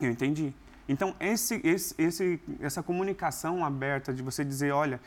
Eu 0.00 0.10
entendi. 0.10 0.52
Então, 0.88 1.14
esse, 1.20 1.60
esse, 1.64 1.94
esse, 1.96 2.40
essa 2.60 2.82
comunicação 2.82 3.64
aberta 3.64 4.12
de 4.12 4.22
você 4.22 4.44
dizer, 4.44 4.72
olha, 4.72 5.00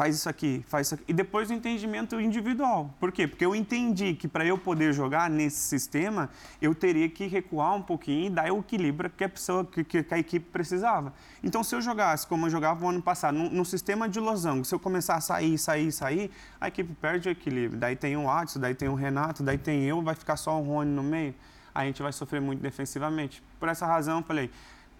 faz 0.00 0.16
isso 0.16 0.28
aqui, 0.28 0.64
faz 0.66 0.86
isso 0.86 0.94
aqui. 0.94 1.04
E 1.08 1.12
depois 1.12 1.50
o 1.50 1.52
entendimento 1.52 2.18
individual. 2.20 2.94
Por 2.98 3.12
quê? 3.12 3.26
Porque 3.26 3.44
eu 3.44 3.54
entendi 3.54 4.14
que 4.14 4.26
para 4.26 4.44
eu 4.46 4.56
poder 4.56 4.92
jogar 4.92 5.28
nesse 5.28 5.58
sistema, 5.58 6.30
eu 6.60 6.74
teria 6.74 7.08
que 7.08 7.26
recuar 7.26 7.74
um 7.74 7.82
pouquinho 7.82 8.26
e 8.26 8.30
dar 8.30 8.50
o 8.50 8.60
equilíbrio 8.60 9.10
que 9.10 9.24
a 9.24 9.28
pessoa, 9.28 9.64
que, 9.64 9.84
que 9.84 10.14
a 10.14 10.18
equipe 10.18 10.46
precisava. 10.50 11.12
Então, 11.42 11.62
se 11.62 11.74
eu 11.74 11.82
jogasse 11.82 12.26
como 12.26 12.46
eu 12.46 12.50
jogava 12.50 12.80
no 12.80 12.88
ano 12.88 13.02
passado, 13.02 13.36
num, 13.36 13.64
sistema 13.64 14.08
de 14.08 14.18
losango, 14.18 14.64
se 14.64 14.74
eu 14.74 14.80
começar 14.80 15.16
a 15.16 15.20
sair, 15.20 15.58
sair, 15.58 15.92
sair, 15.92 16.30
a 16.60 16.68
equipe 16.68 16.94
perde 16.94 17.28
o 17.28 17.32
equilíbrio. 17.32 17.78
Daí 17.78 17.94
tem 17.94 18.16
o 18.16 18.28
Adson, 18.28 18.58
daí 18.58 18.74
tem 18.74 18.88
o 18.88 18.94
Renato, 18.94 19.42
daí 19.42 19.58
tem 19.58 19.84
eu, 19.84 20.00
vai 20.00 20.14
ficar 20.14 20.36
só 20.36 20.58
o 20.58 20.62
Rony 20.62 20.90
no 20.90 21.02
meio. 21.02 21.34
A 21.74 21.84
gente 21.84 22.02
vai 22.02 22.12
sofrer 22.12 22.40
muito 22.40 22.60
defensivamente. 22.60 23.42
Por 23.58 23.68
essa 23.68 23.86
razão, 23.86 24.18
eu 24.18 24.24
falei, 24.24 24.50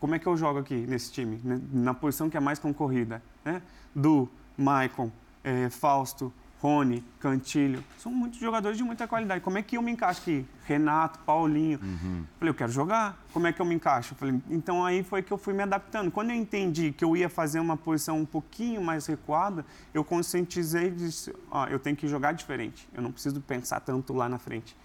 como 0.01 0.15
é 0.15 0.19
que 0.19 0.27
eu 0.27 0.37
jogo 0.37 0.59
aqui 0.59 0.75
nesse 0.75 1.13
time? 1.13 1.39
Né? 1.45 1.61
Na 1.73 1.93
posição 1.93 2.31
que 2.31 2.37
é 2.37 2.41
mais 2.41 2.59
concorrida. 2.59 3.23
Né? 3.45 3.61
Do 3.95 4.29
Maicon, 4.57 5.13
é, 5.45 5.69
Fausto, 5.69 6.33
Rony, 6.61 7.03
Cantilho, 7.19 7.83
são 7.99 8.13
muitos 8.13 8.39
jogadores 8.39 8.77
de 8.77 8.85
muita 8.85 9.07
qualidade. 9.07 9.43
Como 9.43 9.57
é 9.57 9.63
que 9.63 9.77
eu 9.77 9.83
me 9.83 9.93
encaixo 9.93 10.21
aqui? 10.21 10.47
Renato, 10.65 11.19
Paulinho. 11.21 11.79
Uhum. 11.83 12.25
Falei, 12.39 12.51
eu 12.51 12.55
quero 12.55 12.73
jogar. 12.73 13.19
Como 13.33 13.47
é 13.47 13.53
que 13.53 13.61
eu 13.61 13.67
me 13.67 13.75
encaixo? 13.75 14.15
Falei, 14.15 14.41
então 14.51 14.85
aí 14.85 15.03
foi 15.03 15.23
que 15.23 15.33
eu 15.33 15.39
fui 15.39 15.53
me 15.53 15.63
adaptando. 15.63 16.11
Quando 16.11 16.31
eu 16.31 16.37
entendi 16.37 16.93
que 16.93 17.05
eu 17.05 17.17
ia 17.17 17.29
fazer 17.29 17.61
uma 17.61 17.77
posição 17.77 18.19
um 18.19 18.27
pouquinho 18.27 18.83
mais 18.83 19.07
recuada, 19.07 19.65
eu 19.93 20.03
conscientizei 20.03 20.89
e 20.89 20.91
disse, 20.91 21.35
ó, 21.51 21.67
eu 21.67 21.79
tenho 21.79 21.97
que 21.97 22.09
jogar 22.09 22.33
diferente. 22.33 22.89
Eu 22.95 23.03
não 23.03 23.13
preciso 23.13 23.41
pensar 23.41 23.81
tanto 23.81 24.13
lá 24.13 24.29
na 24.29 24.39
frente. 24.39 24.77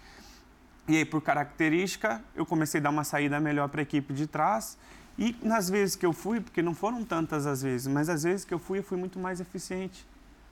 E 0.88 0.96
aí, 0.96 1.04
por 1.04 1.20
característica, 1.20 2.22
eu 2.34 2.46
comecei 2.46 2.80
a 2.80 2.84
dar 2.84 2.90
uma 2.90 3.04
saída 3.04 3.40
melhor 3.40 3.68
para 3.68 3.80
a 3.80 3.82
equipe 3.82 4.14
de 4.14 4.26
trás 4.26 4.78
e 5.18 5.34
nas 5.42 5.70
vezes 5.70 5.96
que 5.96 6.04
eu 6.04 6.12
fui, 6.12 6.40
porque 6.40 6.60
não 6.60 6.74
foram 6.74 7.04
tantas 7.04 7.46
as 7.46 7.62
vezes, 7.62 7.86
mas 7.86 8.08
as 8.08 8.22
vezes 8.22 8.44
que 8.44 8.52
eu 8.52 8.58
fui, 8.58 8.78
eu 8.78 8.82
fui 8.82 8.98
muito 8.98 9.18
mais 9.18 9.40
eficiente. 9.40 10.06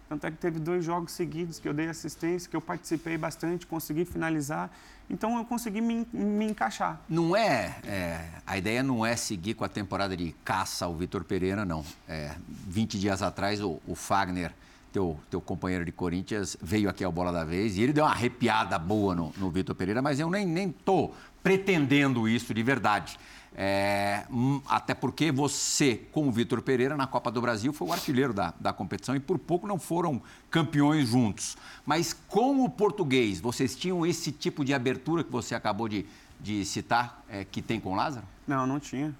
Tanto 0.09 0.27
é 0.27 0.31
que 0.31 0.37
teve 0.37 0.59
dois 0.59 0.85
jogos 0.85 1.13
seguidos 1.13 1.59
que 1.59 1.69
eu 1.69 1.73
dei 1.73 1.89
assistência, 1.89 2.49
que 2.49 2.55
eu 2.55 2.61
participei 2.61 3.17
bastante, 3.17 3.67
consegui 3.67 4.05
finalizar. 4.05 4.71
Então 5.09 5.37
eu 5.37 5.45
consegui 5.45 5.81
me, 5.81 6.07
me 6.13 6.47
encaixar. 6.47 7.01
Não 7.09 7.35
é, 7.35 7.77
é, 7.85 8.29
A 8.47 8.57
ideia 8.57 8.83
não 8.83 9.05
é 9.05 9.17
seguir 9.17 9.55
com 9.55 9.65
a 9.65 9.69
temporada 9.69 10.17
de 10.17 10.35
caça 10.45 10.85
ao 10.85 10.95
Vitor 10.95 11.25
Pereira, 11.25 11.65
não. 11.65 11.85
É, 12.09 12.35
20 12.49 12.99
dias 12.99 13.23
atrás, 13.23 13.61
o, 13.63 13.81
o 13.87 13.95
Fagner, 13.95 14.53
teu, 14.93 15.19
teu 15.31 15.41
companheiro 15.41 15.85
de 15.85 15.93
Corinthians, 15.93 16.57
veio 16.63 16.89
aqui 16.89 17.03
ao 17.03 17.11
Bola 17.11 17.33
da 17.33 17.45
Vez 17.45 17.77
e 17.77 17.83
ele 17.83 17.93
deu 17.93 18.05
uma 18.05 18.13
arrepiada 18.13 18.79
boa 18.79 19.15
no, 19.15 19.33
no 19.37 19.51
Vitor 19.51 19.75
Pereira, 19.75 20.01
mas 20.01 20.21
eu 20.21 20.31
nem, 20.31 20.47
nem 20.47 20.71
tô 20.71 21.13
pretendendo 21.43 22.29
isso 22.29 22.55
de 22.55 22.63
verdade. 22.63 23.19
É, 23.57 24.25
hum, 24.31 24.61
até 24.67 24.95
porque 24.95 25.31
você, 25.31 25.97
com 26.11 26.29
o 26.29 26.33
Vitor 26.33 26.61
Pereira, 26.61 26.97
na 26.97 27.07
Copa 27.07 27.31
do 27.31 27.41
Brasil, 27.41 27.73
foi 27.73 27.89
o 27.89 27.93
artilheiro 27.93 28.33
da, 28.33 28.53
da 28.59 28.73
competição 28.73 29.15
e 29.15 29.21
por 29.21 29.39
pouco 29.39 29.67
não 29.67 29.79
foram 29.79 30.21
campeões 30.51 31.09
juntos. 31.09 31.57
Mas 31.87 32.13
com 32.13 32.65
o 32.65 32.69
português, 32.69 33.41
vocês 33.41 33.77
tinham 33.77 34.05
esse 34.05 34.33
tipo 34.33 34.65
de 34.65 34.75
abertura 34.75 35.23
que 35.23 35.31
você 35.31 35.55
acabou 35.55 35.89
de, 35.89 36.05
de 36.41 36.65
citar, 36.65 37.23
é, 37.29 37.45
que 37.45 37.63
tem 37.63 37.79
com 37.79 37.93
o 37.93 37.95
Lázaro? 37.95 38.27
Não, 38.47 38.67
não 38.67 38.81
tinha. 38.81 39.15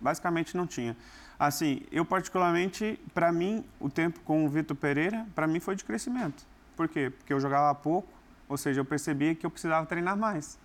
Basicamente 0.00 0.56
não 0.56 0.66
tinha. 0.66 0.96
Assim, 1.38 1.82
eu 1.92 2.04
particularmente, 2.04 2.98
para 3.12 3.30
mim, 3.32 3.64
o 3.78 3.90
tempo 3.90 4.20
com 4.20 4.46
o 4.46 4.48
Vitor 4.48 4.76
Pereira, 4.76 5.26
para 5.34 5.46
mim 5.46 5.60
foi 5.60 5.76
de 5.76 5.84
crescimento. 5.84 6.46
Por 6.76 6.88
quê? 6.88 7.10
Porque 7.10 7.32
eu 7.32 7.40
jogava 7.40 7.74
pouco, 7.74 8.08
ou 8.48 8.56
seja, 8.56 8.80
eu 8.80 8.84
percebia 8.84 9.34
que 9.34 9.44
eu 9.44 9.50
precisava 9.50 9.84
treinar 9.84 10.16
mais. 10.16 10.58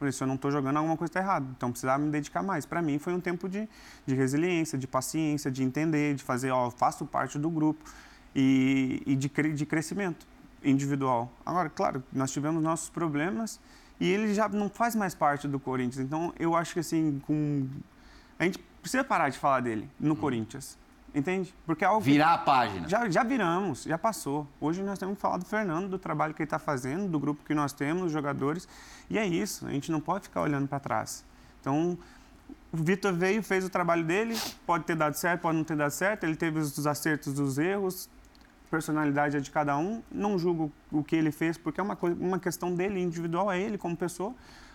Por 0.00 0.08
isso, 0.08 0.24
eu 0.24 0.26
não 0.26 0.36
estou 0.36 0.50
jogando, 0.50 0.78
alguma 0.78 0.96
coisa 0.96 1.10
está 1.10 1.20
errada. 1.20 1.46
Então, 1.54 1.70
precisava 1.70 2.02
me 2.02 2.10
dedicar 2.10 2.42
mais. 2.42 2.64
Para 2.64 2.80
mim, 2.80 2.98
foi 2.98 3.12
um 3.12 3.20
tempo 3.20 3.46
de, 3.46 3.68
de 4.06 4.14
resiliência, 4.14 4.78
de 4.78 4.86
paciência, 4.86 5.50
de 5.50 5.62
entender, 5.62 6.14
de 6.14 6.24
fazer, 6.24 6.50
ó, 6.50 6.70
faço 6.70 7.04
parte 7.04 7.38
do 7.38 7.50
grupo 7.50 7.84
e, 8.34 9.02
e 9.04 9.14
de, 9.14 9.28
de 9.28 9.66
crescimento 9.66 10.26
individual. 10.64 11.30
Agora, 11.44 11.68
claro, 11.68 12.02
nós 12.10 12.32
tivemos 12.32 12.62
nossos 12.62 12.88
problemas 12.88 13.60
e 14.00 14.08
ele 14.08 14.32
já 14.32 14.48
não 14.48 14.70
faz 14.70 14.96
mais 14.96 15.14
parte 15.14 15.46
do 15.46 15.60
Corinthians. 15.60 15.98
Então, 16.06 16.32
eu 16.38 16.54
acho 16.54 16.72
que, 16.72 16.80
assim, 16.80 17.20
com... 17.26 17.68
a 18.38 18.44
gente 18.44 18.58
precisa 18.80 19.04
parar 19.04 19.28
de 19.28 19.38
falar 19.38 19.60
dele 19.60 19.86
no 20.00 20.14
hum. 20.14 20.16
Corinthians. 20.16 20.78
Entende? 21.14 21.52
Porque 21.66 21.84
é 21.84 21.88
algo 21.88 22.00
Virar 22.00 22.34
a 22.34 22.38
página. 22.38 22.88
Já, 22.88 23.08
já 23.10 23.24
viramos, 23.24 23.82
já 23.82 23.98
passou. 23.98 24.46
Hoje 24.60 24.82
nós 24.82 24.98
temos 24.98 25.16
que 25.16 25.20
falar 25.20 25.38
do 25.38 25.44
Fernando, 25.44 25.88
do 25.88 25.98
trabalho 25.98 26.32
que 26.32 26.42
ele 26.42 26.46
está 26.46 26.58
fazendo, 26.58 27.08
do 27.08 27.18
grupo 27.18 27.44
que 27.44 27.54
nós 27.54 27.72
temos, 27.72 28.04
dos 28.04 28.12
jogadores. 28.12 28.68
E 29.08 29.18
é 29.18 29.26
isso, 29.26 29.66
a 29.66 29.70
gente 29.70 29.90
não 29.90 30.00
pode 30.00 30.24
ficar 30.24 30.42
olhando 30.42 30.68
para 30.68 30.78
trás. 30.78 31.24
Então, 31.60 31.98
o 32.72 32.76
Vitor 32.76 33.12
veio, 33.12 33.42
fez 33.42 33.64
o 33.64 33.68
trabalho 33.68 34.04
dele, 34.04 34.38
pode 34.64 34.84
ter 34.84 34.94
dado 34.94 35.14
certo, 35.14 35.42
pode 35.42 35.56
não 35.56 35.64
ter 35.64 35.76
dado 35.76 35.90
certo, 35.90 36.24
ele 36.24 36.36
teve 36.36 36.60
os 36.60 36.86
acertos 36.86 37.34
dos 37.34 37.58
erros, 37.58 38.08
personalidade 38.70 39.36
é 39.36 39.40
de 39.40 39.50
cada 39.50 39.76
um. 39.76 40.00
Não 40.10 40.38
julgo 40.38 40.70
o 40.92 41.02
que 41.02 41.16
ele 41.16 41.32
fez, 41.32 41.58
porque 41.58 41.80
é 41.80 41.82
uma, 41.82 41.96
coisa, 41.96 42.16
uma 42.20 42.38
questão 42.38 42.72
dele, 42.72 43.00
individual, 43.00 43.50
é 43.50 43.60
ele 43.60 43.76
como 43.76 43.96
pessoa. 43.96 44.32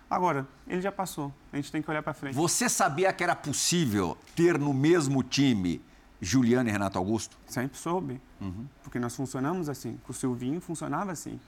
Agora, 0.09 0.45
ele 0.67 0.81
já 0.81 0.91
passou, 0.91 1.33
a 1.51 1.55
gente 1.55 1.71
tem 1.71 1.81
que 1.81 1.89
olhar 1.89 2.03
para 2.03 2.13
frente. 2.13 2.35
Você 2.35 2.67
sabia 2.67 3.11
que 3.13 3.23
era 3.23 3.35
possível 3.35 4.17
ter 4.35 4.59
no 4.59 4.73
mesmo 4.73 5.23
time 5.23 5.81
Juliano 6.25 6.67
e 6.67 6.71
Renato 6.71 6.97
Augusto? 6.97 7.37
Sempre 7.45 7.77
soube, 7.77 8.19
uhum. 8.41 8.65
porque 8.83 8.97
nós 8.99 9.15
funcionamos 9.15 9.69
assim. 9.69 9.97
Com 10.03 10.11
o 10.11 10.15
Silvinho 10.15 10.59
funcionava 10.59 11.11
assim. 11.11 11.39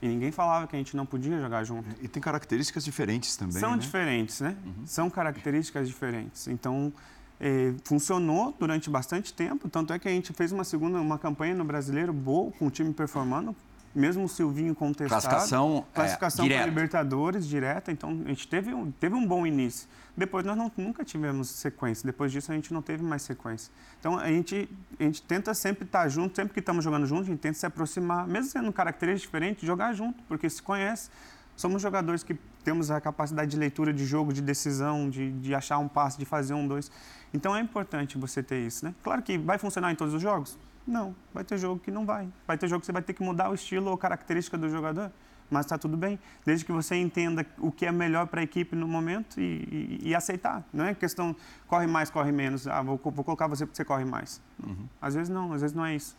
E 0.00 0.06
ninguém 0.06 0.30
falava 0.30 0.66
que 0.66 0.76
a 0.76 0.78
gente 0.78 0.94
não 0.94 1.06
podia 1.06 1.40
jogar 1.40 1.64
junto. 1.64 1.88
E 2.02 2.06
tem 2.06 2.22
características 2.22 2.84
diferentes 2.84 3.34
também, 3.34 3.58
São 3.58 3.72
né? 3.72 3.78
diferentes, 3.78 4.40
né? 4.40 4.54
Uhum. 4.64 4.86
São 4.86 5.08
características 5.08 5.88
diferentes. 5.88 6.48
Então, 6.48 6.92
eh, 7.40 7.72
funcionou 7.82 8.54
durante 8.58 8.90
bastante 8.90 9.32
tempo. 9.32 9.70
Tanto 9.70 9.94
é 9.94 9.98
que 9.98 10.06
a 10.06 10.10
gente 10.10 10.34
fez 10.34 10.52
uma 10.52 10.64
segunda, 10.64 11.00
uma 11.00 11.18
campanha 11.18 11.54
no 11.54 11.64
Brasileiro 11.64 12.12
boa, 12.12 12.52
com 12.52 12.66
o 12.66 12.70
time 12.70 12.92
performando 12.92 13.56
mesmo 13.96 14.24
o 14.24 14.28
Silvinho 14.28 14.74
contestado. 14.74 15.22
Classificação, 15.22 15.86
é, 15.90 15.94
classificação 15.94 16.44
é, 16.44 16.48
para 16.50 16.66
Libertadores 16.66 17.48
direta, 17.48 17.90
então 17.90 18.10
a 18.24 18.28
gente 18.28 18.46
teve 18.46 18.74
um, 18.74 18.90
teve 18.90 19.14
um 19.14 19.26
bom 19.26 19.46
início. 19.46 19.88
Depois 20.14 20.44
nós 20.44 20.56
não, 20.56 20.70
nunca 20.76 21.02
tivemos 21.02 21.48
sequência, 21.48 22.04
depois 22.04 22.30
disso 22.30 22.52
a 22.52 22.54
gente 22.54 22.72
não 22.74 22.82
teve 22.82 23.02
mais 23.02 23.22
sequência. 23.22 23.72
Então 23.98 24.18
a 24.18 24.28
gente, 24.28 24.68
a 25.00 25.02
gente 25.02 25.22
tenta 25.22 25.54
sempre 25.54 25.84
estar 25.84 26.06
junto, 26.08 26.36
sempre 26.36 26.52
que 26.52 26.60
estamos 26.60 26.84
jogando 26.84 27.06
junto, 27.06 27.22
a 27.22 27.24
gente 27.24 27.40
tenta 27.40 27.58
se 27.58 27.64
aproximar, 27.64 28.26
mesmo 28.28 28.50
sendo 28.50 28.70
características 28.70 29.22
diferentes, 29.22 29.66
jogar 29.66 29.94
junto, 29.94 30.22
porque 30.24 30.48
se 30.50 30.62
conhece. 30.62 31.10
Somos 31.56 31.80
jogadores 31.80 32.22
que 32.22 32.34
temos 32.62 32.90
a 32.90 33.00
capacidade 33.00 33.50
de 33.50 33.56
leitura 33.56 33.94
de 33.94 34.04
jogo, 34.04 34.30
de 34.30 34.42
decisão, 34.42 35.08
de, 35.08 35.32
de 35.32 35.54
achar 35.54 35.78
um 35.78 35.88
passe, 35.88 36.18
de 36.18 36.26
fazer 36.26 36.52
um, 36.52 36.68
dois. 36.68 36.90
Então 37.32 37.56
é 37.56 37.60
importante 37.60 38.18
você 38.18 38.42
ter 38.42 38.66
isso, 38.66 38.84
né? 38.84 38.94
Claro 39.02 39.22
que 39.22 39.38
vai 39.38 39.56
funcionar 39.56 39.90
em 39.90 39.94
todos 39.94 40.12
os 40.12 40.20
jogos? 40.20 40.58
Não, 40.86 41.14
vai 41.34 41.42
ter 41.42 41.58
jogo 41.58 41.80
que 41.80 41.90
não 41.90 42.06
vai. 42.06 42.28
Vai 42.46 42.56
ter 42.56 42.68
jogo 42.68 42.80
que 42.80 42.86
você 42.86 42.92
vai 42.92 43.02
ter 43.02 43.12
que 43.12 43.22
mudar 43.22 43.50
o 43.50 43.54
estilo 43.54 43.90
ou 43.90 43.98
característica 43.98 44.56
do 44.56 44.68
jogador, 44.68 45.10
mas 45.50 45.66
está 45.66 45.76
tudo 45.76 45.96
bem, 45.96 46.18
desde 46.44 46.64
que 46.64 46.72
você 46.72 46.96
entenda 46.96 47.44
o 47.58 47.72
que 47.72 47.86
é 47.86 47.92
melhor 47.92 48.26
para 48.26 48.40
a 48.40 48.44
equipe 48.44 48.76
no 48.76 48.86
momento 48.86 49.40
e, 49.40 49.98
e, 50.02 50.08
e, 50.10 50.14
aceitar. 50.14 50.64
Não 50.72 50.84
é 50.84 50.94
questão 50.94 51.34
corre 51.66 51.86
mais, 51.86 52.10
corre 52.10 52.32
menos. 52.32 52.66
Ah, 52.66 52.82
vou, 52.82 53.00
vou 53.02 53.24
colocar 53.24 53.46
você 53.46 53.66
porque 53.66 53.76
você 53.76 53.84
corre 53.84 54.04
mais. 54.04 54.40
Uhum. 54.62 54.86
Às 55.00 55.14
vezes 55.14 55.28
não, 55.28 55.52
às 55.52 55.60
vezes 55.60 55.74
não 55.74 55.84
é 55.84 55.94
isso. 55.94 56.16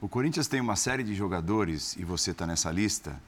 O 0.00 0.08
Corinthians 0.08 0.46
tem 0.46 0.60
uma 0.60 0.76
série 0.76 1.02
de 1.02 1.14
jogadores, 1.14 1.96
e 1.96 2.04
você 2.04 2.30
está 2.30 2.46
nessa 2.46 2.70
lista, 2.70 3.20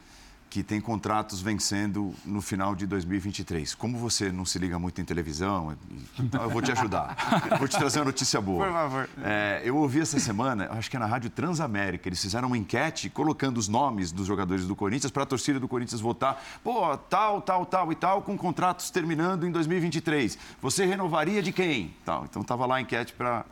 que 0.50 0.64
tem 0.64 0.80
contratos 0.80 1.40
vencendo 1.40 2.12
no 2.24 2.42
final 2.42 2.74
de 2.74 2.84
2023. 2.84 3.72
Como 3.76 3.96
você 3.96 4.32
não 4.32 4.44
se 4.44 4.58
liga 4.58 4.80
muito 4.80 5.00
em 5.00 5.04
televisão, 5.04 5.78
então 6.18 6.42
eu 6.42 6.50
vou 6.50 6.60
te 6.60 6.72
ajudar. 6.72 7.16
vou 7.56 7.68
te 7.68 7.78
trazer 7.78 8.00
uma 8.00 8.06
notícia 8.06 8.40
boa. 8.40 8.66
Por 8.66 8.72
favor. 8.72 9.08
É, 9.22 9.62
eu 9.64 9.76
ouvi 9.76 10.00
essa 10.00 10.18
semana, 10.18 10.68
acho 10.72 10.90
que 10.90 10.96
é 10.96 10.98
na 10.98 11.06
Rádio 11.06 11.30
Transamérica, 11.30 12.08
eles 12.08 12.20
fizeram 12.20 12.48
uma 12.48 12.58
enquete 12.58 13.08
colocando 13.08 13.58
os 13.58 13.68
nomes 13.68 14.10
dos 14.10 14.26
jogadores 14.26 14.66
do 14.66 14.74
Corinthians 14.74 15.12
para 15.12 15.22
a 15.22 15.26
torcida 15.26 15.60
do 15.60 15.68
Corinthians 15.68 16.00
votar. 16.00 16.42
Pô, 16.64 16.96
tal, 16.96 17.40
tal, 17.40 17.64
tal 17.64 17.92
e 17.92 17.94
tal, 17.94 18.20
com 18.22 18.36
contratos 18.36 18.90
terminando 18.90 19.46
em 19.46 19.52
2023. 19.52 20.36
Você 20.60 20.84
renovaria 20.84 21.40
de 21.40 21.52
quem? 21.52 21.94
Tal. 22.04 22.24
Então 22.24 22.42
estava 22.42 22.66
lá 22.66 22.76
a 22.76 22.80
enquete 22.80 23.12
para 23.12 23.46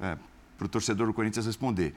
é, 0.00 0.16
o 0.60 0.68
torcedor 0.68 1.08
do 1.08 1.12
Corinthians 1.12 1.46
responder. 1.46 1.96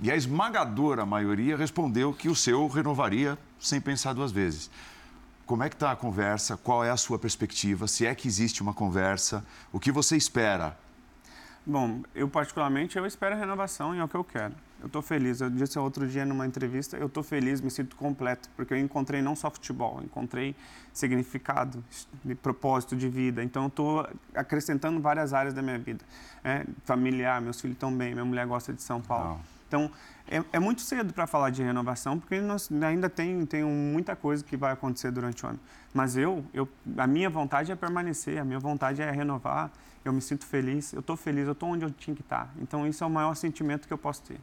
E 0.00 0.10
a 0.10 0.16
esmagadora 0.16 1.06
maioria 1.06 1.56
respondeu 1.56 2.12
que 2.12 2.28
o 2.28 2.34
seu 2.34 2.66
renovaria 2.66 3.38
sem 3.58 3.80
pensar 3.80 4.12
duas 4.12 4.32
vezes. 4.32 4.70
Como 5.46 5.62
é 5.62 5.68
que 5.68 5.76
está 5.76 5.92
a 5.92 5.96
conversa? 5.96 6.56
Qual 6.56 6.84
é 6.84 6.90
a 6.90 6.96
sua 6.96 7.18
perspectiva? 7.18 7.86
Se 7.86 8.06
é 8.06 8.14
que 8.14 8.26
existe 8.26 8.62
uma 8.62 8.72
conversa? 8.72 9.44
O 9.72 9.78
que 9.78 9.92
você 9.92 10.16
espera? 10.16 10.76
Bom, 11.66 12.02
eu 12.14 12.28
particularmente 12.28 12.98
eu 12.98 13.06
espero 13.06 13.34
a 13.34 13.38
renovação 13.38 13.94
e 13.94 13.98
é 13.98 14.04
o 14.04 14.08
que 14.08 14.14
eu 14.14 14.24
quero. 14.24 14.54
Eu 14.80 14.86
estou 14.86 15.00
feliz. 15.00 15.40
Eu 15.40 15.48
disse 15.48 15.78
outro 15.78 16.06
dia 16.06 16.26
numa 16.26 16.46
entrevista, 16.46 16.96
eu 16.96 17.06
estou 17.06 17.22
feliz, 17.22 17.60
me 17.62 17.70
sinto 17.70 17.96
completo, 17.96 18.50
porque 18.54 18.74
eu 18.74 18.78
encontrei 18.78 19.22
não 19.22 19.34
só 19.34 19.50
futebol, 19.50 20.02
encontrei 20.02 20.54
significado, 20.92 21.82
propósito 22.42 22.94
de 22.94 23.08
vida. 23.08 23.42
Então, 23.42 23.62
eu 23.62 23.68
estou 23.68 24.08
acrescentando 24.34 25.00
várias 25.00 25.32
áreas 25.32 25.54
da 25.54 25.62
minha 25.62 25.78
vida. 25.78 26.04
É, 26.44 26.66
familiar, 26.84 27.40
meus 27.40 27.60
filhos 27.60 27.76
estão 27.76 27.90
bem, 27.94 28.12
minha 28.12 28.26
mulher 28.26 28.46
gosta 28.46 28.72
de 28.72 28.82
São 28.82 29.00
Paulo. 29.00 29.38
Não. 29.38 29.53
Então, 29.66 29.90
é, 30.26 30.42
é 30.52 30.58
muito 30.58 30.80
cedo 30.80 31.12
para 31.12 31.26
falar 31.26 31.50
de 31.50 31.62
renovação, 31.62 32.18
porque 32.18 32.40
nós 32.40 32.70
ainda 32.82 33.08
tem, 33.08 33.44
tem 33.44 33.64
muita 33.64 34.16
coisa 34.16 34.42
que 34.42 34.56
vai 34.56 34.72
acontecer 34.72 35.10
durante 35.10 35.44
o 35.44 35.48
ano. 35.48 35.60
Mas 35.92 36.16
eu, 36.16 36.44
eu, 36.52 36.68
a 36.96 37.06
minha 37.06 37.28
vontade 37.28 37.70
é 37.70 37.76
permanecer, 37.76 38.38
a 38.38 38.44
minha 38.44 38.58
vontade 38.58 39.02
é 39.02 39.10
renovar, 39.10 39.70
eu 40.04 40.12
me 40.12 40.20
sinto 40.20 40.46
feliz, 40.46 40.92
eu 40.92 41.00
estou 41.00 41.16
feliz, 41.16 41.46
eu 41.46 41.52
estou 41.52 41.68
onde 41.70 41.84
eu 41.84 41.90
tinha 41.90 42.14
que 42.14 42.22
estar. 42.22 42.46
Tá. 42.46 42.50
Então, 42.60 42.86
isso 42.86 43.04
é 43.04 43.06
o 43.06 43.10
maior 43.10 43.34
sentimento 43.34 43.86
que 43.86 43.92
eu 43.92 43.98
posso 43.98 44.22
ter. 44.22 44.40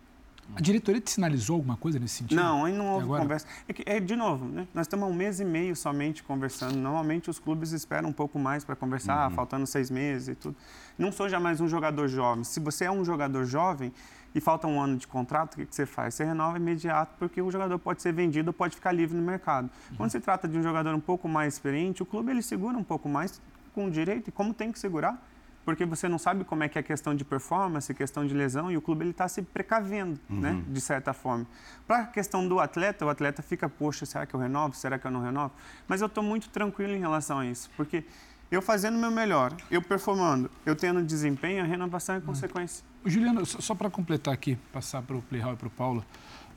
A 0.55 0.62
diretoria 0.62 0.99
te 0.99 1.10
sinalizou 1.10 1.55
alguma 1.55 1.77
coisa 1.77 1.97
nesse 1.97 2.15
sentido? 2.15 2.38
Não, 2.38 2.65
aí 2.65 2.73
não 2.73 2.88
houve 2.88 3.07
conversa. 3.07 3.47
É, 3.67 3.73
que, 3.73 3.84
é, 3.86 3.99
de 3.99 4.15
novo, 4.15 4.45
né? 4.45 4.67
nós 4.73 4.86
estamos 4.86 5.07
há 5.07 5.10
um 5.10 5.13
mês 5.13 5.39
e 5.39 5.45
meio 5.45 5.75
somente 5.75 6.23
conversando. 6.23 6.75
Normalmente 6.75 7.29
os 7.29 7.39
clubes 7.39 7.71
esperam 7.71 8.10
um 8.10 8.13
pouco 8.13 8.38
mais 8.38 8.63
para 8.63 8.75
conversar, 8.75 9.29
uhum. 9.29 9.36
faltando 9.36 9.65
seis 9.65 9.89
meses 9.89 10.29
e 10.29 10.36
tudo. 10.36 10.55
Não 10.97 11.12
sou 11.12 11.29
jamais 11.29 11.62
um 11.62 11.67
jogador 11.67 12.07
jovem. 12.07 12.43
Se 12.43 12.60
você 12.60 12.86
é 12.86 12.91
um 12.91 13.05
jogador 13.05 13.45
jovem 13.45 13.93
e 14.33 14.39
falta 14.39 14.67
um 14.67 14.79
ano 14.79 14.97
de 14.97 15.07
contrato, 15.07 15.53
o 15.53 15.57
que, 15.57 15.65
que 15.65 15.75
você 15.75 15.85
faz? 15.85 16.15
Você 16.15 16.23
renova 16.23 16.57
imediato, 16.57 17.13
porque 17.19 17.41
o 17.41 17.51
jogador 17.51 17.77
pode 17.79 18.01
ser 18.01 18.13
vendido 18.13 18.49
ou 18.49 18.53
pode 18.53 18.75
ficar 18.75 18.91
livre 18.91 19.17
no 19.17 19.23
mercado. 19.23 19.69
Uhum. 19.91 19.97
Quando 19.97 20.11
se 20.11 20.19
trata 20.19 20.47
de 20.47 20.57
um 20.57 20.63
jogador 20.63 20.93
um 20.93 20.99
pouco 20.99 21.27
mais 21.27 21.53
experiente, 21.53 22.01
o 22.01 22.05
clube 22.05 22.31
ele 22.31 22.41
segura 22.41 22.77
um 22.77 22.83
pouco 22.83 23.09
mais 23.09 23.41
com 23.73 23.85
o 23.85 23.91
direito 23.91 24.29
e 24.29 24.31
como 24.31 24.53
tem 24.53 24.71
que 24.71 24.79
segurar 24.79 25.21
porque 25.63 25.85
você 25.85 26.07
não 26.07 26.17
sabe 26.17 26.43
como 26.43 26.63
é 26.63 26.69
que 26.69 26.77
é 26.77 26.81
a 26.81 26.83
questão 26.83 27.15
de 27.15 27.23
performance, 27.23 27.93
questão 27.93 28.25
de 28.25 28.33
lesão, 28.33 28.71
e 28.71 28.77
o 28.77 28.81
clube 28.81 29.03
ele 29.03 29.11
está 29.11 29.27
se 29.27 29.41
precavendo, 29.41 30.19
né, 30.29 30.51
uhum. 30.51 30.57
né, 30.57 30.63
de 30.67 30.81
certa 30.81 31.13
forma. 31.13 31.45
Para 31.87 31.99
a 31.99 32.07
questão 32.07 32.47
do 32.47 32.59
atleta, 32.59 33.05
o 33.05 33.09
atleta 33.09 33.41
fica, 33.41 33.69
poxa, 33.69 34.05
será 34.05 34.25
que 34.25 34.33
eu 34.33 34.39
renovo? 34.39 34.75
Será 34.75 34.97
que 34.97 35.05
eu 35.05 35.11
não 35.11 35.21
renovo? 35.21 35.53
Mas 35.87 36.01
eu 36.01 36.07
estou 36.07 36.23
muito 36.23 36.49
tranquilo 36.49 36.93
em 36.93 36.99
relação 36.99 37.39
a 37.39 37.45
isso, 37.45 37.69
porque 37.77 38.03
eu 38.51 38.61
fazendo 38.61 38.97
o 38.97 38.99
meu 38.99 39.09
melhor, 39.09 39.55
eu 39.71 39.81
performando, 39.81 40.51
eu 40.65 40.75
tendo 40.75 41.01
desempenho, 41.01 41.63
a 41.63 41.65
renovação 41.65 42.15
é 42.15 42.17
uhum. 42.17 42.25
consequência. 42.25 42.83
Juliano, 43.05 43.45
só 43.45 43.73
para 43.73 43.89
completar 43.89 44.33
aqui, 44.33 44.57
passar 44.73 45.01
para 45.01 45.15
o 45.15 45.21
Playhall 45.21 45.53
e 45.53 45.55
para 45.55 45.67
o 45.67 45.71
Paulo, 45.71 46.05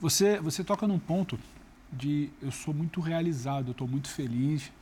você, 0.01 0.41
você 0.41 0.65
toca 0.65 0.89
num 0.89 0.99
ponto 0.99 1.39
de 1.93 2.31
eu 2.43 2.51
sou 2.51 2.75
muito 2.75 3.01
realizado, 3.01 3.69
eu 3.69 3.73
estou 3.73 3.87
muito 3.87 4.09
feliz, 4.09 4.73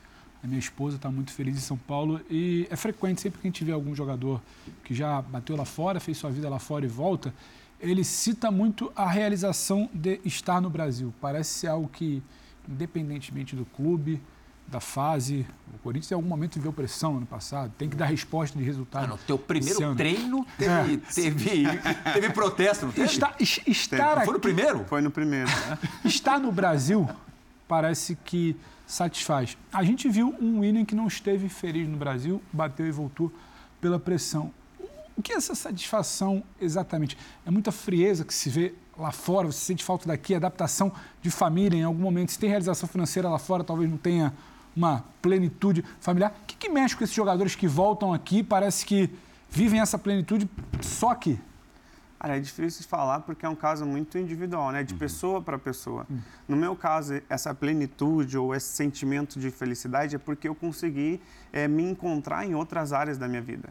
a 0.42 0.46
minha 0.46 0.58
esposa 0.58 0.96
está 0.96 1.10
muito 1.10 1.32
feliz 1.32 1.56
em 1.56 1.60
São 1.60 1.76
Paulo 1.76 2.20
e 2.30 2.66
é 2.70 2.76
frequente, 2.76 3.20
sempre 3.20 3.40
que 3.40 3.46
a 3.46 3.50
gente 3.50 3.62
vê 3.62 3.72
algum 3.72 3.94
jogador 3.94 4.40
que 4.82 4.94
já 4.94 5.20
bateu 5.20 5.54
lá 5.54 5.66
fora, 5.66 6.00
fez 6.00 6.16
sua 6.16 6.30
vida 6.30 6.48
lá 6.48 6.58
fora 6.58 6.84
e 6.84 6.88
volta, 6.88 7.32
ele 7.78 8.02
cita 8.04 8.50
muito 8.50 8.90
a 8.96 9.08
realização 9.08 9.88
de 9.92 10.18
estar 10.24 10.60
no 10.60 10.70
Brasil. 10.70 11.12
Parece 11.20 11.50
ser 11.50 11.66
algo 11.66 11.88
que, 11.88 12.22
independentemente 12.68 13.54
do 13.54 13.66
clube, 13.66 14.20
da 14.66 14.80
fase, 14.80 15.46
o 15.74 15.78
Corinthians 15.78 16.10
em 16.10 16.14
algum 16.14 16.28
momento 16.28 16.54
viveu 16.54 16.72
pressão 16.72 17.16
ano 17.16 17.26
passado, 17.26 17.72
tem 17.76 17.88
que 17.88 17.96
dar 17.96 18.06
resposta 18.06 18.58
de 18.58 18.64
resultado. 18.64 19.04
Ah, 19.04 19.06
no 19.08 19.18
teu 19.18 19.38
primeiro 19.38 19.94
treino 19.94 20.46
teve, 20.56 20.94
é. 20.94 20.96
teve, 21.14 21.64
teve 22.14 22.30
protesto, 22.30 22.86
não 22.86 22.92
teve? 22.92 23.06
Está, 23.06 23.34
estar 23.38 24.24
Foi 24.24 24.34
no 24.34 24.40
primeiro? 24.40 24.84
Foi 24.84 25.00
no 25.02 25.10
primeiro. 25.10 25.50
Estar 26.04 26.38
no 26.38 26.50
Brasil 26.50 27.08
parece 27.68 28.16
que 28.16 28.56
satisfaz. 28.86 29.56
A 29.72 29.82
gente 29.84 30.08
viu 30.08 30.34
um 30.40 30.60
William 30.60 30.84
que 30.84 30.94
não 30.94 31.06
esteve 31.06 31.48
feliz 31.48 31.88
no 31.88 31.96
Brasil, 31.96 32.42
bateu 32.52 32.86
e 32.86 32.90
voltou 32.90 33.32
pela 33.80 33.98
pressão. 33.98 34.52
O 35.16 35.22
que 35.22 35.32
é 35.32 35.36
essa 35.36 35.54
satisfação 35.54 36.42
exatamente? 36.60 37.16
É 37.44 37.50
muita 37.50 37.70
frieza 37.70 38.24
que 38.24 38.34
se 38.34 38.48
vê 38.48 38.74
lá 38.96 39.12
fora, 39.12 39.46
você 39.46 39.58
sente 39.58 39.84
falta 39.84 40.06
daqui, 40.06 40.34
adaptação 40.34 40.92
de 41.20 41.30
família 41.30 41.78
em 41.78 41.82
algum 41.82 42.00
momento. 42.00 42.32
Se 42.32 42.38
tem 42.38 42.48
realização 42.48 42.88
financeira 42.88 43.28
lá 43.28 43.38
fora, 43.38 43.64
talvez 43.64 43.90
não 43.90 43.96
tenha 43.96 44.32
uma 44.76 45.04
plenitude 45.20 45.84
familiar. 46.00 46.34
O 46.42 46.46
que, 46.46 46.56
que 46.56 46.68
mexe 46.68 46.96
com 46.96 47.04
esses 47.04 47.14
jogadores 47.14 47.54
que 47.54 47.66
voltam 47.66 48.12
aqui? 48.12 48.42
Parece 48.42 48.84
que 48.84 49.10
vivem 49.48 49.80
essa 49.80 49.98
plenitude 49.98 50.48
só 50.80 51.10
aqui. 51.10 51.38
Olha, 52.24 52.36
é 52.36 52.40
difícil 52.40 52.82
de 52.82 52.86
falar 52.86 53.20
porque 53.20 53.44
é 53.44 53.48
um 53.48 53.54
caso 53.56 53.84
muito 53.84 54.16
individual, 54.16 54.70
né? 54.70 54.84
De 54.84 54.92
uhum. 54.92 54.98
pessoa 54.98 55.42
para 55.42 55.58
pessoa. 55.58 56.06
Uhum. 56.08 56.20
No 56.48 56.56
meu 56.56 56.76
caso, 56.76 57.20
essa 57.28 57.52
plenitude 57.52 58.38
ou 58.38 58.54
esse 58.54 58.68
sentimento 58.68 59.40
de 59.40 59.50
felicidade 59.50 60.14
é 60.14 60.18
porque 60.18 60.46
eu 60.46 60.54
consegui 60.54 61.20
é, 61.52 61.66
me 61.66 61.82
encontrar 61.82 62.46
em 62.46 62.54
outras 62.54 62.92
áreas 62.92 63.18
da 63.18 63.26
minha 63.26 63.42
vida. 63.42 63.70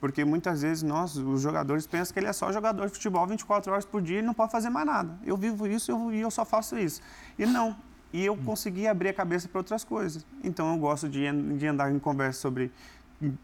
Porque 0.00 0.24
muitas 0.24 0.62
vezes 0.62 0.82
nós, 0.82 1.14
os 1.14 1.42
jogadores, 1.42 1.86
pensam 1.86 2.14
que 2.14 2.18
ele 2.18 2.26
é 2.26 2.32
só 2.32 2.50
jogador 2.50 2.86
de 2.86 2.92
futebol 2.94 3.26
24 3.26 3.70
horas 3.70 3.84
por 3.84 4.00
dia 4.00 4.20
e 4.20 4.22
não 4.22 4.32
pode 4.32 4.50
fazer 4.50 4.70
mais 4.70 4.86
nada. 4.86 5.18
Eu 5.22 5.36
vivo 5.36 5.66
isso 5.66 5.90
e 5.90 5.92
eu, 5.92 6.12
eu 6.22 6.30
só 6.30 6.42
faço 6.42 6.78
isso. 6.78 7.02
E 7.38 7.44
não. 7.44 7.76
E 8.12 8.24
eu 8.24 8.36
consegui 8.36 8.86
abrir 8.86 9.10
a 9.10 9.14
cabeça 9.14 9.48
para 9.48 9.60
outras 9.60 9.84
coisas. 9.84 10.26
Então 10.42 10.72
eu 10.72 10.78
gosto 10.78 11.08
de, 11.08 11.20
de 11.56 11.66
andar 11.66 11.92
em 11.92 11.98
conversa 11.98 12.40
sobre 12.40 12.72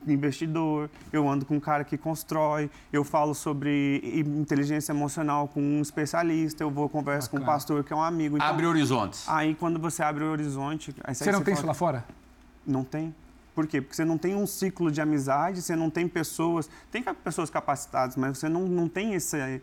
investidor, 0.07 0.89
eu 1.13 1.29
ando 1.29 1.45
com 1.45 1.57
um 1.57 1.61
cara 1.61 1.85
que 1.85 1.99
constrói, 1.99 2.71
eu 2.93 3.05
falo 3.05 3.35
sobre 3.35 4.01
inteligência 4.25 4.93
emocional 4.93 5.49
com 5.49 5.61
um 5.61 5.83
especialista, 5.83 6.65
eu 6.65 6.71
vou 6.71 6.89
conversar 6.89 7.29
com 7.29 7.37
um 7.37 7.45
pastor 7.45 7.85
que 7.85 7.93
é 7.93 7.97
um 7.97 8.03
amigo. 8.03 8.37
Então, 8.37 8.49
abre 8.49 8.67
horizontes. 8.67 9.29
Aí 9.29 9.55
quando 9.55 9.79
você 9.79 10.03
abre 10.03 10.25
o 10.25 10.31
horizonte... 10.31 10.95
você 11.07 11.31
não 11.31 11.43
tem 11.43 11.55
isso 11.55 11.67
lá 11.67 11.75
fora? 11.75 12.05
Não 12.67 12.83
tem. 12.83 13.15
Por 13.55 13.67
quê? 13.67 13.81
Porque 13.81 13.95
você 13.95 14.05
não 14.05 14.19
tem 14.19 14.35
um 14.35 14.47
ciclo 14.47 14.91
de 14.91 15.01
amizade, 15.01 15.63
você 15.63 15.77
não 15.77 15.91
tem 15.91 16.09
pessoas... 16.09 16.69
Tem 16.91 17.03
pessoas 17.03 17.51
capacitadas, 17.51 18.17
mas 18.17 18.39
você 18.39 18.49
não, 18.49 18.63
não 18.63 18.89
tem 18.89 19.15
esse, 19.15 19.39
é, 19.39 19.61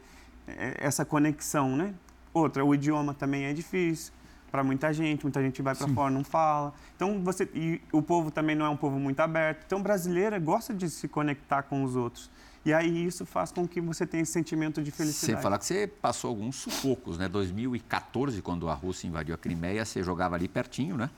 essa 0.77 1.03
conexão, 1.03 1.75
né? 1.75 1.93
Outra, 2.33 2.63
o 2.63 2.73
idioma 2.73 3.13
também 3.13 3.45
é 3.45 3.53
difícil 3.53 4.13
para 4.53 4.63
muita 4.63 4.93
gente, 4.93 5.23
muita 5.23 5.41
gente 5.41 5.63
vai 5.63 5.73
para 5.73 5.87
fora 5.87 6.11
não 6.11 6.23
fala. 6.23 6.75
Então 6.95 7.23
você 7.23 7.49
e 7.55 7.81
o 7.91 8.03
povo 8.03 8.29
também 8.29 8.55
não 8.55 8.67
é 8.67 8.69
um 8.69 8.77
povo 8.77 8.99
muito 8.99 9.19
aberto. 9.19 9.63
Então 9.65 9.79
o 9.79 9.81
brasileiro 9.81 10.39
gosta 10.39 10.75
de 10.75 10.91
se 10.91 11.07
conectar 11.07 11.63
com 11.63 11.83
os 11.83 11.95
outros. 11.95 12.29
E 12.63 12.71
aí 12.71 13.03
isso 13.03 13.25
faz 13.25 13.51
com 13.51 13.67
que 13.67 13.81
você 13.81 14.05
tenha 14.05 14.21
esse 14.21 14.31
sentimento 14.31 14.79
de 14.83 14.91
felicidade. 14.91 15.37
Você 15.37 15.41
fala 15.41 15.57
que 15.57 15.65
você 15.65 15.87
passou 15.87 16.29
alguns 16.29 16.57
sufocos, 16.57 17.17
né? 17.17 17.27
2014, 17.27 18.43
quando 18.43 18.69
a 18.69 18.75
Rússia 18.75 19.07
invadiu 19.07 19.33
a 19.33 19.39
Crimeia, 19.39 19.83
você 19.83 20.03
jogava 20.03 20.35
ali 20.35 20.47
pertinho, 20.47 20.97
né? 20.97 21.09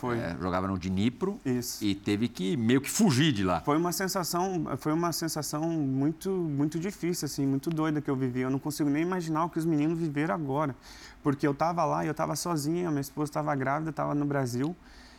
Foi. 0.00 0.18
É, 0.18 0.34
jogava 0.40 0.66
no 0.66 0.78
Dnipro 0.78 1.38
Isso. 1.44 1.84
e 1.84 1.94
teve 1.94 2.26
que 2.26 2.56
meio 2.56 2.80
que 2.80 2.90
fugir 2.90 3.32
de 3.32 3.44
lá. 3.44 3.60
Foi 3.60 3.76
uma 3.76 3.92
sensação, 3.92 4.64
foi 4.78 4.94
uma 4.94 5.12
sensação 5.12 5.68
muito, 5.68 6.30
muito 6.30 6.80
difícil, 6.80 7.26
assim, 7.26 7.46
muito 7.46 7.68
doida 7.68 8.00
que 8.00 8.10
eu 8.10 8.16
vivi. 8.16 8.40
Eu 8.40 8.48
não 8.48 8.58
consigo 8.58 8.88
nem 8.88 9.02
imaginar 9.02 9.44
o 9.44 9.50
que 9.50 9.58
os 9.58 9.66
meninos 9.66 9.98
viveram 9.98 10.34
agora, 10.34 10.74
porque 11.22 11.46
eu 11.46 11.52
estava 11.52 11.84
lá 11.84 12.02
e 12.02 12.08
eu 12.08 12.12
estava 12.12 12.34
sozinha, 12.34 12.90
minha 12.90 13.02
esposa 13.02 13.28
estava 13.28 13.54
grávida, 13.54 13.90
estava 13.90 14.14
no 14.14 14.24
Brasil, 14.24 14.74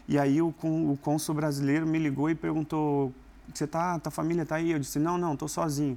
e 0.07 0.17
aí 0.17 0.41
o, 0.41 0.47
o 0.47 0.97
cônsul 0.99 1.35
brasileiro 1.35 1.85
me 1.85 1.99
ligou 1.99 2.27
e 2.27 2.33
perguntou: 2.33 3.13
"Você 3.53 3.67
tá, 3.67 3.99
tua 3.99 4.11
família 4.11 4.41
está 4.41 4.55
aí?" 4.55 4.71
Eu 4.71 4.79
disse: 4.79 4.97
"Não, 4.97 5.15
não, 5.15 5.33
estou 5.33 5.47
sozinho." 5.47 5.95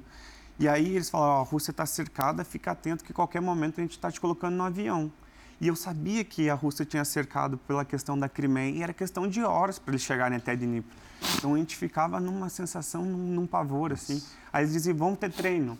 E 0.59 0.67
aí 0.67 0.95
eles 0.95 1.09
falaram: 1.09 1.39
oh, 1.39 1.41
"A 1.41 1.43
Rússia 1.43 1.71
está 1.71 1.87
cercada, 1.87 2.45
fica 2.45 2.69
atento 2.69 3.03
que 3.03 3.11
qualquer 3.11 3.41
momento 3.41 3.79
a 3.79 3.81
gente 3.81 3.93
está 3.93 4.11
te 4.11 4.21
colocando 4.21 4.55
no 4.55 4.63
avião." 4.63 5.11
E 5.59 5.67
eu 5.67 5.75
sabia 5.75 6.23
que 6.23 6.49
a 6.49 6.53
Rússia 6.53 6.85
tinha 6.85 7.05
cercado 7.05 7.57
pela 7.57 7.85
questão 7.85 8.17
da 8.17 8.27
Crimeia 8.27 8.71
e 8.71 8.83
era 8.83 8.93
questão 8.93 9.27
de 9.27 9.41
horas 9.41 9.79
para 9.79 9.91
eles 9.93 10.01
chegarem 10.01 10.37
até 10.37 10.55
Dnipro. 10.55 10.91
Então 11.37 11.55
a 11.55 11.57
gente 11.57 11.75
ficava 11.75 12.19
numa 12.19 12.49
sensação, 12.49 13.03
num, 13.03 13.47
pavor, 13.47 13.93
assim. 13.93 14.21
Aí 14.51 14.63
eles 14.63 14.73
diziam, 14.73 14.97
vamos 14.97 15.17
ter 15.17 15.31
treino. 15.31 15.77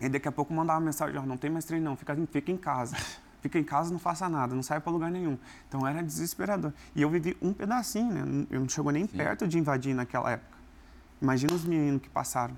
E 0.00 0.08
daqui 0.08 0.28
a 0.28 0.32
pouco 0.32 0.54
mandava 0.54 0.80
mensagem, 0.80 1.18
oh, 1.18 1.26
não 1.26 1.36
tem 1.36 1.50
mais 1.50 1.64
treino 1.64 1.84
não, 1.84 1.96
fica, 1.96 2.16
fica 2.30 2.50
em 2.50 2.56
casa. 2.56 2.96
Fica 3.40 3.58
em 3.58 3.64
casa, 3.64 3.90
não 3.90 3.98
faça 3.98 4.28
nada, 4.28 4.54
não 4.54 4.62
sai 4.62 4.80
para 4.80 4.92
lugar 4.92 5.10
nenhum. 5.10 5.38
Então 5.66 5.86
era 5.86 6.02
desesperador. 6.02 6.74
E 6.94 7.00
eu 7.00 7.08
vivi 7.08 7.34
um 7.40 7.54
pedacinho, 7.54 8.12
né? 8.12 8.46
Eu 8.50 8.60
não 8.60 8.68
chegou 8.68 8.92
nem 8.92 9.06
Sim. 9.06 9.16
perto 9.16 9.48
de 9.48 9.58
invadir 9.58 9.94
naquela 9.94 10.32
época. 10.32 10.58
Imagina 11.22 11.54
os 11.54 11.64
meninos 11.64 12.02
que 12.02 12.10
passaram. 12.10 12.54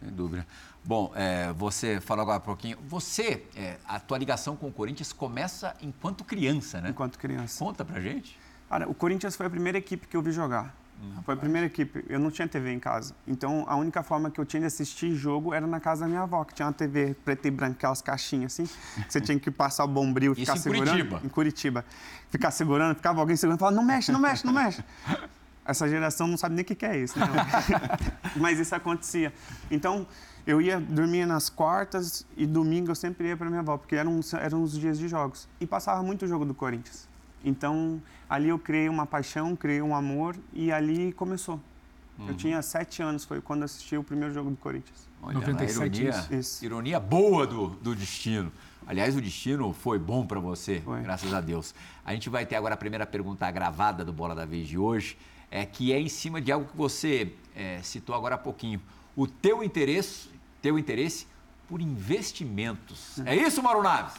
Sem 0.00 0.10
dúvida. 0.10 0.46
Bom, 0.82 1.12
é, 1.14 1.52
você 1.52 2.00
falou 2.00 2.22
agora 2.22 2.38
um 2.38 2.42
pouquinho. 2.42 2.78
Você, 2.88 3.44
é, 3.54 3.76
a 3.86 4.00
tua 4.00 4.16
ligação 4.16 4.56
com 4.56 4.68
o 4.68 4.72
Corinthians 4.72 5.12
começa 5.12 5.76
enquanto 5.82 6.24
criança, 6.24 6.80
né? 6.80 6.90
Enquanto 6.90 7.18
criança. 7.18 7.62
Conta 7.62 7.84
pra 7.84 8.00
gente. 8.00 8.38
Cara, 8.68 8.88
o 8.88 8.94
Corinthians 8.94 9.36
foi 9.36 9.46
a 9.46 9.50
primeira 9.50 9.76
equipe 9.76 10.06
que 10.06 10.16
eu 10.16 10.22
vi 10.22 10.32
jogar. 10.32 10.74
Hum, 11.02 11.22
foi 11.24 11.34
a 11.34 11.36
primeira 11.36 11.66
equipe. 11.66 12.04
Eu 12.08 12.18
não 12.18 12.30
tinha 12.30 12.46
TV 12.46 12.72
em 12.72 12.78
casa. 12.78 13.14
Então, 13.26 13.64
a 13.66 13.76
única 13.76 14.02
forma 14.02 14.30
que 14.30 14.40
eu 14.40 14.44
tinha 14.44 14.60
de 14.60 14.66
assistir 14.66 15.14
jogo 15.14 15.52
era 15.52 15.66
na 15.66 15.80
casa 15.80 16.02
da 16.02 16.08
minha 16.08 16.22
avó, 16.22 16.44
que 16.44 16.54
tinha 16.54 16.66
uma 16.66 16.72
TV 16.72 17.14
preta 17.24 17.48
e 17.48 17.50
branca, 17.50 17.72
aquelas 17.72 18.00
caixinhas 18.00 18.52
assim. 18.52 18.64
Que 19.04 19.12
você 19.12 19.20
tinha 19.20 19.38
que 19.38 19.50
passar 19.50 19.84
o 19.84 19.88
bombril 19.88 20.32
e 20.32 20.36
ficar 20.36 20.54
Isso 20.54 20.68
em 20.68 20.72
segurando. 20.72 20.90
Curitiba. 20.90 21.20
Em 21.24 21.28
Curitiba. 21.28 21.84
Ficar 22.30 22.50
segurando, 22.50 22.94
ficava 22.94 23.20
alguém 23.20 23.36
segurando 23.36 23.58
e 23.58 23.60
falava, 23.60 23.76
não 23.76 23.84
mexe, 23.84 24.12
não 24.12 24.20
mexe, 24.20 24.46
não 24.46 24.52
mexe. 24.52 24.84
Essa 25.64 25.88
geração 25.88 26.26
não 26.26 26.36
sabe 26.36 26.54
nem 26.54 26.62
o 26.62 26.64
que 26.64 26.84
é 26.84 26.98
isso, 26.98 27.18
né? 27.18 27.26
Mas 28.36 28.58
isso 28.58 28.74
acontecia. 28.74 29.32
Então, 29.70 30.06
eu 30.46 30.60
ia 30.60 30.80
dormir 30.80 31.26
nas 31.26 31.48
quartas 31.48 32.26
e 32.36 32.46
domingo 32.46 32.90
eu 32.90 32.94
sempre 32.94 33.28
ia 33.28 33.36
para 33.36 33.48
minha 33.48 33.60
avó, 33.60 33.76
porque 33.76 33.94
eram, 33.94 34.18
eram 34.40 34.62
os 34.62 34.78
dias 34.78 34.98
de 34.98 35.06
jogos. 35.06 35.48
E 35.60 35.66
passava 35.66 36.02
muito 36.02 36.24
o 36.24 36.28
jogo 36.28 36.44
do 36.44 36.54
Corinthians. 36.54 37.08
Então, 37.44 38.02
ali 38.28 38.48
eu 38.48 38.58
criei 38.58 38.88
uma 38.88 39.06
paixão, 39.06 39.54
criei 39.54 39.80
um 39.80 39.94
amor 39.94 40.36
e 40.52 40.72
ali 40.72 41.12
começou. 41.12 41.60
Uhum. 42.18 42.28
Eu 42.28 42.36
tinha 42.36 42.60
sete 42.62 43.02
anos, 43.02 43.24
foi 43.24 43.40
quando 43.40 43.62
assisti 43.62 43.96
o 43.96 44.04
primeiro 44.04 44.32
jogo 44.32 44.50
do 44.50 44.56
Corinthians. 44.56 45.08
Olha, 45.22 45.34
97 45.34 46.02
ironia, 46.02 46.26
isso. 46.30 46.64
ironia 46.64 47.00
boa 47.00 47.46
do, 47.46 47.68
do 47.68 47.94
destino. 47.94 48.50
Aliás, 48.86 49.14
o 49.16 49.20
destino 49.20 49.72
foi 49.72 49.98
bom 49.98 50.26
para 50.26 50.40
você, 50.40 50.80
foi. 50.80 51.02
graças 51.02 51.32
a 51.32 51.40
Deus. 51.40 51.74
A 52.04 52.12
gente 52.12 52.28
vai 52.28 52.44
ter 52.44 52.56
agora 52.56 52.74
a 52.74 52.76
primeira 52.76 53.06
pergunta 53.06 53.50
gravada 53.50 54.04
do 54.04 54.12
Bola 54.12 54.34
da 54.34 54.44
Vez 54.44 54.66
de 54.66 54.78
hoje, 54.78 55.16
é, 55.50 55.66
que 55.66 55.92
é 55.92 56.00
em 56.00 56.08
cima 56.08 56.40
de 56.40 56.52
algo 56.52 56.66
que 56.66 56.76
você 56.76 57.32
é, 57.54 57.80
citou 57.82 58.14
agora 58.14 58.36
há 58.36 58.38
pouquinho. 58.38 58.80
O 59.16 59.26
teu 59.26 59.62
interesse 59.62 60.30
teu 60.60 60.78
interesse 60.78 61.26
por 61.68 61.80
investimentos. 61.80 63.18
É 63.24 63.34
isso, 63.34 63.62
Mauro 63.62 63.82
Naves? 63.82 64.14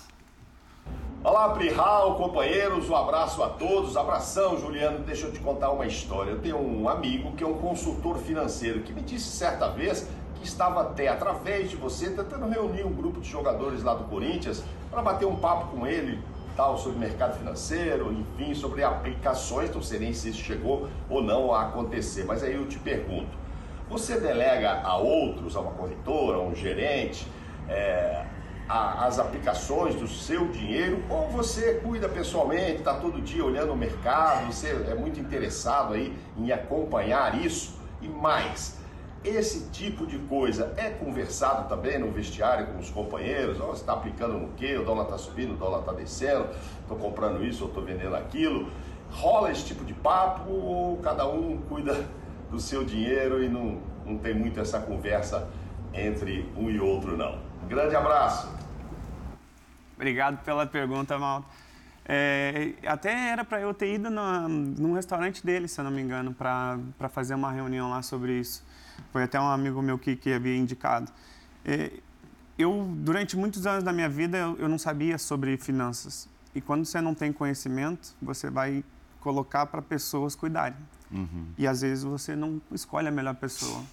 Olá, 1.23 1.49
Prihal, 1.49 2.15
companheiros, 2.15 2.89
um 2.89 2.95
abraço 2.95 3.43
a 3.43 3.49
todos. 3.49 3.95
Abração, 3.95 4.59
Juliano. 4.59 4.99
Deixa 4.99 5.27
eu 5.27 5.31
te 5.31 5.39
contar 5.39 5.69
uma 5.69 5.85
história. 5.85 6.31
Eu 6.31 6.39
tenho 6.39 6.57
um 6.57 6.89
amigo 6.89 7.33
que 7.33 7.43
é 7.43 7.47
um 7.47 7.59
consultor 7.59 8.17
financeiro 8.17 8.81
que 8.81 8.91
me 8.91 9.01
disse 9.01 9.29
certa 9.29 9.69
vez 9.69 10.07
que 10.35 10.47
estava 10.47 10.81
até 10.81 11.07
através 11.07 11.69
de 11.69 11.75
você 11.75 12.09
tentando 12.09 12.47
reunir 12.47 12.83
um 12.83 12.91
grupo 12.91 13.21
de 13.21 13.29
jogadores 13.29 13.83
lá 13.83 13.93
do 13.93 14.05
Corinthians 14.05 14.63
para 14.89 15.03
bater 15.03 15.27
um 15.27 15.35
papo 15.35 15.77
com 15.77 15.85
ele 15.85 16.19
sobre 16.77 16.99
mercado 16.99 17.37
financeiro, 17.37 18.11
enfim, 18.11 18.53
sobre 18.53 18.83
aplicações, 18.83 19.73
não 19.73 19.81
sei 19.81 19.99
nem 19.99 20.13
se 20.13 20.29
isso 20.29 20.41
chegou 20.41 20.87
ou 21.09 21.21
não 21.21 21.53
a 21.53 21.63
acontecer, 21.63 22.23
mas 22.25 22.43
aí 22.43 22.55
eu 22.55 22.67
te 22.67 22.79
pergunto, 22.79 23.29
você 23.89 24.19
delega 24.19 24.81
a 24.81 24.97
outros, 24.97 25.55
a 25.55 25.59
uma 25.59 25.71
corretora, 25.71 26.37
a 26.37 26.41
um 26.41 26.55
gerente, 26.55 27.27
é, 27.67 28.25
a, 28.69 29.05
as 29.05 29.19
aplicações 29.19 29.95
do 29.95 30.07
seu 30.07 30.47
dinheiro 30.47 31.03
ou 31.09 31.27
você 31.29 31.75
cuida 31.75 32.07
pessoalmente, 32.07 32.77
está 32.77 32.93
todo 32.93 33.21
dia 33.21 33.43
olhando 33.43 33.73
o 33.73 33.77
mercado, 33.77 34.47
você 34.47 34.69
é 34.89 34.95
muito 34.95 35.19
interessado 35.19 35.93
aí 35.93 36.15
em 36.37 36.51
acompanhar 36.51 37.43
isso 37.43 37.75
e 38.01 38.07
mais. 38.07 38.80
Esse 39.23 39.69
tipo 39.69 40.07
de 40.07 40.17
coisa 40.17 40.73
é 40.77 40.89
conversado 40.89 41.69
também 41.69 41.99
no 41.99 42.11
vestiário 42.11 42.67
com 42.67 42.79
os 42.79 42.89
companheiros? 42.89 43.59
Oh, 43.59 43.67
você 43.67 43.81
está 43.81 43.93
aplicando 43.93 44.33
no 44.33 44.49
quê? 44.53 44.75
O 44.77 44.83
dólar 44.83 45.03
está 45.03 45.17
subindo, 45.17 45.53
o 45.53 45.57
dólar 45.57 45.81
está 45.81 45.93
descendo, 45.93 46.47
estou 46.81 46.97
comprando 46.97 47.45
isso, 47.45 47.63
ou 47.63 47.69
estou 47.69 47.83
vendendo 47.83 48.15
aquilo. 48.15 48.71
Rola 49.11 49.51
esse 49.51 49.65
tipo 49.65 49.85
de 49.85 49.93
papo 49.93 50.49
ou 50.49 50.97
cada 50.97 51.27
um 51.27 51.57
cuida 51.69 52.03
do 52.49 52.59
seu 52.59 52.83
dinheiro 52.83 53.43
e 53.43 53.47
não, 53.47 53.79
não 54.03 54.17
tem 54.17 54.33
muito 54.33 54.59
essa 54.59 54.79
conversa 54.79 55.47
entre 55.93 56.49
um 56.57 56.71
e 56.71 56.79
outro, 56.79 57.15
não? 57.15 57.37
Grande 57.67 57.95
abraço! 57.95 58.49
Obrigado 59.95 60.43
pela 60.43 60.65
pergunta, 60.65 61.19
Malta. 61.19 61.47
É, 62.05 62.73
até 62.87 63.29
era 63.29 63.45
para 63.45 63.61
eu 63.61 63.71
ter 63.71 63.93
ido 63.93 64.09
no, 64.09 64.49
num 64.49 64.93
restaurante 64.93 65.45
dele, 65.45 65.67
se 65.67 65.79
eu 65.79 65.85
não 65.85 65.91
me 65.91 66.01
engano, 66.01 66.33
para 66.33 67.07
fazer 67.09 67.35
uma 67.35 67.51
reunião 67.51 67.89
lá 67.89 68.01
sobre 68.01 68.39
isso. 68.39 68.65
Foi 69.11 69.23
até 69.23 69.39
um 69.39 69.47
amigo 69.47 69.81
meu 69.81 69.97
que, 69.97 70.15
que 70.15 70.31
havia 70.31 70.55
indicado. 70.55 71.11
É, 71.65 71.91
eu, 72.57 72.89
durante 72.97 73.35
muitos 73.37 73.65
anos 73.65 73.83
da 73.83 73.91
minha 73.91 74.09
vida, 74.09 74.37
eu, 74.37 74.57
eu, 74.57 74.69
não 74.69 74.77
sabia 74.77 75.17
sobre 75.17 75.57
finanças. 75.57 76.27
E 76.53 76.61
quando 76.61 76.85
você 76.85 76.99
não 77.01 77.13
tem 77.13 77.31
conhecimento, 77.31 78.13
você 78.21 78.49
vai 78.49 78.83
colocar 79.19 79.65
para 79.65 79.81
pessoas 79.81 80.35
cuidarem. 80.35 80.77
Uhum. 81.11 81.47
E 81.57 81.67
às 81.67 81.81
vezes 81.81 82.03
você 82.03 82.35
não 82.35 82.61
escolhe 82.71 83.07
a 83.07 83.11
melhor 83.11 83.35
pessoa. 83.35 83.83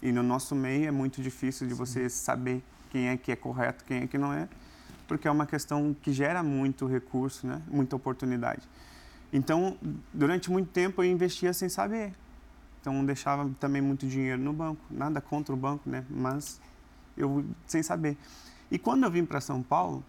E 0.00 0.10
no 0.10 0.22
nosso 0.22 0.54
meio 0.54 0.88
é 0.88 0.90
muito 0.90 1.22
difícil 1.22 1.66
de 1.66 1.74
você 1.74 2.08
saber 2.08 2.62
quem 2.90 3.08
é 3.08 3.16
que 3.16 3.30
é 3.30 3.36
correto, 3.36 3.84
quem 3.84 4.02
é 4.02 4.06
que 4.06 4.18
não 4.18 4.32
é 4.32 4.48
porque 5.12 5.28
é 5.28 5.30
uma 5.30 5.44
questão 5.44 5.94
que 6.00 6.10
gera 6.10 6.42
muito 6.42 6.86
recurso, 6.86 7.46
né? 7.46 7.60
muita 7.68 7.94
oportunidade. 7.94 8.62
Então, 9.30 9.76
durante 10.10 10.50
muito 10.50 10.70
tempo 10.70 11.02
eu 11.02 11.10
investia 11.10 11.52
sem 11.52 11.68
saber. 11.68 12.14
Então, 12.82 13.04
deixava 13.06 13.48
também 13.60 13.80
muito 13.80 14.08
dinheiro 14.08 14.42
no 14.42 14.52
banco, 14.52 14.82
nada 14.90 15.20
contra 15.20 15.54
o 15.54 15.56
banco, 15.56 15.88
né? 15.88 16.04
Mas 16.10 16.60
eu 17.16 17.44
sem 17.64 17.82
saber. 17.82 18.18
E 18.70 18.78
quando 18.78 19.04
eu 19.04 19.10
vim 19.10 19.24
para 19.24 19.40
São 19.40 19.62
Paulo, 19.62 20.04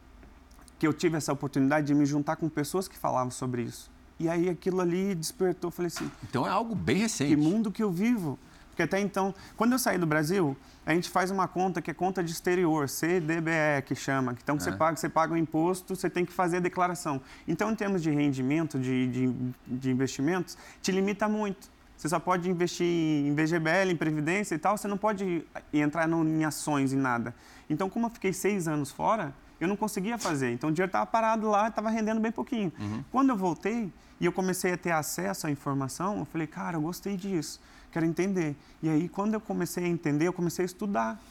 que 0.79 0.87
eu 0.87 0.91
tive 0.91 1.15
essa 1.15 1.31
oportunidade 1.31 1.87
de 1.87 1.93
me 1.93 2.05
juntar 2.05 2.35
com 2.35 2.49
pessoas 2.49 2.87
que 2.87 2.97
falavam 2.97 3.29
sobre 3.29 3.61
isso. 3.61 3.91
E 4.19 4.27
aí 4.27 4.49
aquilo 4.49 4.81
ali 4.81 5.13
despertou, 5.13 5.69
falei 5.69 5.87
assim, 5.87 6.09
então 6.23 6.47
é 6.47 6.49
algo 6.49 6.73
bem 6.73 6.97
recente. 6.97 7.29
Que 7.29 7.35
mundo 7.35 7.71
que 7.71 7.83
eu 7.83 7.91
vivo. 7.91 8.39
Porque 8.69 8.81
até 8.81 8.99
então, 8.99 9.35
quando 9.55 9.73
eu 9.73 9.79
saí 9.79 9.99
do 9.99 10.07
Brasil, 10.07 10.57
a 10.83 10.95
gente 10.95 11.07
faz 11.07 11.29
uma 11.29 11.47
conta 11.47 11.79
que 11.79 11.91
é 11.91 11.93
conta 11.93 12.23
de 12.23 12.31
exterior, 12.31 12.89
CDBE 12.89 13.83
que 13.85 13.93
chama. 13.93 14.35
Então, 14.41 14.55
é. 14.55 14.59
você, 14.59 14.71
paga, 14.71 14.97
você 14.97 15.07
paga 15.07 15.33
o 15.33 15.37
imposto, 15.37 15.95
você 15.95 16.09
tem 16.09 16.25
que 16.25 16.33
fazer 16.33 16.57
a 16.57 16.59
declaração. 16.59 17.21
Então, 17.47 17.71
em 17.71 17.75
termos 17.75 18.01
de 18.01 18.09
rendimento, 18.09 18.79
de, 18.79 19.07
de, 19.07 19.53
de 19.67 19.91
investimentos, 19.91 20.57
te 20.81 20.91
limita 20.91 21.29
muito. 21.29 21.71
Você 21.97 22.09
só 22.09 22.19
pode 22.19 22.49
investir 22.49 22.85
em 22.85 23.33
VGBL, 23.33 23.91
em 23.91 23.95
Previdência 23.95 24.55
e 24.55 24.57
tal, 24.57 24.77
você 24.77 24.87
não 24.87 24.97
pode 24.97 25.45
entrar 25.71 26.07
no, 26.07 26.27
em 26.27 26.43
ações, 26.43 26.91
em 26.91 26.97
nada. 26.97 27.33
Então, 27.69 27.89
como 27.89 28.07
eu 28.07 28.09
fiquei 28.09 28.33
seis 28.33 28.67
anos 28.67 28.91
fora, 28.91 29.33
eu 29.59 29.67
não 29.67 29.75
conseguia 29.75 30.17
fazer. 30.17 30.51
Então, 30.51 30.69
o 30.69 30.73
dinheiro 30.73 30.89
estava 30.89 31.05
parado 31.05 31.49
lá, 31.49 31.69
estava 31.69 31.89
rendendo 31.89 32.19
bem 32.19 32.31
pouquinho. 32.31 32.73
Uhum. 32.79 33.03
Quando 33.11 33.29
eu 33.29 33.37
voltei 33.37 33.91
e 34.19 34.25
eu 34.25 34.31
comecei 34.31 34.73
a 34.73 34.77
ter 34.77 34.91
acesso 34.91 35.47
à 35.47 35.51
informação, 35.51 36.19
eu 36.19 36.25
falei, 36.25 36.47
cara, 36.47 36.77
eu 36.77 36.81
gostei 36.81 37.15
disso 37.15 37.59
quero 37.93 38.05
entender. 38.05 38.55
E 38.81 38.89
aí, 38.89 39.07
quando 39.07 39.35
eu 39.35 39.39
comecei 39.39 39.85
a 39.85 39.87
entender, 39.87 40.27
eu 40.27 40.33
comecei 40.33 40.63
a 40.63 40.65
estudar 40.65 41.21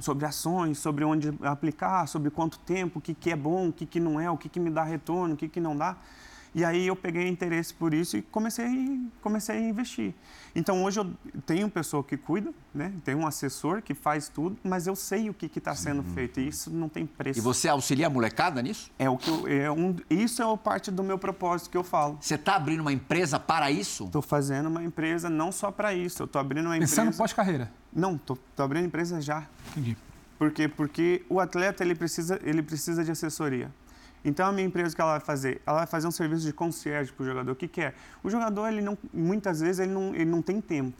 sobre 0.00 0.24
ações, 0.24 0.78
sobre 0.78 1.04
onde 1.04 1.28
aplicar, 1.42 2.08
sobre 2.08 2.30
quanto 2.30 2.58
tempo, 2.60 2.98
o 2.98 3.02
que, 3.02 3.12
que 3.12 3.30
é 3.30 3.36
bom, 3.36 3.68
o 3.68 3.72
que, 3.72 3.84
que 3.84 4.00
não 4.00 4.18
é, 4.18 4.30
o 4.30 4.36
que, 4.36 4.48
que 4.48 4.58
me 4.58 4.70
dá 4.70 4.82
retorno, 4.82 5.34
o 5.34 5.36
que, 5.36 5.46
que 5.46 5.60
não 5.60 5.76
dá. 5.76 5.94
E 6.54 6.64
aí 6.64 6.86
eu 6.86 6.96
peguei 6.96 7.28
interesse 7.28 7.72
por 7.72 7.94
isso 7.94 8.16
e 8.16 8.22
comecei, 8.22 9.00
comecei 9.22 9.56
a 9.56 9.60
investir. 9.60 10.12
Então 10.54 10.82
hoje 10.82 10.98
eu 10.98 11.12
tenho 11.46 11.64
uma 11.66 11.70
pessoa 11.70 12.02
que 12.02 12.16
cuida, 12.16 12.52
né? 12.74 12.92
Tenho 13.04 13.18
um 13.18 13.26
assessor 13.26 13.80
que 13.80 13.94
faz 13.94 14.28
tudo, 14.28 14.56
mas 14.64 14.88
eu 14.88 14.96
sei 14.96 15.30
o 15.30 15.34
que 15.34 15.46
está 15.46 15.74
sendo 15.76 16.02
feito 16.02 16.40
e 16.40 16.48
isso 16.48 16.68
não 16.70 16.88
tem 16.88 17.06
preço. 17.06 17.38
E 17.38 17.42
você 17.42 17.68
auxilia 17.68 18.08
a 18.08 18.10
molecada 18.10 18.60
nisso? 18.60 18.90
É 18.98 19.08
o 19.08 19.16
que 19.16 19.30
eu, 19.30 19.46
é 19.46 19.70
um, 19.70 19.94
isso 20.10 20.42
é 20.42 20.56
parte 20.56 20.90
do 20.90 21.04
meu 21.04 21.18
propósito 21.18 21.70
que 21.70 21.76
eu 21.76 21.84
falo. 21.84 22.18
Você 22.20 22.34
está 22.34 22.56
abrindo 22.56 22.80
uma 22.80 22.92
empresa 22.92 23.38
para 23.38 23.70
isso? 23.70 24.06
Estou 24.06 24.22
fazendo 24.22 24.66
uma 24.66 24.82
empresa 24.82 25.30
não 25.30 25.52
só 25.52 25.70
para 25.70 25.94
isso. 25.94 26.22
Eu 26.22 26.26
estou 26.26 26.40
abrindo 26.40 26.66
uma 26.66 26.76
Pensando 26.78 27.06
empresa. 27.06 27.18
pós-carreira? 27.18 27.70
Não, 27.92 28.16
estou 28.16 28.38
abrindo 28.58 28.86
empresa 28.86 29.20
já. 29.20 29.46
Entendi. 29.70 29.96
Por 30.38 30.50
quê? 30.50 30.66
Porque 30.66 31.22
o 31.28 31.38
atleta 31.38 31.84
ele 31.84 31.94
precisa, 31.94 32.40
ele 32.42 32.62
precisa 32.62 33.04
de 33.04 33.10
assessoria. 33.10 33.70
Então, 34.24 34.46
a 34.46 34.52
minha 34.52 34.66
empresa, 34.66 34.92
o 34.92 34.94
que 34.94 35.00
ela 35.00 35.12
vai 35.12 35.20
fazer? 35.20 35.62
Ela 35.66 35.78
vai 35.78 35.86
fazer 35.86 36.06
um 36.06 36.10
serviço 36.10 36.44
de 36.44 36.52
concierge 36.52 37.12
para 37.12 37.22
o 37.22 37.26
jogador. 37.26 37.52
O 37.52 37.56
que, 37.56 37.66
que 37.66 37.80
é? 37.80 37.94
O 38.22 38.28
jogador, 38.30 38.68
ele 38.68 38.82
não, 38.82 38.96
muitas 39.12 39.60
vezes, 39.60 39.78
ele 39.78 39.92
não, 39.92 40.14
ele 40.14 40.26
não 40.26 40.42
tem 40.42 40.60
tempo. 40.60 40.96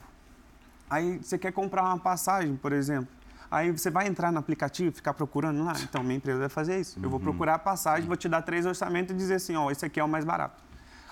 Aí, 0.88 1.18
você 1.18 1.37
quer 1.38 1.52
comprar 1.52 1.83
uma 1.83 1.98
passagem, 1.98 2.56
por 2.56 2.72
exemplo. 2.72 3.09
Aí, 3.50 3.70
você 3.70 3.90
vai 3.90 4.06
entrar 4.06 4.33
no 4.33 4.38
aplicativo, 4.38 4.94
ficar 4.94 5.12
procurando 5.12 5.62
lá. 5.64 5.74
Então, 5.83 6.02
minha 6.02 6.16
empresa 6.16 6.38
vai 6.38 6.48
fazer 6.48 6.80
isso. 6.80 6.98
Eu 7.02 7.11
vou 7.11 7.18
uhum. 7.18 7.24
procurar 7.24 7.54
a 7.54 7.59
passagem, 7.59 8.06
vou 8.06 8.16
te 8.16 8.28
dar 8.28 8.42
três 8.42 8.64
orçamentos 8.64 9.14
e 9.14 9.16
dizer 9.16 9.35
assim, 9.35 9.54
ó, 9.54 9.70
esse 9.70 9.85
aqui 9.85 10.00
é 10.00 10.04
o 10.04 10.09
mais 10.09 10.24
barato. 10.24 10.62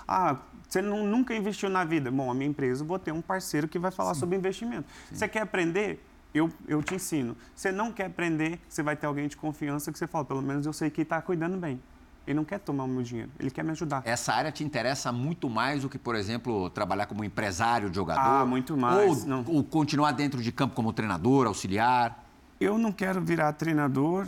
Ah, 0.07 0.37
você 0.67 0.81
não, 0.81 1.05
nunca 1.05 1.35
investiu 1.35 1.69
na 1.69 1.83
vida. 1.83 2.09
Bom, 2.09 2.31
a 2.31 2.33
minha 2.33 2.49
empresa, 2.49 2.83
eu 2.83 2.87
vou 2.87 2.97
ter 2.97 3.11
um 3.11 3.21
parceiro 3.21 3.67
que 3.67 3.77
vai 3.77 3.91
falar 3.91 4.15
Sim. 4.15 4.21
sobre 4.21 4.35
investimento. 4.35 4.87
Sim. 5.09 5.15
Você 5.15 5.27
quer 5.27 5.41
aprender? 5.41 6.03
Eu, 6.33 6.51
eu 6.67 6.81
te 6.83 6.95
ensino. 6.95 7.35
Você 7.55 7.71
não 7.71 7.91
quer 7.91 8.05
aprender, 8.05 8.59
você 8.67 8.83
vai 8.83 8.95
ter 8.95 9.07
alguém 9.07 9.27
de 9.27 9.35
confiança 9.35 9.91
que 9.91 9.97
você 9.97 10.05
fala, 10.05 10.23
pelo 10.25 10.41
menos 10.41 10.65
eu 10.65 10.73
sei 10.73 10.89
que 10.89 11.01
está 11.01 11.21
cuidando 11.21 11.57
bem. 11.57 11.81
Ele 12.29 12.35
não 12.35 12.45
quer 12.45 12.59
tomar 12.59 12.83
o 12.83 12.87
meu 12.87 13.01
dinheiro, 13.01 13.31
ele 13.39 13.49
quer 13.49 13.63
me 13.63 13.71
ajudar. 13.71 14.03
Essa 14.05 14.31
área 14.31 14.51
te 14.51 14.63
interessa 14.63 15.11
muito 15.11 15.49
mais 15.49 15.81
do 15.81 15.89
que, 15.89 15.97
por 15.97 16.15
exemplo, 16.15 16.69
trabalhar 16.69 17.07
como 17.07 17.23
empresário 17.23 17.89
de 17.89 17.95
jogador? 17.95 18.21
Ah, 18.21 18.45
muito 18.45 18.77
mais. 18.77 19.27
Ou, 19.27 19.55
ou 19.55 19.63
continuar 19.63 20.11
dentro 20.11 20.39
de 20.39 20.51
campo 20.51 20.75
como 20.75 20.93
treinador, 20.93 21.47
auxiliar? 21.47 22.23
Eu 22.61 22.77
não 22.77 22.91
quero 22.91 23.19
virar 23.19 23.51
treinador 23.53 24.27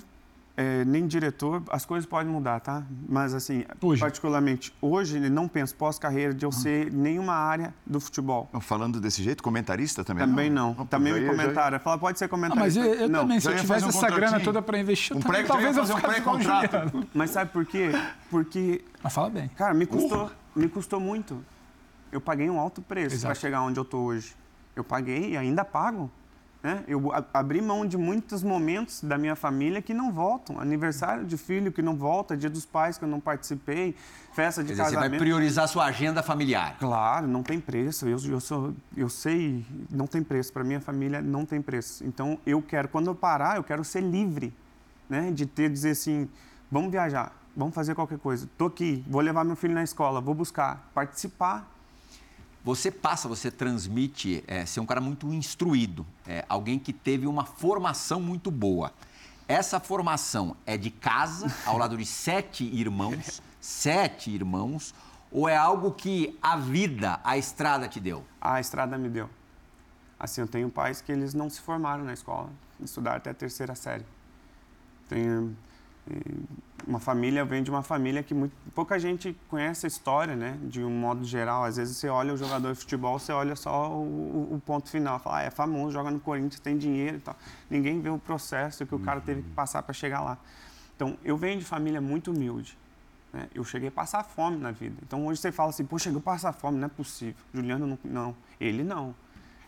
é, 0.56 0.84
nem 0.86 1.08
diretor, 1.08 1.64
as 1.70 1.86
coisas 1.86 2.06
podem 2.06 2.32
mudar, 2.32 2.60
tá? 2.60 2.84
Mas, 3.08 3.34
assim, 3.34 3.64
hoje. 3.82 4.02
particularmente 4.02 4.74
hoje, 4.82 5.20
não 5.30 5.48
penso 5.48 5.76
pós-carreira 5.76 6.34
de 6.34 6.46
eu 6.46 6.52
ser 6.52 6.92
nenhuma 6.92 7.34
área 7.34 7.74
do 7.86 8.00
futebol. 8.00 8.50
Falando 8.62 9.00
desse 9.00 9.24
jeito, 9.24 9.42
comentarista 9.42 10.04
também? 10.04 10.28
Também 10.28 10.50
não. 10.50 10.74
não. 10.74 10.86
Também 10.86 11.14
me 11.14 11.28
comentaram. 11.28 11.80
Fala, 11.80 11.98
pode 11.98 12.20
ser 12.20 12.28
comentarista. 12.28 12.80
Ah, 12.80 12.84
mas 12.84 12.92
eu, 12.92 13.02
eu 13.02 13.10
não. 13.10 13.22
também, 13.22 13.40
se 13.40 13.50
eu 13.50 13.56
tivesse 13.56 13.86
um 13.86 13.90
essa 13.90 14.10
grana 14.10 14.40
toda 14.40 14.62
para 14.62 14.78
investir, 14.78 15.16
um 15.16 15.20
pré, 15.20 15.44
talvez 15.44 15.78
eu 15.78 15.86
fazer 15.86 15.94
um 15.94 16.02
pré-contrato. 16.02 17.08
Mas 17.14 17.30
sabe 17.32 17.52
por 17.52 17.66
quê? 17.66 17.92
Porque... 18.30 18.84
Mas 19.02 19.14
fala 19.14 19.30
bem. 19.30 19.48
Cara, 19.56 19.74
me 19.74 19.86
custou, 19.86 20.26
uh. 20.26 20.32
me 20.56 20.68
custou 20.68 21.00
muito. 21.00 21.44
Eu 22.12 22.20
paguei 22.20 22.50
um 22.50 22.60
alto 22.60 22.82
preço 22.82 23.22
para 23.22 23.34
chegar 23.34 23.62
onde 23.62 23.80
eu 23.80 23.86
tô 23.86 24.00
hoje. 24.00 24.36
Eu 24.76 24.84
paguei 24.84 25.32
e 25.32 25.38
ainda 25.38 25.64
pago. 25.64 26.12
Né? 26.64 26.84
Eu 26.88 27.12
abri 27.34 27.60
mão 27.60 27.86
de 27.86 27.98
muitos 27.98 28.44
momentos 28.44 29.02
da 29.04 29.18
minha 29.18 29.36
família 29.36 29.82
que 29.82 29.96
não 29.96 30.12
voltam. 30.12 30.60
Aniversário 30.60 31.26
de 31.26 31.36
filho 31.36 31.72
que 31.72 31.82
não 31.82 31.96
volta, 31.96 32.38
dia 32.38 32.50
dos 32.50 32.66
pais 32.66 33.00
que 33.00 33.04
eu 33.04 33.10
não 33.10 33.20
participei, 33.20 33.96
festa 34.34 34.62
de 34.64 34.70
Quer 34.70 34.78
casamento. 34.78 34.96
Dizer, 34.96 35.04
você 35.04 35.10
vai 35.10 35.20
priorizar 35.20 35.68
sua 35.68 35.86
agenda 35.86 36.22
familiar. 36.22 36.78
Claro, 36.78 37.28
não 37.28 37.42
tem 37.42 37.60
preço. 37.60 38.08
Eu, 38.08 38.20
eu, 38.26 38.40
sou, 38.40 38.74
eu 38.96 39.10
sei, 39.10 39.66
não 39.90 40.06
tem 40.06 40.22
preço. 40.22 40.54
Para 40.54 40.64
minha 40.64 40.80
família, 40.80 41.20
não 41.20 41.46
tem 41.46 41.62
preço. 41.62 42.04
Então, 42.06 42.38
eu 42.46 42.62
quero, 42.62 42.88
quando 42.88 43.08
eu 43.08 43.16
parar, 43.16 43.58
eu 43.58 43.64
quero 43.64 43.84
ser 43.84 44.02
livre 44.02 44.54
né? 45.10 45.32
de 45.32 45.48
ter, 45.48 45.68
dizer 45.68 45.92
assim, 45.92 46.30
vamos 46.70 46.92
viajar, 46.92 47.34
vamos 47.58 47.74
fazer 47.74 47.96
qualquer 47.96 48.20
coisa. 48.20 48.46
Estou 48.46 48.68
aqui, 48.68 49.04
vou 49.08 49.20
levar 49.20 49.44
meu 49.44 49.56
filho 49.56 49.74
na 49.74 49.84
escola, 49.84 50.22
vou 50.22 50.36
buscar, 50.36 50.92
participar 50.94 51.68
você 52.64 52.92
passa, 52.92 53.28
você 53.28 53.50
transmite 53.50 54.44
é, 54.48 54.66
ser 54.66 54.80
um 54.80 54.86
cara 54.86 55.02
muito 55.02 55.34
instruído, 55.34 56.06
é, 56.28 56.46
alguém 56.48 56.78
que 56.78 56.94
teve 56.94 57.26
uma 57.26 57.44
formação 57.44 58.22
muito 58.22 58.52
boa. 58.52 58.94
Essa 59.48 59.80
formação 59.80 60.56
é 60.66 60.78
de 60.78 60.92
casa, 60.92 61.54
ao 61.66 61.78
lado 61.78 61.98
de 61.98 62.06
sete 62.06 62.64
irmãos, 62.64 63.42
sete 63.60 64.30
irmãos, 64.30 64.94
ou 65.32 65.50
é 65.50 65.56
algo 65.56 65.92
que 65.92 66.38
a 66.42 66.56
vida, 66.56 67.20
a 67.24 67.38
estrada 67.38 67.88
te 67.88 68.00
deu? 68.00 68.24
A 68.40 68.60
estrada 68.60 68.98
me 68.98 69.10
deu. 69.10 69.30
Assim, 70.20 70.42
eu 70.42 70.48
tenho 70.48 70.70
pais 70.70 71.02
que 71.02 71.12
eles 71.12 71.34
não 71.34 71.50
se 71.50 71.60
formaram 71.60 72.04
na 72.04 72.14
escola, 72.14 72.50
estudaram 72.80 73.18
até 73.18 73.32
a 73.32 73.34
terceira 73.34 73.74
série. 73.74 74.06
Tenho, 75.10 75.58
uma 76.88 77.00
família 77.00 77.46
vem 77.46 77.64
de 77.64 77.70
uma 77.70 77.84
família 77.84 78.24
que 78.24 78.34
muito, 78.34 78.54
pouca 78.74 78.98
gente 79.00 79.36
conhece 79.50 79.86
a 79.86 79.88
história, 79.88 80.36
né? 80.36 80.58
De 80.64 80.84
um 80.84 80.90
modo 80.90 81.24
geral. 81.24 81.64
Às 81.64 81.78
vezes 81.78 81.98
você 81.98 82.10
olha 82.10 82.34
o 82.34 82.38
jogador 82.38 82.74
de 82.74 82.80
futebol, 82.80 83.18
você 83.18 83.32
olha 83.32 83.56
só 83.56 83.92
o, 83.92 84.54
o 84.54 84.62
ponto 84.66 84.90
final. 84.90 85.20
Fala, 85.20 85.40
ah, 85.40 85.44
é 85.44 85.50
famoso, 85.50 85.92
joga 85.92 86.12
no 86.12 86.20
Corinthians, 86.20 86.60
tem 86.60 86.78
dinheiro 86.78 87.18
e 87.18 87.20
tal. 87.20 87.36
Ninguém 87.70 88.00
vê 88.02 88.10
o 88.10 88.18
processo 88.18 88.86
que 88.86 88.96
o 88.96 89.00
cara 89.00 89.22
teve 89.22 89.42
que 89.42 89.50
passar 89.50 89.84
para 89.84 89.94
chegar 89.94 90.22
lá. 90.22 90.38
Então, 90.96 91.18
eu 91.24 91.38
venho 91.38 91.60
de 91.60 91.66
família 91.66 92.02
muito 92.02 92.32
humilde. 92.32 92.78
Né? 93.32 93.48
Eu 93.54 93.64
cheguei 93.64 93.90
a 93.90 93.92
passar 93.92 94.24
fome 94.24 94.58
na 94.58 94.72
vida. 94.72 94.96
Então, 95.04 95.26
hoje 95.26 95.40
você 95.40 95.52
fala 95.52 95.70
assim, 95.70 95.86
pô, 95.86 95.98
chegou 95.98 96.22
passar 96.22 96.52
fome, 96.52 96.78
não 96.78 96.86
é 96.88 96.90
possível. 96.90 97.36
Juliano, 97.54 97.88
não. 97.88 98.00
não. 98.04 98.36
Ele 98.60 98.84
não. 98.84 99.16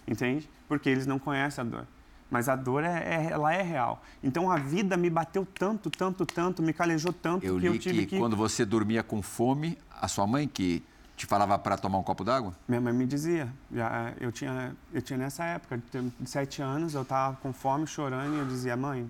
Entende? 0.07 0.49
Porque 0.67 0.89
eles 0.89 1.05
não 1.05 1.17
conhecem 1.17 1.61
a 1.61 1.65
dor 1.65 1.87
mas 2.33 2.49
a 2.49 2.55
dor 2.55 2.83
é, 2.83 3.27
é, 3.27 3.27
ela 3.29 3.53
é 3.53 3.61
real. 3.61 4.01
Então 4.23 4.49
a 4.49 4.57
vida 4.57 4.97
me 4.97 5.07
bateu 5.07 5.45
tanto, 5.45 5.91
tanto, 5.91 6.25
tanto, 6.25 6.63
me 6.63 6.73
calejou 6.73 7.13
tanto 7.13 7.45
eu 7.45 7.59
que 7.59 7.65
eu 7.67 7.77
tive 7.77 7.99
que, 7.99 8.05
que 8.07 8.17
quando 8.17 8.35
você 8.35 8.65
dormia 8.65 9.03
com 9.03 9.21
fome, 9.21 9.77
a 10.01 10.07
sua 10.07 10.25
mãe 10.25 10.47
que 10.47 10.81
te 11.15 11.27
falava 11.27 11.59
para 11.59 11.77
tomar 11.77 11.99
um 11.99 12.03
copo 12.03 12.23
d'água? 12.23 12.55
Minha 12.67 12.81
mãe 12.81 12.91
me 12.91 13.05
dizia. 13.05 13.47
Já, 13.71 14.13
eu, 14.19 14.31
tinha, 14.31 14.75
eu 14.91 14.99
tinha 14.99 15.19
nessa 15.19 15.43
época, 15.43 15.79
de 15.91 16.27
sete 16.27 16.59
anos, 16.59 16.95
eu 16.95 17.03
estava 17.03 17.37
com 17.37 17.53
fome, 17.53 17.85
chorando, 17.85 18.35
e 18.35 18.39
eu 18.39 18.47
dizia, 18.47 18.75
mãe, 18.75 19.07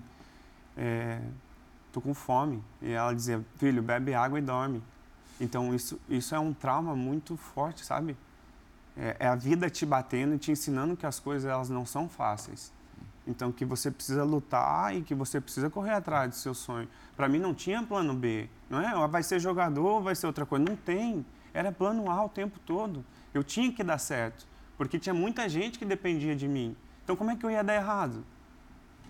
é, 0.76 1.18
tô 1.90 2.02
com 2.02 2.12
fome. 2.12 2.62
E 2.82 2.92
ela 2.92 3.14
dizia, 3.14 3.42
filho, 3.56 3.82
bebe 3.82 4.12
água 4.12 4.38
e 4.38 4.42
dorme. 4.42 4.82
Então 5.40 5.74
isso, 5.74 5.98
isso 6.10 6.34
é 6.34 6.38
um 6.38 6.52
trauma 6.52 6.94
muito 6.94 7.38
forte, 7.38 7.86
sabe? 7.86 8.18
É, 8.94 9.16
é 9.20 9.26
a 9.28 9.34
vida 9.34 9.70
te 9.70 9.86
batendo 9.86 10.34
e 10.34 10.38
te 10.38 10.52
ensinando 10.52 10.94
que 10.94 11.06
as 11.06 11.18
coisas 11.18 11.50
elas 11.50 11.70
não 11.70 11.86
são 11.86 12.06
fáceis. 12.06 12.70
Então, 13.26 13.50
que 13.50 13.64
você 13.64 13.90
precisa 13.90 14.22
lutar 14.22 14.94
e 14.94 15.02
que 15.02 15.14
você 15.14 15.40
precisa 15.40 15.70
correr 15.70 15.92
atrás 15.92 16.30
do 16.30 16.36
seu 16.36 16.54
sonho. 16.54 16.88
Para 17.16 17.28
mim, 17.28 17.38
não 17.38 17.54
tinha 17.54 17.82
plano 17.82 18.12
B. 18.14 18.48
Não 18.68 18.80
é? 18.80 19.08
Vai 19.08 19.22
ser 19.22 19.40
jogador, 19.40 20.02
vai 20.02 20.14
ser 20.14 20.26
outra 20.26 20.44
coisa. 20.44 20.64
Não 20.64 20.76
tem. 20.76 21.24
Era 21.54 21.72
plano 21.72 22.10
A 22.10 22.24
o 22.24 22.28
tempo 22.28 22.58
todo. 22.66 23.04
Eu 23.32 23.42
tinha 23.42 23.72
que 23.72 23.82
dar 23.82 23.98
certo, 23.98 24.46
porque 24.76 24.98
tinha 24.98 25.14
muita 25.14 25.48
gente 25.48 25.78
que 25.78 25.84
dependia 25.84 26.36
de 26.36 26.46
mim. 26.46 26.76
Então, 27.02 27.16
como 27.16 27.30
é 27.30 27.36
que 27.36 27.44
eu 27.44 27.50
ia 27.50 27.64
dar 27.64 27.74
errado? 27.74 28.24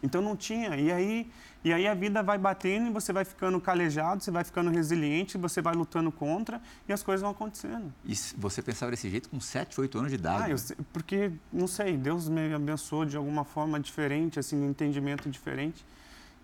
Então 0.04 0.20
não 0.20 0.36
tinha. 0.36 0.76
E 0.76 0.92
aí, 0.92 1.30
e 1.64 1.72
aí 1.72 1.88
a 1.88 1.94
vida 1.94 2.22
vai 2.22 2.36
batendo 2.36 2.88
e 2.88 2.92
você 2.92 3.10
vai 3.10 3.24
ficando 3.24 3.58
calejado, 3.58 4.22
você 4.22 4.30
vai 4.30 4.44
ficando 4.44 4.70
resiliente, 4.70 5.38
você 5.38 5.62
vai 5.62 5.74
lutando 5.74 6.12
contra 6.12 6.60
e 6.86 6.92
as 6.92 7.02
coisas 7.02 7.22
vão 7.22 7.30
acontecendo. 7.30 7.90
E 8.04 8.14
você 8.36 8.60
pensava 8.60 8.90
desse 8.90 9.08
jeito 9.08 9.30
com 9.30 9.40
7, 9.40 9.80
8 9.80 9.98
anos 9.98 10.10
de 10.10 10.16
idade? 10.16 10.44
Ah, 10.44 10.50
eu, 10.50 10.76
porque, 10.92 11.32
não 11.50 11.66
sei, 11.66 11.96
Deus 11.96 12.28
me 12.28 12.52
abençoou 12.52 13.06
de 13.06 13.16
alguma 13.16 13.44
forma 13.44 13.80
diferente, 13.80 14.38
assim, 14.38 14.56
um 14.56 14.68
entendimento 14.68 15.30
diferente, 15.30 15.82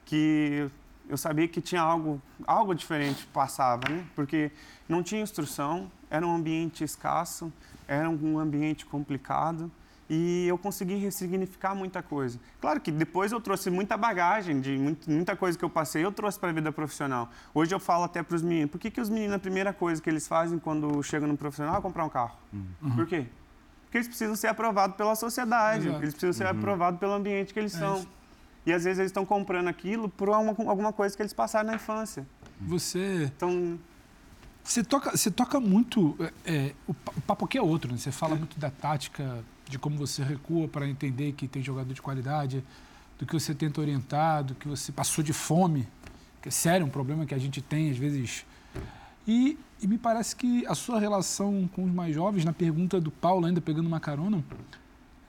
que 0.06 0.70
eu 1.06 1.18
sabia 1.18 1.46
que 1.46 1.60
tinha 1.60 1.82
algo, 1.82 2.20
algo 2.46 2.74
diferente 2.74 3.26
passava, 3.26 3.90
né? 3.90 4.06
Porque 4.16 4.50
não 4.88 5.02
tinha 5.02 5.20
instrução, 5.20 5.92
era 6.08 6.26
um 6.26 6.34
ambiente 6.34 6.82
escasso, 6.82 7.52
era 7.86 8.08
um 8.08 8.38
ambiente 8.38 8.86
complicado 8.86 9.70
e 10.12 10.48
eu 10.48 10.58
consegui 10.58 10.96
ressignificar 10.96 11.72
muita 11.72 12.02
coisa. 12.02 12.36
Claro 12.60 12.80
que 12.80 12.90
depois 12.90 13.30
eu 13.30 13.40
trouxe 13.40 13.70
muita 13.70 13.96
bagagem 13.96 14.60
de 14.60 14.76
muita 15.06 15.36
coisa 15.36 15.56
que 15.56 15.64
eu 15.64 15.70
passei, 15.70 16.04
eu 16.04 16.10
trouxe 16.10 16.36
para 16.36 16.48
a 16.48 16.52
vida 16.52 16.72
profissional. 16.72 17.30
Hoje 17.54 17.72
eu 17.72 17.78
falo 17.78 18.02
até 18.02 18.20
para 18.20 18.34
os 18.34 18.42
meninos, 18.42 18.72
por 18.72 18.80
que, 18.80 18.90
que 18.90 19.00
os 19.00 19.08
meninos, 19.08 19.36
a 19.36 19.38
primeira 19.38 19.72
coisa 19.72 20.02
que 20.02 20.10
eles 20.10 20.26
fazem 20.26 20.58
quando 20.58 21.00
chegam 21.04 21.28
no 21.28 21.36
profissional 21.36 21.78
é 21.78 21.80
comprar 21.80 22.04
um 22.04 22.08
carro? 22.08 22.36
Uhum. 22.52 22.96
Por 22.96 23.06
quê? 23.06 23.26
Porque 23.84 23.98
eles 23.98 24.08
precisam 24.08 24.34
ser 24.34 24.48
aprovados 24.48 24.96
pela 24.96 25.14
sociedade, 25.14 25.86
Exato. 25.86 26.02
eles 26.02 26.14
precisam 26.14 26.32
ser 26.32 26.44
uhum. 26.52 26.58
aprovados 26.58 26.98
pelo 26.98 27.12
ambiente 27.12 27.54
que 27.54 27.60
eles 27.60 27.74
é 27.76 27.78
são. 27.78 27.98
Isso. 27.98 28.08
E 28.66 28.72
às 28.72 28.82
vezes 28.82 28.98
eles 28.98 29.10
estão 29.10 29.24
comprando 29.24 29.68
aquilo 29.68 30.08
por 30.08 30.28
uma, 30.28 30.50
alguma 30.68 30.92
coisa 30.92 31.16
que 31.16 31.22
eles 31.22 31.32
passaram 31.32 31.68
na 31.68 31.76
infância. 31.76 32.26
Você. 32.60 33.30
Então, 33.36 33.78
você 34.64 34.82
toca, 34.82 35.16
você 35.16 35.30
toca 35.30 35.60
muito. 35.60 36.16
É, 36.44 36.52
é 36.52 36.74
o, 36.86 36.94
papo 36.94 37.44
aqui 37.44 37.56
é 37.56 37.62
outro, 37.62 37.90
né? 37.90 37.96
Você 37.96 38.10
fala 38.10 38.34
é. 38.34 38.38
muito 38.38 38.58
da 38.58 38.70
tática 38.70 39.44
de 39.70 39.78
como 39.78 39.96
você 39.96 40.22
recua 40.22 40.68
para 40.68 40.86
entender 40.88 41.32
que 41.32 41.46
tem 41.46 41.62
jogador 41.62 41.94
de 41.94 42.02
qualidade, 42.02 42.64
do 43.18 43.24
que 43.24 43.32
você 43.32 43.54
tenta 43.54 43.80
orientar, 43.80 44.42
do 44.42 44.54
que 44.54 44.66
você 44.66 44.90
passou 44.90 45.22
de 45.22 45.32
fome, 45.32 45.86
que 46.42 46.48
é 46.48 46.50
sério, 46.50 46.84
um 46.84 46.90
problema 46.90 47.24
que 47.24 47.34
a 47.34 47.38
gente 47.38 47.62
tem 47.62 47.90
às 47.90 47.96
vezes. 47.96 48.44
E, 49.26 49.56
e 49.80 49.86
me 49.86 49.96
parece 49.96 50.34
que 50.34 50.66
a 50.66 50.74
sua 50.74 50.98
relação 50.98 51.68
com 51.72 51.84
os 51.84 51.92
mais 51.92 52.14
jovens, 52.14 52.44
na 52.44 52.52
pergunta 52.52 53.00
do 53.00 53.10
Paulo, 53.10 53.46
ainda 53.46 53.60
pegando 53.60 53.86
uma 53.86 54.00
carona, 54.00 54.42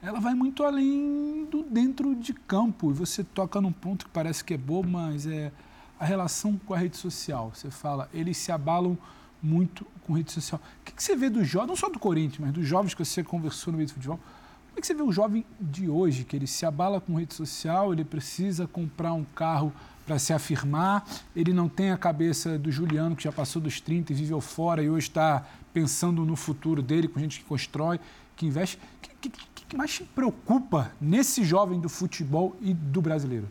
ela 0.02 0.18
vai 0.18 0.34
muito 0.34 0.64
além 0.64 1.46
do 1.50 1.62
dentro 1.62 2.14
de 2.16 2.32
campo. 2.32 2.90
E 2.90 2.94
você 2.94 3.22
toca 3.22 3.60
num 3.60 3.72
ponto 3.72 4.06
que 4.06 4.10
parece 4.10 4.42
que 4.42 4.54
é 4.54 4.58
bobo, 4.58 4.88
mas 4.88 5.26
é 5.26 5.52
a 6.00 6.04
relação 6.04 6.58
com 6.66 6.74
a 6.74 6.78
rede 6.78 6.96
social. 6.96 7.52
Você 7.54 7.70
fala, 7.70 8.08
eles 8.12 8.36
se 8.36 8.50
abalam 8.50 8.98
muito 9.42 9.86
com 10.06 10.12
rede 10.12 10.30
social. 10.30 10.60
O 10.80 10.84
que, 10.84 10.92
que 10.92 11.02
você 11.02 11.16
vê 11.16 11.28
do 11.28 11.44
jovem, 11.44 11.68
não 11.68 11.76
só 11.76 11.88
do 11.88 11.98
Corinthians, 11.98 12.38
mas 12.38 12.52
dos 12.52 12.66
jovens 12.66 12.94
que 12.94 13.04
você 13.04 13.24
conversou 13.24 13.72
no 13.72 13.78
meio 13.78 13.88
do 13.88 13.94
futebol? 13.94 14.18
Como 14.18 14.78
é 14.78 14.80
que 14.80 14.86
você 14.86 14.94
vê 14.94 15.02
o 15.02 15.12
jovem 15.12 15.44
de 15.60 15.88
hoje, 15.88 16.24
que 16.24 16.34
ele 16.34 16.46
se 16.46 16.64
abala 16.64 17.00
com 17.00 17.14
rede 17.14 17.34
social, 17.34 17.92
ele 17.92 18.04
precisa 18.04 18.66
comprar 18.66 19.12
um 19.12 19.24
carro 19.24 19.72
para 20.06 20.18
se 20.18 20.32
afirmar, 20.32 21.06
ele 21.36 21.52
não 21.52 21.68
tem 21.68 21.90
a 21.90 21.96
cabeça 21.96 22.58
do 22.58 22.72
Juliano, 22.72 23.14
que 23.14 23.22
já 23.22 23.32
passou 23.32 23.60
dos 23.60 23.80
30 23.80 24.12
e 24.12 24.16
viveu 24.16 24.40
fora 24.40 24.82
e 24.82 24.88
hoje 24.88 25.08
está 25.08 25.46
pensando 25.72 26.24
no 26.24 26.34
futuro 26.36 26.82
dele, 26.82 27.06
com 27.06 27.20
gente 27.20 27.40
que 27.40 27.44
constrói, 27.44 28.00
que 28.34 28.46
investe. 28.46 28.76
O 28.76 29.00
que, 29.20 29.30
que, 29.30 29.66
que 29.66 29.76
mais 29.76 29.92
te 29.92 30.04
preocupa 30.04 30.90
nesse 31.00 31.44
jovem 31.44 31.78
do 31.78 31.88
futebol 31.88 32.56
e 32.60 32.72
do 32.72 33.02
brasileiro? 33.02 33.48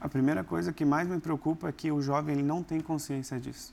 A 0.00 0.08
primeira 0.08 0.42
coisa 0.42 0.72
que 0.72 0.84
mais 0.84 1.06
me 1.08 1.20
preocupa 1.20 1.68
é 1.68 1.72
que 1.72 1.92
o 1.92 2.02
jovem 2.02 2.36
ele 2.36 2.42
não 2.42 2.62
tem 2.62 2.80
consciência 2.80 3.38
disso 3.38 3.72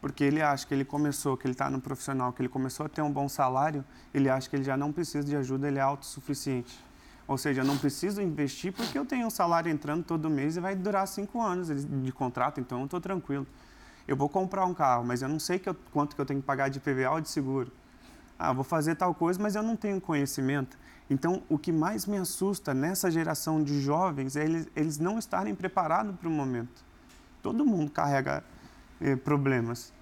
porque 0.00 0.24
ele 0.24 0.42
acha 0.42 0.66
que 0.66 0.74
ele 0.74 0.84
começou, 0.84 1.36
que 1.36 1.46
ele 1.46 1.52
está 1.52 1.70
no 1.70 1.80
profissional, 1.80 2.32
que 2.32 2.42
ele 2.42 2.48
começou 2.48 2.86
a 2.86 2.88
ter 2.88 3.02
um 3.02 3.10
bom 3.10 3.28
salário, 3.28 3.84
ele 4.12 4.28
acha 4.28 4.48
que 4.48 4.56
ele 4.56 4.64
já 4.64 4.76
não 4.76 4.92
precisa 4.92 5.24
de 5.24 5.36
ajuda, 5.36 5.68
ele 5.68 5.78
é 5.78 5.82
autossuficiente. 5.82 6.78
Ou 7.26 7.36
seja, 7.36 7.64
não 7.64 7.76
preciso 7.76 8.22
investir 8.22 8.72
porque 8.72 8.96
eu 8.96 9.04
tenho 9.04 9.26
um 9.26 9.30
salário 9.30 9.70
entrando 9.70 10.04
todo 10.04 10.30
mês 10.30 10.56
e 10.56 10.60
vai 10.60 10.76
durar 10.76 11.06
cinco 11.08 11.40
anos 11.40 11.68
de 11.68 12.12
contrato, 12.12 12.60
então 12.60 12.80
eu 12.80 12.84
estou 12.84 13.00
tranquilo. 13.00 13.46
Eu 14.06 14.16
vou 14.16 14.28
comprar 14.28 14.64
um 14.64 14.74
carro, 14.74 15.04
mas 15.04 15.22
eu 15.22 15.28
não 15.28 15.40
sei 15.40 15.58
que 15.58 15.68
eu, 15.68 15.74
quanto 15.92 16.14
que 16.14 16.20
eu 16.20 16.26
tenho 16.26 16.40
que 16.40 16.46
pagar 16.46 16.68
de 16.68 16.78
PVA 16.78 17.10
ou 17.10 17.20
de 17.20 17.28
seguro. 17.28 17.72
Ah, 18.38 18.52
vou 18.52 18.62
fazer 18.62 18.94
tal 18.94 19.12
coisa, 19.14 19.42
mas 19.42 19.56
eu 19.56 19.62
não 19.62 19.74
tenho 19.74 20.00
conhecimento. 20.00 20.78
Então, 21.08 21.42
o 21.48 21.58
que 21.58 21.72
mais 21.72 22.06
me 22.06 22.16
assusta 22.16 22.72
nessa 22.74 23.10
geração 23.10 23.62
de 23.62 23.80
jovens 23.80 24.36
é 24.36 24.44
eles, 24.44 24.68
eles 24.76 24.98
não 24.98 25.18
estarem 25.18 25.54
preparados 25.54 26.14
para 26.16 26.28
o 26.28 26.30
momento. 26.30 26.84
Todo 27.42 27.64
mundo 27.64 27.90
carrega 27.90 28.44
eh, 29.00 29.16
problemas. 29.16 29.92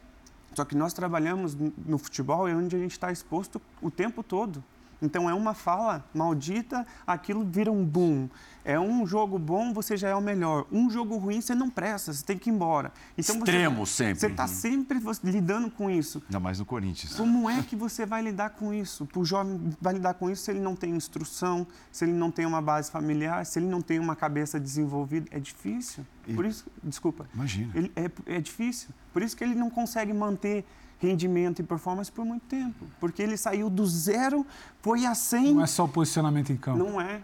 Só 0.54 0.64
que 0.64 0.76
nós 0.76 0.92
trabalhamos 0.92 1.54
no 1.54 1.98
futebol 1.98 2.46
é 2.46 2.54
onde 2.54 2.76
a 2.76 2.78
gente 2.78 2.92
está 2.92 3.10
exposto 3.10 3.60
o 3.82 3.90
tempo 3.90 4.22
todo. 4.22 4.62
Então 5.04 5.28
é 5.28 5.34
uma 5.34 5.54
fala 5.54 6.04
maldita, 6.14 6.86
aquilo 7.06 7.44
vira 7.44 7.70
um 7.70 7.84
boom. 7.84 8.28
É 8.64 8.80
um 8.80 9.06
jogo 9.06 9.38
bom, 9.38 9.74
você 9.74 9.94
já 9.94 10.08
é 10.08 10.14
o 10.14 10.22
melhor. 10.22 10.64
Um 10.72 10.88
jogo 10.88 11.18
ruim, 11.18 11.40
você 11.40 11.54
não 11.54 11.68
presta, 11.68 12.12
você 12.12 12.24
tem 12.24 12.38
que 12.38 12.48
ir 12.48 12.52
embora. 12.54 12.90
Então, 13.16 13.36
Extremo 13.36 13.84
você, 13.84 14.04
sempre. 14.04 14.20
Você 14.20 14.26
está 14.28 14.46
sempre 14.46 15.00
lidando 15.22 15.70
com 15.70 15.90
isso. 15.90 16.22
Ainda 16.26 16.40
mais 16.40 16.58
no 16.58 16.64
Corinthians. 16.64 17.14
Como 17.14 17.50
é 17.50 17.62
que 17.62 17.76
você 17.76 18.06
vai 18.06 18.22
lidar 18.22 18.50
com 18.50 18.72
isso? 18.72 19.06
O 19.14 19.24
jovem 19.24 19.70
vai 19.78 19.92
lidar 19.92 20.14
com 20.14 20.30
isso 20.30 20.44
se 20.44 20.50
ele 20.50 20.60
não 20.60 20.74
tem 20.74 20.96
instrução, 20.96 21.66
se 21.92 22.06
ele 22.06 22.12
não 22.12 22.30
tem 22.30 22.46
uma 22.46 22.62
base 22.62 22.90
familiar, 22.90 23.44
se 23.44 23.58
ele 23.58 23.66
não 23.66 23.82
tem 23.82 23.98
uma 23.98 24.16
cabeça 24.16 24.58
desenvolvida. 24.58 25.26
É 25.30 25.38
difícil. 25.38 26.06
E... 26.26 26.32
Por 26.32 26.46
isso, 26.46 26.64
desculpa. 26.82 27.26
Imagina. 27.34 27.70
Ele, 27.74 27.92
é, 27.94 28.10
é 28.26 28.40
difícil. 28.40 28.88
Por 29.12 29.22
isso 29.22 29.36
que 29.36 29.44
ele 29.44 29.54
não 29.54 29.68
consegue 29.68 30.12
manter 30.14 30.64
rendimento 31.04 31.60
e 31.60 31.62
performance 31.62 32.10
por 32.10 32.24
muito 32.24 32.44
tempo. 32.46 32.86
Porque 32.98 33.22
ele 33.22 33.36
saiu 33.36 33.68
do 33.70 33.86
zero, 33.86 34.46
foi 34.80 35.06
a 35.06 35.14
100. 35.14 35.54
Não 35.54 35.62
é 35.62 35.66
só 35.66 35.84
o 35.84 35.88
posicionamento 35.88 36.50
em 36.50 36.56
campo. 36.56 36.78
Não 36.78 37.00
é. 37.00 37.22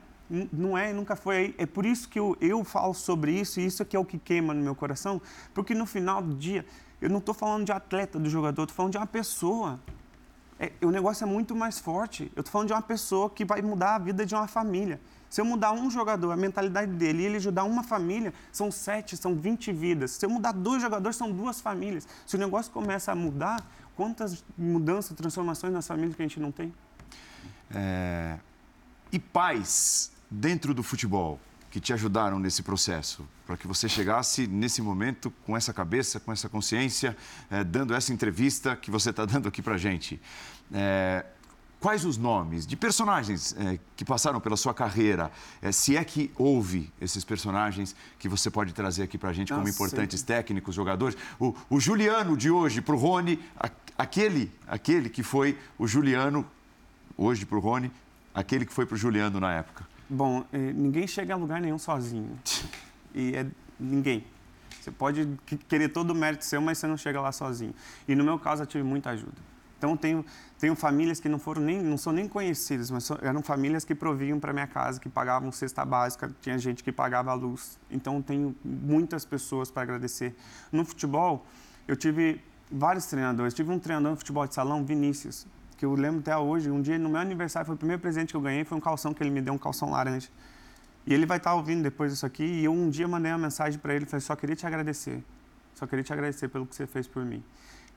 Não 0.53 0.79
é, 0.79 0.93
nunca 0.93 1.17
foi. 1.17 1.55
É 1.59 1.67
por 1.67 1.85
isso 1.85 2.09
que 2.09 2.19
eu, 2.19 2.37
eu 2.41 2.63
falo 2.63 2.95
sobre 2.95 3.33
isso, 3.33 3.59
e 3.59 3.67
isso 3.67 3.83
é 3.83 3.85
que 3.85 3.97
é 3.97 3.99
o 3.99 4.05
que 4.05 4.17
queima 4.17 4.55
no 4.55 4.63
meu 4.63 4.77
coração, 4.77 5.21
porque 5.53 5.75
no 5.75 5.87
final 5.87 6.23
do 6.23 6.35
dia, 6.37 6.65
eu 7.01 7.11
não 7.11 7.19
estou 7.19 7.35
falando 7.35 7.65
de 7.65 7.73
atleta, 7.73 8.19
do 8.19 8.31
jogador, 8.31 8.63
estou 8.63 8.77
falando 8.77 8.93
de 8.93 8.99
uma 8.99 9.07
pessoa. 9.07 9.81
É, 10.59 10.71
o 10.83 10.91
negócio 10.91 11.25
é 11.25 11.27
muito 11.27 11.57
mais 11.57 11.81
forte. 11.81 12.31
Eu 12.37 12.41
estou 12.41 12.53
falando 12.53 12.69
de 12.69 12.75
uma 12.75 12.83
pessoa 12.83 13.29
que 13.29 13.45
vai 13.45 13.61
mudar 13.61 13.97
a 13.97 13.99
vida 13.99 14.25
de 14.25 14.35
uma 14.35 14.47
família. 14.47 15.01
Se 15.31 15.41
eu 15.41 15.45
mudar 15.45 15.73
um 15.73 15.89
jogador, 15.89 16.33
a 16.33 16.37
mentalidade 16.37 16.91
dele, 16.93 17.23
e 17.23 17.27
ele 17.27 17.37
ajudar 17.37 17.63
uma 17.63 17.85
família, 17.85 18.35
são 18.51 18.71
sete, 18.71 19.17
são 19.17 19.37
vinte 19.37 19.73
vidas. 19.73 20.11
Se 20.11 20.27
eu 20.27 20.31
mudar 20.31 20.51
dois 20.51 20.83
jogadores, 20.83 21.17
são 21.17 21.31
duas 21.31 21.61
famílias. 21.61 22.07
Se 22.27 22.35
o 22.35 22.39
negócio 22.39 22.73
começa 22.73 23.13
a 23.13 23.15
mudar, 23.15 23.65
quantas 23.97 24.45
mudanças, 24.59 25.17
transformações 25.17 25.73
nas 25.73 25.87
famílias 25.87 26.17
que 26.17 26.23
a 26.23 26.27
gente 26.27 26.41
não 26.41 26.51
tem? 26.51 26.75
É... 27.73 28.39
E 29.13 29.19
pais 29.21 30.11
dentro 30.29 30.75
do 30.75 30.83
futebol 30.83 31.39
que 31.71 31.79
te 31.79 31.93
ajudaram 31.93 32.41
nesse 32.41 32.65
processo, 32.65 33.25
para 33.47 33.57
que 33.57 33.69
você 33.69 33.89
chegasse 33.89 34.49
nesse 34.49 34.83
momento 34.83 35.33
com 35.47 35.57
essa 35.57 35.73
cabeça, 35.73 36.19
com 36.19 36.33
essa 36.33 36.49
consciência, 36.49 37.17
é, 37.49 37.63
dando 37.63 37.95
essa 37.95 38.13
entrevista 38.13 38.75
que 38.75 38.91
você 38.91 39.11
está 39.11 39.25
dando 39.25 39.47
aqui 39.47 39.63
para 39.63 39.79
gente. 39.79 40.21
É, 40.73 41.25
quais 41.81 42.05
os 42.05 42.19
nomes 42.19 42.67
de 42.67 42.77
personagens 42.77 43.57
é, 43.59 43.79
que 43.97 44.05
passaram 44.05 44.39
pela 44.41 44.57
sua 44.57 44.75
carreira? 44.75 45.33
É, 45.63 45.73
se 45.73 45.97
é 45.97 46.05
que 46.05 46.31
houve 46.37 46.93
esses 47.01 47.25
personagens 47.25 47.97
que 48.19 48.29
você 48.29 48.51
pode 48.51 48.73
trazer 48.73 49.03
aqui 49.03 49.17
para 49.17 49.31
a 49.31 49.33
gente 49.33 49.53
como 49.53 49.67
importantes 49.67 50.23
técnicos, 50.23 50.75
jogadores. 50.75 51.17
O, 51.41 51.55
o 51.71 51.81
Juliano 51.81 52.37
de 52.37 52.51
hoje 52.51 52.81
para 52.83 52.95
o 52.95 52.99
Rony, 52.99 53.41
aquele, 53.97 54.53
aquele 54.69 55.09
que 55.09 55.23
foi 55.23 55.59
o 55.79 55.87
Juliano 55.87 56.47
hoje 57.17 57.47
para 57.47 57.57
o 57.57 57.61
Rony, 57.61 57.91
aquele 58.35 58.67
que 58.67 58.73
foi 58.73 58.85
para 58.85 58.95
o 58.95 58.99
Juliano 58.99 59.41
na 59.41 59.53
época. 59.55 59.89
Bom, 60.09 60.45
eh, 60.53 60.73
ninguém 60.73 61.07
chega 61.07 61.35
a 61.35 61.37
lugar 61.37 61.61
nenhum 61.61 61.79
sozinho. 61.79 62.39
E 63.15 63.35
é 63.35 63.47
ninguém. 63.79 64.25
Você 64.81 64.91
pode 64.91 65.29
querer 65.69 65.89
todo 65.91 66.11
o 66.11 66.15
mérito 66.15 66.45
seu, 66.45 66.61
mas 66.61 66.79
você 66.79 66.87
não 66.87 66.97
chega 66.97 67.21
lá 67.21 67.33
sozinho. 67.33 67.75
E 68.09 68.15
no 68.15 68.25
meu 68.25 68.39
caso, 68.39 68.63
eu 68.63 68.67
tive 68.67 68.83
muita 68.83 69.11
ajuda. 69.11 69.37
Então, 69.81 69.97
tenho, 69.97 70.23
tenho 70.59 70.77
famílias 70.77 71.19
que 71.21 71.27
não 71.27 71.39
foram 71.39 71.63
nem, 71.63 71.81
não 71.81 71.97
são 71.97 72.13
nem 72.13 72.29
conhecidas, 72.29 72.91
mas 72.91 73.11
eram 73.23 73.43
famílias 73.43 73.83
que 73.83 73.95
proviam 73.95 74.39
para 74.39 74.53
minha 74.53 74.67
casa, 74.67 75.01
que 75.01 75.09
pagavam 75.09 75.51
cesta 75.51 75.87
básica, 75.87 76.31
tinha 76.43 76.59
gente 76.59 76.85
que 76.85 76.93
pagava 76.93 77.31
a 77.31 77.35
luz. 77.35 77.79
Então, 77.91 78.21
tenho 78.21 78.55
muitas 78.63 79.25
pessoas 79.25 79.71
para 79.71 79.85
agradecer. 79.85 80.37
No 80.71 80.85
futebol, 80.85 81.47
eu 81.89 81.97
tive 81.97 82.43
vários 82.71 83.07
treinadores. 83.07 83.55
Tive 83.55 83.73
um 83.73 83.79
treinador 83.79 84.11
no 84.11 84.19
futebol 84.19 84.47
de 84.47 84.55
salão, 84.55 84.85
Vinícius, 84.85 85.47
que 85.79 85.87
eu 85.87 85.95
lembro 85.95 86.21
até 86.21 86.37
hoje. 86.37 86.71
Um 86.71 86.83
dia, 86.83 86.99
no 86.99 87.09
meu 87.09 87.21
aniversário, 87.23 87.65
foi 87.65 87.75
o 87.75 87.79
primeiro 87.79 88.03
presente 88.03 88.35
que 88.35 88.37
eu 88.37 88.43
ganhei, 88.43 88.63
foi 88.63 88.77
um 88.77 88.83
calção 88.83 89.15
que 89.15 89.23
ele 89.23 89.31
me 89.31 89.41
deu, 89.41 89.55
um 89.55 89.59
calção 89.59 89.91
laranja. 89.91 90.29
E 91.07 91.15
ele 91.15 91.25
vai 91.25 91.39
estar 91.39 91.55
ouvindo 91.55 91.83
depois 91.83 92.13
disso 92.13 92.27
aqui. 92.27 92.45
E 92.45 92.65
eu 92.67 92.73
um 92.75 92.91
dia 92.91 93.09
mandei 93.09 93.33
uma 93.33 93.39
mensagem 93.39 93.81
para 93.81 93.95
ele, 93.95 94.05
falei, 94.05 94.21
só 94.21 94.37
queria 94.37 94.55
te 94.55 94.67
agradecer. 94.67 95.25
Só 95.75 95.87
queria 95.87 96.05
te 96.05 96.13
agradecer 96.13 96.49
pelo 96.49 96.67
que 96.67 96.77
você 96.77 96.87
fez 96.87 97.07
por 97.07 97.25
mim. 97.25 97.43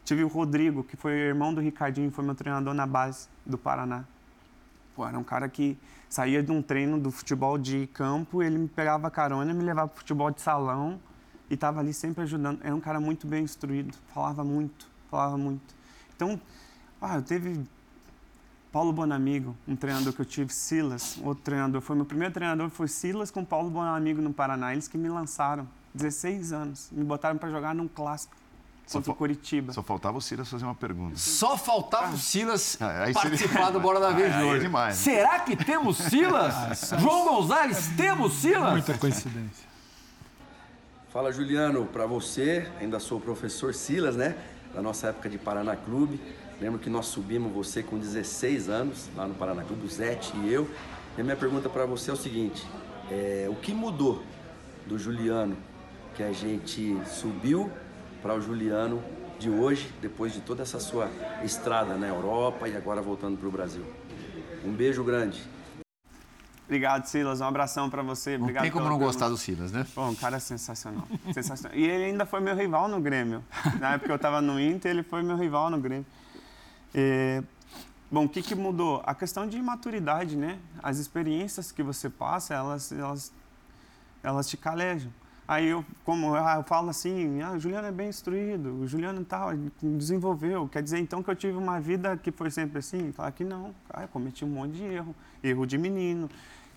Tive 0.06 0.24
o 0.24 0.28
Rodrigo, 0.28 0.84
que 0.84 0.98
foi 0.98 1.14
irmão 1.14 1.54
do 1.54 1.62
Ricardinho, 1.62 2.12
foi 2.12 2.26
meu 2.26 2.36
treinador 2.36 2.74
na 2.74 2.86
base 2.86 3.30
do 3.46 3.58
Paraná. 3.58 4.04
Pô, 4.96 5.08
era 5.08 5.18
um 5.18 5.24
cara 5.24 5.48
que 5.48 5.78
saía 6.10 6.44
de 6.44 6.52
um 6.52 6.62
treino 6.62 7.00
do 7.00 7.10
futebol 7.10 7.58
de 7.58 7.88
campo, 7.88 8.44
ele 8.44 8.58
me 8.58 8.68
pegava 8.68 9.10
carona, 9.10 9.54
me 9.54 9.64
levava 9.64 9.88
para 9.88 9.98
futebol 9.98 10.30
de 10.30 10.42
salão 10.42 11.00
e 11.50 11.54
estava 11.56 11.80
ali 11.80 11.94
sempre 11.94 12.24
ajudando. 12.24 12.60
Era 12.64 12.76
um 12.76 12.80
cara 12.80 13.00
muito 13.00 13.26
bem 13.26 13.44
instruído, 13.44 13.96
falava 14.14 14.44
muito, 14.44 14.88
falava 15.10 15.38
muito. 15.38 15.74
Então, 16.16 16.40
ah, 17.02 17.16
eu 17.16 17.22
teve 17.22 17.64
Paulo 18.72 18.92
Bonamigo, 18.92 19.56
um 19.68 19.76
treinador 19.76 20.14
que 20.14 20.20
eu 20.20 20.26
tive, 20.26 20.54
Silas, 20.54 21.18
outro 21.24 21.44
treinador. 21.44 21.80
Foi 21.80 21.96
meu 21.96 22.06
primeiro 22.06 22.34
treinador, 22.34 22.70
foi 22.70 22.88
Silas 22.88 23.32
com 23.32 23.46
Paulo 23.46 23.70
Bonamigo 23.70 24.22
no 24.22 24.34
Paraná. 24.34 24.74
Eles 24.74 24.88
que 24.88 24.98
me 24.98 25.10
lançaram, 25.10 25.68
16 25.94 26.52
anos, 26.52 26.90
me 26.92 27.04
botaram 27.04 27.38
para 27.38 27.50
jogar 27.50 27.74
num 27.74 27.88
clássico. 27.88 28.36
Só 28.86 29.00
contra 29.00 29.12
o 29.12 29.16
Curitiba. 29.16 29.74
Só 29.74 29.82
faltava 29.82 30.18
o 30.18 30.22
Silas 30.22 30.50
fazer 30.50 30.66
uma 30.66 30.76
pergunta. 30.76 31.16
Só 31.18 31.58
faltava 31.58 32.14
o 32.14 32.18
Silas 32.18 32.78
ah, 32.82 33.06
participar 33.14 33.72
do 33.72 33.80
Bola 33.80 34.00
da 34.00 34.12
Vez 34.12 34.36
de 34.36 34.44
hoje. 34.44 34.58
É 34.58 34.60
demais. 34.60 34.96
Será 34.96 35.40
que 35.40 35.56
temos 35.56 35.98
Silas? 35.98 36.54
Ah, 36.94 36.98
João 36.98 37.26
Gonzalez, 37.26 37.90
temos 37.96 38.34
Silas? 38.34 38.72
Muita 38.72 38.98
coincidência. 38.98 39.68
Fala, 41.12 41.32
Juliano, 41.32 41.86
para 41.86 42.06
você, 42.06 42.68
ainda 42.80 43.00
sou 43.00 43.18
o 43.18 43.22
professor 43.22 43.74
Silas, 43.74 44.16
né? 44.16 44.36
Da 44.74 44.82
nossa 44.82 45.08
época 45.08 45.30
de 45.30 45.38
Paraná 45.38 45.76
Clube. 45.76 46.20
Lembro 46.60 46.80
que 46.80 46.90
nós 46.90 47.06
subimos 47.08 47.52
você 47.52 47.84
com 47.84 47.98
16 47.98 48.70
anos, 48.70 49.10
lá 49.16 49.28
no 49.28 49.34
Paraná 49.36 49.64
Clube, 49.64 49.86
o 49.86 49.90
Zete 49.90 50.36
e 50.38 50.52
eu. 50.52 50.70
E 51.18 51.22
a 51.22 51.24
minha 51.24 51.36
pergunta 51.36 51.70
para 51.70 51.86
você 51.86 52.10
é 52.10 52.14
o 52.14 52.18
seguinte: 52.18 52.66
é, 53.12 53.48
o 53.50 53.56
que 53.56 53.74
mudou 53.74 54.24
do 54.86 54.98
Juliano 54.98 55.56
que 56.16 56.24
a 56.24 56.32
gente 56.32 56.98
subiu 57.06 57.72
para 58.24 58.34
o 58.34 58.42
Juliano 58.42 59.04
de 59.38 59.50
hoje, 59.50 59.94
depois 60.02 60.32
de 60.32 60.40
toda 60.40 60.64
essa 60.64 60.80
sua 60.80 61.12
estrada 61.44 61.96
na 61.96 62.08
Europa 62.08 62.70
e 62.70 62.78
agora 62.78 63.02
voltando 63.02 63.38
para 63.38 63.48
o 63.50 63.52
Brasil? 63.52 63.84
Um 64.64 64.72
beijo 64.72 65.04
grande. 65.04 65.44
Obrigado, 66.66 67.06
Silas. 67.06 67.42
Um 67.42 67.46
abração 67.46 67.90
para 67.90 68.02
você. 68.02 68.38
Não 68.38 68.44
Obrigado 68.46 68.64
tem 68.64 68.72
como 68.72 68.86
não 68.86 68.92
pergunta. 68.92 69.12
gostar 69.12 69.28
do 69.28 69.36
Silas, 69.36 69.74
né? 69.74 69.86
Bom, 69.94 70.12
um 70.12 70.16
cara 70.16 70.40
sensacional. 70.40 71.06
sensacional. 71.34 71.78
E 71.78 71.84
ele 71.84 72.06
ainda 72.06 72.26
foi 72.26 72.40
meu 72.40 72.56
rival 72.56 72.88
no 72.88 73.02
Grêmio. 73.02 73.44
Na 73.78 73.90
época 73.90 74.06
que 74.06 74.12
eu 74.14 74.16
estava 74.16 74.42
no 74.42 74.58
Inter, 74.58 74.92
ele 74.92 75.04
foi 75.04 75.22
meu 75.22 75.36
rival 75.36 75.70
no 75.70 75.78
Grêmio. 75.78 76.06
É, 76.96 77.44
bom, 78.10 78.24
o 78.24 78.30
que, 78.30 78.42
que 78.42 78.56
mudou? 78.56 79.04
A 79.06 79.14
questão 79.14 79.46
de 79.46 79.62
maturidade, 79.62 80.38
né? 80.38 80.58
As 80.82 80.98
experiências 80.98 81.74
que 81.74 81.84
você 81.84 82.10
passa, 82.10 82.54
elas, 82.54 82.90
elas, 82.94 83.34
elas 84.24 84.48
te 84.48 84.56
calejam. 84.56 85.12
Aí 85.48 85.68
eu, 85.68 85.86
como 86.06 86.36
eu 86.36 86.64
falo 86.64 86.90
assim, 86.90 87.42
ah, 87.42 87.52
o 87.52 87.60
Juliano 87.60 87.88
é 87.88 87.92
bem 87.92 88.08
instruído, 88.08 88.82
o 88.82 88.88
Juliano 88.88 89.24
tal, 89.26 89.50
desenvolveu. 89.82 90.70
Quer 90.70 90.82
dizer 90.82 91.00
então 91.00 91.22
que 91.22 91.30
eu 91.30 91.36
tive 91.36 91.58
uma 91.58 91.80
vida 91.82 92.16
que 92.16 92.32
foi 92.32 92.50
sempre 92.50 92.80
assim? 92.80 93.12
Falar 93.12 93.32
que 93.32 93.44
não, 93.44 93.76
ah, 93.90 94.04
eu 94.04 94.08
cometi 94.08 94.46
um 94.46 94.50
monte 94.50 94.74
de 94.74 94.84
erro, 94.84 95.14
erro 95.44 95.66
de 95.66 95.78
menino, 95.78 96.30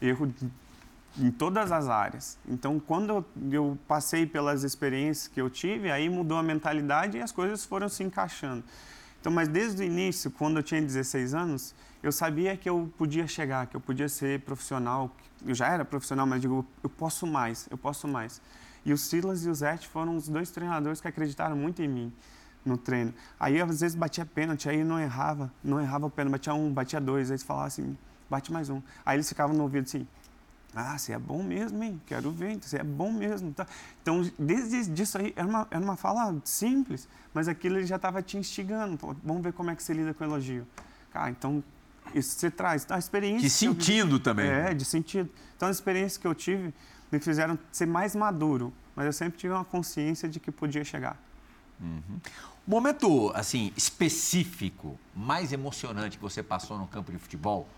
erro 0.03 0.27
de, 0.27 0.51
em 1.19 1.31
todas 1.31 1.71
as 1.71 1.89
áreas. 1.89 2.39
Então, 2.49 2.81
quando 2.81 3.25
eu 3.53 3.79
passei 3.87 4.27
pelas 4.27 4.65
experiências 4.65 5.29
que 5.29 5.41
eu 5.41 5.49
tive, 5.49 5.91
aí 5.91 6.09
mudou 6.09 6.37
a 6.37 6.43
mentalidade 6.43 7.19
e 7.19 7.23
as 7.23 7.31
coisas 7.31 7.65
foram 7.65 7.89
se 7.89 8.03
encaixando. 8.03 8.65
Então, 9.21 9.33
mas 9.33 9.49
desde 9.49 9.83
o 9.83 9.85
início, 9.85 10.31
quando 10.31 10.59
eu 10.59 10.63
tinha 10.63 10.81
16 10.81 11.35
anos, 11.35 11.75
eu 12.03 12.13
sabia 12.13 12.57
que 12.57 12.69
eu 12.69 12.93
podia 12.97 13.27
chegar, 13.27 13.67
que 13.67 13.77
eu 13.77 13.81
podia 13.81 14.09
ser 14.09 14.41
profissional. 14.41 15.11
Eu 15.47 15.55
já 15.55 15.69
era 15.69 15.85
profissional, 15.85 16.27
mas 16.27 16.41
digo, 16.41 16.67
eu 16.83 16.91
posso 16.91 17.27
mais, 17.27 17.69
eu 17.71 17.79
posso 17.79 18.09
mais. 18.09 18.41
E 18.85 18.93
o 18.93 18.99
Silas 18.99 19.45
e 19.45 19.51
o 19.51 19.55
Zete 19.55 19.89
foram 19.89 20.17
os 20.17 20.29
dois 20.29 20.51
treinadores 20.51 21.01
que 21.01 21.09
acreditaram 21.09 21.57
muito 21.57 21.83
em 21.83 21.89
mim 21.89 22.13
no 22.65 22.77
treino. 22.77 23.15
Aí, 23.39 23.61
às 23.61 23.81
vezes, 23.81 23.95
batia 23.95 24.27
pênalti, 24.27 24.69
aí 24.69 24.83
não 24.83 24.99
errava, 24.99 25.53
não 25.63 25.81
errava 25.81 26.07
o 26.07 26.11
pênalti, 26.11 26.33
batia 26.33 26.55
um, 26.55 26.73
batia 26.73 27.01
dois, 27.01 27.31
aí 27.31 27.35
eles 27.35 27.43
falavam 27.43 27.69
assim, 27.69 27.97
bate 28.29 28.53
mais 28.53 28.69
um. 28.69 28.83
Aí 29.05 29.17
eles 29.17 29.29
ficavam 29.29 29.57
no 29.57 29.63
ouvido 29.63 29.85
assim, 29.85 30.07
ah, 30.75 30.99
você 30.99 31.13
é 31.13 31.19
bom 31.19 31.43
mesmo, 31.43 31.83
hein? 31.83 32.01
Quero 32.05 32.31
ver, 32.31 32.59
você 32.61 32.79
é 32.79 32.85
bom 32.85 33.11
mesmo. 33.11 33.53
Tá? 33.53 33.67
Então, 34.03 34.29
desde 34.39 35.03
isso 35.03 35.17
aí, 35.17 35.33
era 35.35 35.49
uma, 35.49 35.67
era 35.71 35.83
uma 35.83 35.97
fala 35.97 36.37
simples, 36.45 37.09
mas 37.33 37.49
aquilo 37.49 37.79
ele 37.79 37.87
já 37.87 37.97
estava 37.97 38.21
te 38.21 38.37
instigando. 38.37 38.99
Vamos 39.25 39.43
ver 39.43 39.53
como 39.53 39.71
é 39.71 39.77
que 39.77 39.83
você 39.83 39.95
lida 39.95 40.13
com 40.13 40.23
elogio. 40.23 40.67
Cara, 41.11 41.31
então, 41.31 41.65
isso 42.15 42.39
você 42.39 42.51
traz. 42.51 42.87
A 42.91 42.99
experiência... 42.99 43.41
De 43.41 43.51
sentindo 43.51 44.19
também. 44.19 44.47
É, 44.47 44.75
de 44.75 44.85
sentido. 44.85 45.31
Então, 45.57 45.69
as 45.69 45.77
experiências 45.77 46.17
que 46.17 46.27
eu 46.27 46.35
tive 46.35 46.73
me 47.11 47.21
fizeram 47.21 47.59
ser 47.71 47.87
mais 47.87 48.15
maduro, 48.15 48.73
mas 48.95 49.07
eu 49.07 49.13
sempre 49.13 49.39
tive 49.39 49.53
uma 49.53 49.65
consciência 49.65 50.29
de 50.29 50.41
que 50.41 50.51
podia 50.51 50.85
chegar. 50.85 51.17
Uhum. 51.81 52.21
Momento, 52.67 53.31
assim, 53.35 53.73
específico, 53.77 54.99
mais 55.15 55.53
emocionante 55.53 56.17
que 56.17 56.23
você 56.23 56.43
passou 56.43 56.77
no 56.79 56.87
campo 56.87 57.13
de 57.13 57.19
futebol 57.19 57.69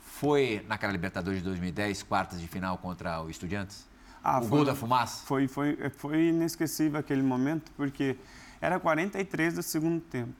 foi 0.00 0.64
naquela 0.66 0.92
Libertadores 0.92 1.40
de 1.40 1.44
2010, 1.44 2.02
quartas 2.02 2.40
de 2.40 2.48
final 2.48 2.78
contra 2.78 3.20
o 3.22 3.30
Estudiantes? 3.30 3.86
Ah, 4.22 4.38
o 4.38 4.42
foi, 4.42 4.50
gol 4.50 4.64
da 4.64 4.74
fumaça? 4.74 5.24
Foi, 5.26 5.46
foi, 5.46 5.76
foi 5.96 6.28
inesquecível 6.28 6.98
aquele 6.98 7.22
momento, 7.22 7.70
porque 7.76 8.16
era 8.60 8.80
43 8.80 9.54
do 9.54 9.62
segundo 9.62 10.00
tempo. 10.00 10.32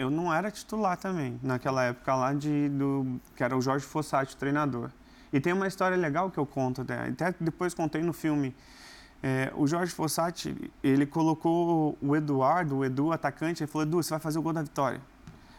Eu 0.00 0.08
não 0.08 0.32
era 0.32 0.50
titular 0.50 0.96
também, 0.96 1.38
naquela 1.42 1.84
época 1.84 2.14
lá, 2.14 2.32
de, 2.32 2.70
do, 2.70 3.20
que 3.36 3.44
era 3.44 3.54
o 3.54 3.60
Jorge 3.60 3.84
Fossati, 3.84 4.34
o 4.34 4.38
treinador. 4.38 4.88
E 5.30 5.38
tem 5.38 5.52
uma 5.52 5.66
história 5.66 5.94
legal 5.94 6.30
que 6.30 6.38
eu 6.38 6.46
conto, 6.46 6.80
até, 6.80 7.08
até 7.08 7.34
depois 7.38 7.74
contei 7.74 8.02
no 8.02 8.14
filme. 8.14 8.56
É, 9.22 9.52
o 9.54 9.66
Jorge 9.66 9.92
Fossati, 9.92 10.72
ele 10.82 11.04
colocou 11.04 11.98
o 12.00 12.16
Eduardo, 12.16 12.78
o 12.78 12.84
Edu, 12.86 13.12
atacante, 13.12 13.62
ele 13.62 13.70
falou, 13.70 13.86
Edu, 13.86 14.02
você 14.02 14.08
vai 14.08 14.20
fazer 14.20 14.38
o 14.38 14.42
gol 14.42 14.54
da 14.54 14.62
vitória. 14.62 15.02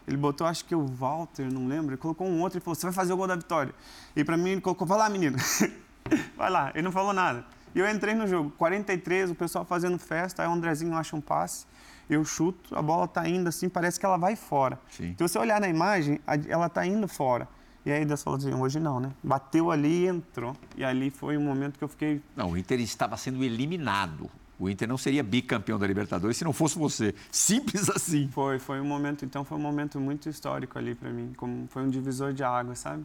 Ele 0.08 0.18
botou, 0.18 0.48
acho 0.48 0.66
que 0.66 0.74
o 0.74 0.88
Walter, 0.88 1.46
não 1.54 1.68
lembro, 1.68 1.92
ele 1.92 2.02
colocou 2.02 2.26
um 2.26 2.42
outro 2.42 2.58
e 2.58 2.62
falou: 2.62 2.74
Você 2.74 2.88
vai 2.88 2.94
fazer 2.94 3.14
o 3.14 3.18
gol 3.18 3.28
da 3.28 3.36
vitória. 3.36 3.76
E 4.16 4.24
para 4.24 4.36
mim 4.36 4.50
ele 4.50 4.62
colocou: 4.62 4.88
Vai 4.88 4.98
lá, 4.98 5.08
menino. 5.08 5.38
vai 6.36 6.50
lá. 6.50 6.72
Ele 6.74 6.82
não 6.82 6.92
falou 6.92 7.14
nada. 7.14 7.46
E 7.76 7.80
eu 7.80 7.88
entrei 7.88 8.16
no 8.16 8.26
jogo, 8.26 8.50
43, 8.58 9.30
o 9.30 9.36
pessoal 9.36 9.64
fazendo 9.64 10.00
festa, 10.00 10.42
aí 10.42 10.50
o 10.50 10.52
Andrezinho 10.52 10.96
acha 10.96 11.16
um 11.16 11.22
passe, 11.22 11.66
eu 12.12 12.26
chuto, 12.26 12.76
a 12.76 12.82
bola 12.82 13.05
está 13.05 13.28
indo 13.28 13.47
assim, 13.47 13.70
parece 13.70 13.99
que 13.99 14.05
ela 14.05 14.18
vai 14.18 14.36
fora. 14.36 14.78
Sim. 14.89 15.16
Se 15.18 15.24
você 15.24 15.39
olhar 15.39 15.62
na 15.62 15.70
imagem, 15.70 16.20
ela 16.47 16.68
está 16.68 16.86
indo 16.86 17.07
fora. 17.07 17.47
E 17.86 17.91
aí 17.91 18.05
Deus 18.05 18.22
falou 18.22 18.38
assim, 18.38 18.53
hoje 18.53 18.80
não, 18.80 18.99
né? 18.99 19.12
Bateu 19.24 19.72
ali 19.72 20.03
e 20.03 20.07
entrou. 20.07 20.55
E 20.76 20.84
ali 20.84 21.09
foi 21.09 21.38
um 21.38 21.41
momento 21.41 21.78
que 21.78 21.84
eu 21.84 21.88
fiquei... 21.88 22.22
Não, 22.36 22.51
o 22.51 22.57
Inter 22.57 22.80
estava 22.82 23.16
sendo 23.16 23.43
eliminado. 23.43 24.30
O 24.59 24.70
Inter 24.70 24.88
não 24.88 24.97
seria 24.97 25.24
bicampeão 25.24 25.80
da 25.80 25.88
Libertadores 25.88 26.38
se 26.38 26.43
não 26.43 26.53
fosse 26.53 26.78
você. 26.78 27.16
Simples 27.32 27.89
assim. 27.89 28.28
Foi, 28.28 28.59
foi 28.59 28.80
um 28.80 28.86
momento, 28.86 29.26
então 29.26 29.43
foi 29.43 29.57
um 29.57 29.62
momento 29.62 29.99
muito 29.99 30.30
histórico 30.30 30.78
ali 30.78 30.93
para 30.93 31.09
mim, 31.09 31.34
como 31.36 31.66
foi 31.70 31.82
um 31.82 31.89
divisor 31.89 32.34
de 32.34 32.43
água, 32.43 32.76
sabe? 32.76 33.03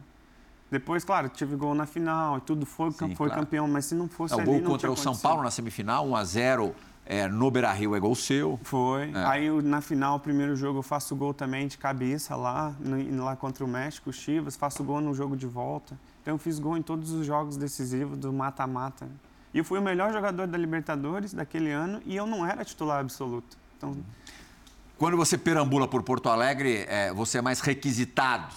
Depois, 0.69 1.03
claro, 1.03 1.29
tive 1.29 1.55
gol 1.55 1.73
na 1.73 1.85
final 1.85 2.37
e 2.37 2.41
tudo 2.41 2.65
foi, 2.65 2.91
Sim, 2.91 3.15
foi 3.15 3.27
claro. 3.29 3.41
campeão, 3.41 3.67
mas 3.67 3.85
se 3.85 3.95
não 3.95 4.07
fosse 4.07 4.33
é, 4.33 4.37
o 4.37 4.41
ali, 4.41 4.51
gol 4.51 4.61
contra 4.61 4.91
o 4.91 4.97
São 4.97 5.15
Paulo 5.15 5.41
na 5.41 5.49
semifinal, 5.49 6.07
1 6.07 6.15
a 6.15 6.23
0 6.25 6.75
é, 7.07 7.27
no 7.27 7.49
Beira-Rio 7.49 7.95
é 7.95 7.99
gol 7.99 8.15
seu. 8.15 8.59
Foi. 8.63 9.11
É. 9.11 9.25
Aí 9.25 9.49
na 9.61 9.81
final, 9.81 10.19
primeiro 10.19 10.55
jogo, 10.55 10.79
eu 10.79 10.83
faço 10.83 11.15
gol 11.15 11.33
também 11.33 11.67
de 11.67 11.77
cabeça 11.77 12.35
lá, 12.35 12.75
no, 12.79 13.23
lá 13.23 13.35
contra 13.35 13.63
o 13.63 13.67
México, 13.67 14.09
o 14.09 14.13
Chivas, 14.13 14.55
faço 14.55 14.83
gol 14.83 15.01
no 15.01 15.13
jogo 15.13 15.35
de 15.35 15.47
volta. 15.47 15.97
Então 16.21 16.35
eu 16.35 16.37
fiz 16.37 16.59
gol 16.59 16.77
em 16.77 16.81
todos 16.81 17.11
os 17.11 17.25
jogos 17.25 17.57
decisivos 17.57 18.17
do 18.17 18.31
mata-mata. 18.31 19.07
E 19.53 19.57
eu 19.57 19.63
fui 19.63 19.79
o 19.79 19.81
melhor 19.81 20.11
jogador 20.11 20.45
da 20.45 20.57
Libertadores 20.57 21.33
daquele 21.33 21.71
ano 21.71 22.01
e 22.05 22.15
eu 22.15 22.27
não 22.27 22.45
era 22.45 22.63
titular 22.63 22.99
absoluto. 22.99 23.57
Então... 23.77 23.95
Quando 24.97 25.15
você 25.15 25.37
perambula 25.37 25.87
por 25.87 26.03
Porto 26.03 26.27
Alegre, 26.27 26.85
é, 26.87 27.13
você 27.13 27.37
é 27.37 27.41
mais 27.41 27.59
requisitado 27.59 28.47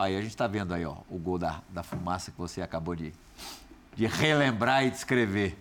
Aí 0.00 0.16
a 0.16 0.20
gente 0.22 0.30
está 0.30 0.46
vendo 0.46 0.72
aí, 0.72 0.82
ó, 0.82 0.96
o 1.10 1.18
gol 1.18 1.36
da, 1.36 1.60
da 1.68 1.82
fumaça 1.82 2.30
que 2.30 2.38
você 2.38 2.62
acabou 2.62 2.96
de, 2.96 3.12
de 3.94 4.06
relembrar 4.06 4.82
e 4.82 4.90
descrever. 4.90 5.58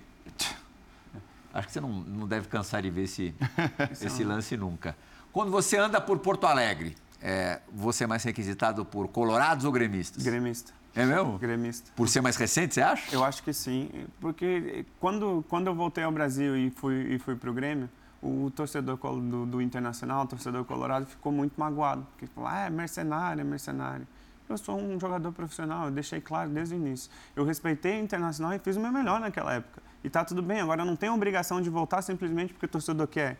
Acho 1.53 1.67
que 1.67 1.73
você 1.73 1.81
não, 1.81 1.89
não 1.89 2.27
deve 2.27 2.47
cansar 2.47 2.81
de 2.81 2.89
ver 2.89 3.03
esse, 3.03 3.33
esse 3.91 4.23
lance 4.23 4.55
nunca. 4.55 4.95
Quando 5.31 5.51
você 5.51 5.77
anda 5.77 5.99
por 6.01 6.19
Porto 6.19 6.45
Alegre, 6.45 6.95
é, 7.21 7.59
você 7.71 8.03
é 8.03 8.07
mais 8.07 8.23
requisitado 8.23 8.85
por 8.85 9.07
colorados 9.07 9.65
ou 9.65 9.71
gremistas? 9.71 10.23
Gremista. 10.23 10.71
É 10.95 11.05
mesmo? 11.05 11.37
Gremista. 11.37 11.91
Por 11.95 12.09
ser 12.09 12.21
mais 12.21 12.35
recente, 12.35 12.73
você 12.73 12.81
acha? 12.81 13.13
Eu 13.13 13.23
acho 13.23 13.43
que 13.43 13.53
sim, 13.53 13.89
porque 14.19 14.85
quando, 14.99 15.45
quando 15.47 15.67
eu 15.67 15.75
voltei 15.75 16.03
ao 16.03 16.11
Brasil 16.11 16.57
e 16.57 16.71
fui, 16.71 17.13
e 17.13 17.19
fui 17.19 17.35
para 17.35 17.49
o 17.49 17.53
Grêmio, 17.53 17.89
o 18.21 18.51
torcedor 18.53 18.97
do, 18.97 19.45
do, 19.45 19.61
Internacional, 19.61 20.23
o 20.23 20.27
torcedor 20.27 20.65
colorado, 20.65 21.05
ficou 21.05 21.31
muito 21.31 21.53
magoado, 21.57 22.05
porque 22.11 22.27
falou, 22.27 22.49
ah, 22.49 22.65
é 22.65 22.69
mercenário, 22.69 23.41
é 23.41 23.43
mercenário. 23.43 24.07
Eu 24.49 24.57
sou 24.57 24.79
um 24.79 24.99
jogador 24.99 25.31
profissional, 25.31 25.85
eu 25.85 25.91
deixei 25.91 26.19
claro 26.19 26.49
desde 26.49 26.73
o 26.73 26.77
início. 26.77 27.09
Eu 27.35 27.45
respeitei 27.45 28.01
o 28.01 28.03
Internacional 28.03 28.53
e 28.53 28.59
fiz 28.59 28.75
o 28.75 28.79
meu 28.79 28.91
melhor 28.91 29.19
naquela 29.19 29.53
época. 29.53 29.81
E 30.03 30.07
está 30.07 30.23
tudo 30.23 30.41
bem, 30.41 30.61
agora 30.61 30.85
não 30.85 30.95
tenho 30.95 31.13
obrigação 31.13 31.61
de 31.61 31.69
voltar 31.69 32.01
simplesmente 32.01 32.53
porque 32.53 32.65
o 32.65 32.69
torcedor 32.69 33.07
quer, 33.07 33.37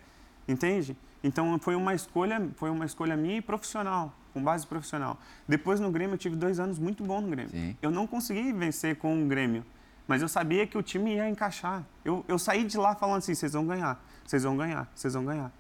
entende? 0.48 0.96
Então 1.24 1.58
foi 1.60 1.76
uma 1.76 1.94
escolha, 1.94 2.50
foi 2.56 2.70
uma 2.70 2.86
escolha 2.86 3.16
minha 3.16 3.38
e 3.38 3.42
profissional 3.42 4.14
com 4.34 4.44
base 4.44 4.66
profissional. 4.66 5.18
Depois 5.48 5.80
no 5.80 5.92
Grêmio 5.92 6.14
eu 6.14 6.18
tive 6.18 6.36
dois 6.36 6.60
anos 6.60 6.80
muito 6.80 7.04
bons 7.04 7.22
no 7.22 7.30
Grêmio. 7.30 7.52
Sim. 7.52 7.76
Eu 7.82 7.92
não 7.92 8.08
consegui 8.08 8.54
vencer 8.54 8.96
com 8.98 9.24
o 9.24 9.28
Grêmio, 9.28 9.66
mas 10.08 10.22
eu 10.22 10.28
sabia 10.28 10.66
que 10.66 10.78
o 10.78 10.82
time 10.82 11.16
ia 11.16 11.30
encaixar. 11.30 11.84
Eu, 12.04 12.24
eu 12.28 12.40
saí 12.40 12.64
de 12.64 12.78
lá 12.78 12.96
falando 12.96 13.18
assim, 13.18 13.34
vocês 13.34 13.54
vão 13.54 13.66
ganhar, 13.66 14.04
vocês 14.26 14.44
vão 14.44 14.56
ganhar, 14.56 14.90
vocês 14.96 15.14
vão 15.14 15.26
ganhar. 15.26 15.52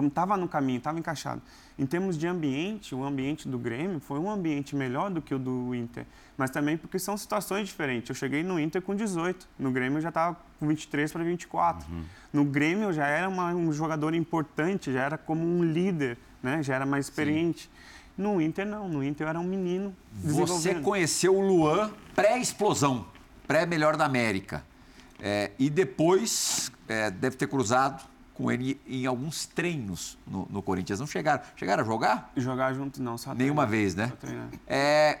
Como 0.00 0.08
estava 0.08 0.34
no 0.34 0.48
caminho, 0.48 0.78
estava 0.78 0.98
encaixado. 0.98 1.42
Em 1.78 1.84
termos 1.84 2.16
de 2.16 2.26
ambiente, 2.26 2.94
o 2.94 3.04
ambiente 3.04 3.46
do 3.46 3.58
Grêmio 3.58 4.00
foi 4.00 4.18
um 4.18 4.30
ambiente 4.30 4.74
melhor 4.74 5.10
do 5.10 5.20
que 5.20 5.34
o 5.34 5.38
do 5.38 5.74
Inter, 5.74 6.06
mas 6.38 6.48
também 6.48 6.74
porque 6.74 6.98
são 6.98 7.18
situações 7.18 7.68
diferentes. 7.68 8.08
Eu 8.08 8.14
cheguei 8.14 8.42
no 8.42 8.58
Inter 8.58 8.80
com 8.80 8.96
18, 8.96 9.46
no 9.58 9.70
Grêmio 9.70 9.98
eu 9.98 10.00
já 10.00 10.08
estava 10.08 10.38
com 10.58 10.66
23 10.66 11.12
para 11.12 11.22
24. 11.22 11.86
Uhum. 11.86 12.02
No 12.32 12.44
Grêmio 12.46 12.84
eu 12.84 12.92
já 12.94 13.08
era 13.08 13.28
uma, 13.28 13.52
um 13.52 13.70
jogador 13.74 14.14
importante, 14.14 14.90
já 14.90 15.02
era 15.02 15.18
como 15.18 15.44
um 15.44 15.62
líder, 15.62 16.16
né? 16.42 16.62
já 16.62 16.76
era 16.76 16.86
mais 16.86 17.04
experiente. 17.04 17.64
Sim. 17.64 17.68
No 18.16 18.40
Inter, 18.40 18.64
não. 18.66 18.88
No 18.88 19.04
Inter 19.04 19.26
eu 19.26 19.28
era 19.28 19.38
um 19.38 19.44
menino. 19.44 19.94
Você 20.14 20.76
conheceu 20.76 21.36
o 21.36 21.46
Luan 21.46 21.90
pré-explosão, 22.16 23.04
pré-melhor 23.46 23.98
da 23.98 24.06
América. 24.06 24.64
É, 25.20 25.50
e 25.58 25.68
depois 25.68 26.72
é, 26.88 27.10
deve 27.10 27.36
ter 27.36 27.46
cruzado 27.46 28.08
com 28.40 28.50
ele 28.50 28.80
em 28.86 29.06
alguns 29.06 29.46
treinos 29.46 30.18
no, 30.26 30.46
no, 30.50 30.62
Corinthians. 30.62 30.98
Não 30.98 31.06
chegaram? 31.06 31.42
Chegaram 31.56 31.82
a 31.82 31.86
jogar? 31.86 32.32
Jogar 32.36 32.72
junto 32.72 33.02
não, 33.02 33.18
só 33.18 33.34
Nenhuma 33.34 33.66
vez, 33.66 33.94
né? 33.94 34.12
É, 34.66 35.20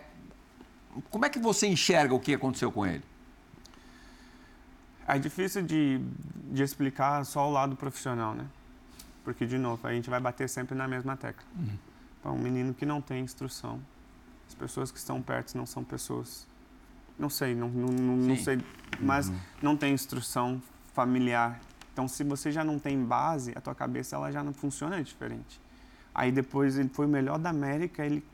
como 1.10 1.24
é 1.24 1.28
que 1.28 1.38
você 1.38 1.66
enxerga 1.66 2.14
o 2.14 2.20
que 2.20 2.34
aconteceu 2.34 2.72
com 2.72 2.86
ele? 2.86 3.02
É 5.06 5.18
difícil 5.18 5.62
de, 5.62 6.00
de 6.52 6.62
explicar 6.62 7.24
só 7.24 7.48
o 7.48 7.52
lado 7.52 7.76
profissional, 7.76 8.34
né? 8.34 8.46
Porque, 9.24 9.44
de 9.44 9.58
novo, 9.58 9.86
a 9.86 9.92
gente 9.92 10.08
vai 10.08 10.20
bater 10.20 10.48
sempre 10.48 10.74
na 10.74 10.88
mesma 10.88 11.16
tecla. 11.16 11.44
Uhum. 11.56 11.76
Para 12.22 12.32
um 12.32 12.38
menino 12.38 12.72
que 12.72 12.86
não 12.86 13.00
tem 13.00 13.22
instrução. 13.22 13.80
As 14.48 14.54
pessoas 14.54 14.90
que 14.90 14.98
estão 14.98 15.20
perto 15.20 15.56
não 15.56 15.66
são 15.66 15.84
pessoas. 15.84 16.46
Não 17.18 17.28
sei, 17.28 17.54
não, 17.54 17.68
não, 17.68 17.88
não 17.92 18.36
sei, 18.36 18.60
mas 18.98 19.28
uhum. 19.28 19.36
não 19.60 19.76
tem 19.76 19.92
instrução 19.92 20.60
familiar. 20.94 21.60
Então, 22.00 22.08
se 22.08 22.24
você 22.24 22.50
já 22.50 22.64
não 22.64 22.78
tem 22.78 23.04
base, 23.04 23.52
a 23.54 23.60
tua 23.60 23.74
cabeça 23.74 24.16
ela 24.16 24.32
já 24.32 24.42
não 24.42 24.54
funciona 24.54 25.02
diferente. 25.04 25.60
Aí 26.14 26.32
depois 26.32 26.78
ele 26.78 26.88
foi 26.88 27.04
o 27.04 27.08
melhor 27.10 27.38
da 27.38 27.50
América, 27.50 28.02
ele 28.02 28.24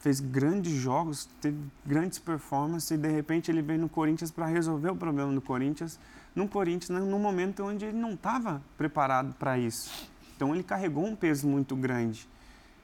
fez 0.00 0.18
grandes 0.18 0.72
jogos, 0.72 1.28
teve 1.40 1.56
grandes 1.86 2.18
performances 2.18 2.90
e 2.90 2.96
de 2.96 3.08
repente 3.08 3.52
ele 3.52 3.62
veio 3.62 3.78
no 3.78 3.88
Corinthians 3.88 4.32
para 4.32 4.46
resolver 4.46 4.90
o 4.90 4.96
problema 4.96 5.32
do 5.32 5.40
Corinthians, 5.40 5.96
no 6.34 6.48
Corinthians, 6.48 6.90
né, 6.90 6.98
num 6.98 7.20
momento 7.20 7.62
onde 7.62 7.84
ele 7.84 7.96
não 7.96 8.14
estava 8.14 8.60
preparado 8.76 9.32
para 9.34 9.56
isso. 9.56 10.10
Então 10.34 10.52
ele 10.52 10.64
carregou 10.64 11.06
um 11.06 11.14
peso 11.14 11.46
muito 11.46 11.76
grande. 11.76 12.28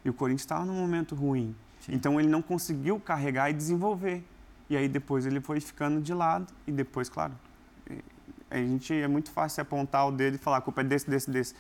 E 0.05 0.11
o 0.11 0.15
Corinthians 0.15 0.43
estava 0.43 0.65
num 0.65 0.79
momento 0.81 1.17
ruim. 1.17 1.57
Sim. 1.81 1.93
Então 1.93 2.21
ele 2.21 2.29
não 2.29 2.41
conseguiu 2.41 3.01
carregar 3.01 3.51
e 3.51 3.53
desenvolver. 3.53 4.23
E 4.71 4.77
aí 4.77 4.89
depois 4.89 5.27
ele 5.27 5.41
foi 5.41 5.59
ficando 5.59 6.01
de 6.01 6.15
lado 6.15 6.47
e 6.69 6.71
depois, 6.71 7.09
claro, 7.09 7.33
a 8.55 8.67
gente 8.67 8.95
é 8.95 9.09
muito 9.09 9.31
fácil 9.31 9.63
apontar 9.63 10.07
o 10.07 10.13
dedo 10.13 10.35
e 10.35 10.39
falar 10.39 10.59
a 10.59 10.61
culpa 10.61 10.81
é 10.81 10.85
desse, 10.85 11.09
desse, 11.09 11.31
desse. 11.31 11.55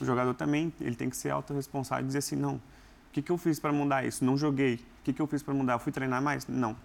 O 0.00 0.04
jogador 0.04 0.34
também, 0.34 0.72
ele 0.80 0.96
tem 0.96 1.08
que 1.08 1.16
ser 1.16 1.30
autorresponsável 1.30 2.04
e 2.04 2.06
dizer 2.06 2.18
assim, 2.18 2.36
não, 2.36 2.54
o 2.54 2.60
que, 3.12 3.22
que 3.22 3.30
eu 3.30 3.38
fiz 3.38 3.60
para 3.60 3.72
mudar 3.72 4.04
isso? 4.04 4.24
Não 4.24 4.36
joguei. 4.36 4.74
O 4.74 5.04
que, 5.04 5.12
que 5.12 5.22
eu 5.22 5.26
fiz 5.26 5.42
para 5.42 5.54
mudar? 5.54 5.74
Eu 5.74 5.78
fui 5.78 5.92
treinar 5.92 6.20
mais? 6.20 6.46
Não. 6.46 6.76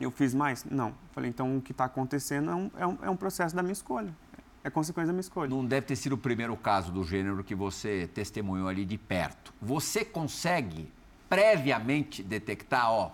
Eu 0.00 0.10
fiz 0.10 0.34
mais? 0.34 0.64
Não. 0.64 0.94
Falei, 1.12 1.30
então 1.30 1.56
o 1.56 1.60
que 1.60 1.72
está 1.72 1.84
acontecendo 1.84 2.50
é 2.50 2.54
um, 2.54 2.70
é, 2.78 2.86
um, 2.86 2.98
é 3.02 3.10
um 3.10 3.16
processo 3.16 3.54
da 3.54 3.62
minha 3.62 3.72
escolha 3.72 4.14
é 4.64 4.70
consequência 4.70 5.08
da 5.08 5.12
minha 5.12 5.20
escolha. 5.20 5.50
Não 5.50 5.64
deve 5.64 5.86
ter 5.86 5.94
sido 5.94 6.14
o 6.14 6.18
primeiro 6.18 6.56
caso 6.56 6.90
do 6.90 7.04
gênero 7.04 7.44
que 7.44 7.54
você 7.54 8.08
testemunhou 8.14 8.66
ali 8.66 8.86
de 8.86 8.96
perto. 8.96 9.52
Você 9.60 10.02
consegue 10.06 10.90
previamente 11.28 12.22
detectar, 12.22 12.90
ó, 12.90 13.12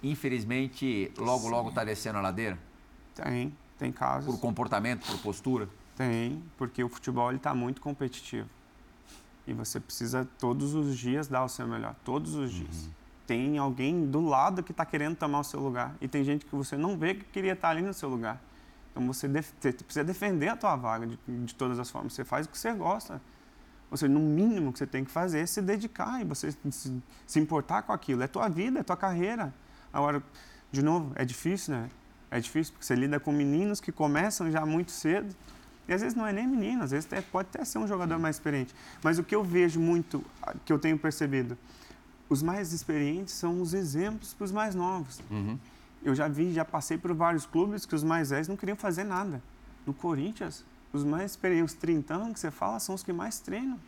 infelizmente, 0.00 1.10
logo, 1.18 1.44
Sim. 1.44 1.50
logo 1.50 1.68
está 1.70 1.82
descendo 1.82 2.18
a 2.18 2.20
ladeira? 2.20 2.56
Tem, 3.12 3.52
tem 3.78 3.92
casos. 3.92 4.32
Por 4.32 4.40
comportamento, 4.40 5.06
por 5.06 5.18
postura? 5.18 5.68
Tem, 5.96 6.42
porque 6.56 6.82
o 6.82 6.88
futebol 6.88 7.32
está 7.32 7.54
muito 7.54 7.80
competitivo. 7.80 8.48
E 9.46 9.52
você 9.52 9.80
precisa 9.80 10.28
todos 10.38 10.74
os 10.74 10.96
dias 10.96 11.26
dar 11.26 11.44
o 11.44 11.48
seu 11.48 11.66
melhor, 11.66 11.94
todos 12.04 12.34
os 12.34 12.52
dias. 12.52 12.84
Uhum. 12.84 12.90
Tem 13.26 13.58
alguém 13.58 14.06
do 14.06 14.20
lado 14.20 14.62
que 14.62 14.72
está 14.72 14.84
querendo 14.84 15.16
tomar 15.16 15.40
o 15.40 15.44
seu 15.44 15.60
lugar. 15.60 15.94
E 16.00 16.08
tem 16.08 16.24
gente 16.24 16.46
que 16.46 16.54
você 16.54 16.76
não 16.76 16.96
vê 16.96 17.14
que 17.14 17.24
queria 17.24 17.52
estar 17.52 17.68
tá 17.68 17.72
ali 17.72 17.82
no 17.82 17.92
seu 17.92 18.08
lugar. 18.08 18.40
Então 18.90 19.06
você, 19.06 19.26
def 19.26 19.52
você 19.58 19.72
precisa 19.72 20.04
defender 20.04 20.48
a 20.48 20.56
tua 20.56 20.76
vaga 20.76 21.06
de, 21.06 21.18
de, 21.26 21.54
todas 21.54 21.78
as 21.78 21.90
formas. 21.90 22.12
Você 22.12 22.24
faz 22.24 22.46
o 22.46 22.50
que 22.50 22.58
você 22.58 22.72
gosta. 22.72 23.20
Ou 23.90 23.96
seja, 23.96 24.12
no 24.12 24.20
mínimo 24.20 24.72
que 24.72 24.78
você 24.78 24.86
tem 24.86 25.04
que 25.04 25.10
fazer 25.10 25.40
é 25.40 25.46
se 25.46 25.60
dedicar 25.60 26.20
e 26.20 26.24
você 26.24 26.52
se, 26.70 27.02
se 27.26 27.40
importar 27.40 27.82
com 27.82 27.92
aquilo. 27.92 28.22
É 28.22 28.26
tua 28.26 28.48
vida, 28.48 28.80
é 28.80 28.82
tua 28.82 28.96
carreira. 28.96 29.52
Agora, 29.92 30.22
de 30.70 30.82
novo, 30.82 31.12
é 31.14 31.24
difícil, 31.24 31.74
né? 31.74 31.90
É 32.32 32.40
difícil 32.40 32.72
porque 32.72 32.86
você 32.86 32.94
lida 32.94 33.20
com 33.20 33.30
meninos 33.30 33.78
que 33.78 33.92
começam 33.92 34.50
já 34.50 34.64
muito 34.64 34.90
cedo. 34.90 35.36
E 35.86 35.92
às 35.92 36.00
vezes 36.00 36.16
não 36.16 36.26
é 36.26 36.32
nem 36.32 36.46
menino, 36.46 36.82
às 36.82 36.90
vezes 36.90 37.06
pode 37.30 37.48
até 37.50 37.62
ser 37.62 37.76
um 37.78 37.86
jogador 37.86 38.18
mais 38.18 38.36
experiente. 38.36 38.74
Mas 39.02 39.18
o 39.18 39.22
que 39.22 39.34
eu 39.34 39.44
vejo 39.44 39.78
muito, 39.78 40.24
que 40.64 40.72
eu 40.72 40.78
tenho 40.78 40.98
percebido, 40.98 41.58
os 42.30 42.42
mais 42.42 42.72
experientes 42.72 43.34
são 43.34 43.60
os 43.60 43.74
exemplos 43.74 44.32
para 44.32 44.44
os 44.46 44.52
mais 44.52 44.74
novos. 44.74 45.20
Uhum. 45.30 45.58
Eu 46.02 46.14
já 46.14 46.26
vi, 46.26 46.54
já 46.54 46.64
passei 46.64 46.96
por 46.96 47.12
vários 47.12 47.44
clubes 47.44 47.84
que 47.84 47.94
os 47.94 48.02
mais 48.02 48.30
velhos 48.30 48.48
não 48.48 48.56
queriam 48.56 48.76
fazer 48.76 49.04
nada. 49.04 49.42
No 49.84 49.92
Corinthians, 49.92 50.64
os 50.90 51.04
mais 51.04 51.32
experientes, 51.32 51.74
os 51.74 51.78
30 51.78 52.14
anos 52.14 52.32
que 52.32 52.40
você 52.40 52.50
fala, 52.50 52.80
são 52.80 52.94
os 52.94 53.02
que 53.02 53.12
mais 53.12 53.40
treinam. 53.40 53.78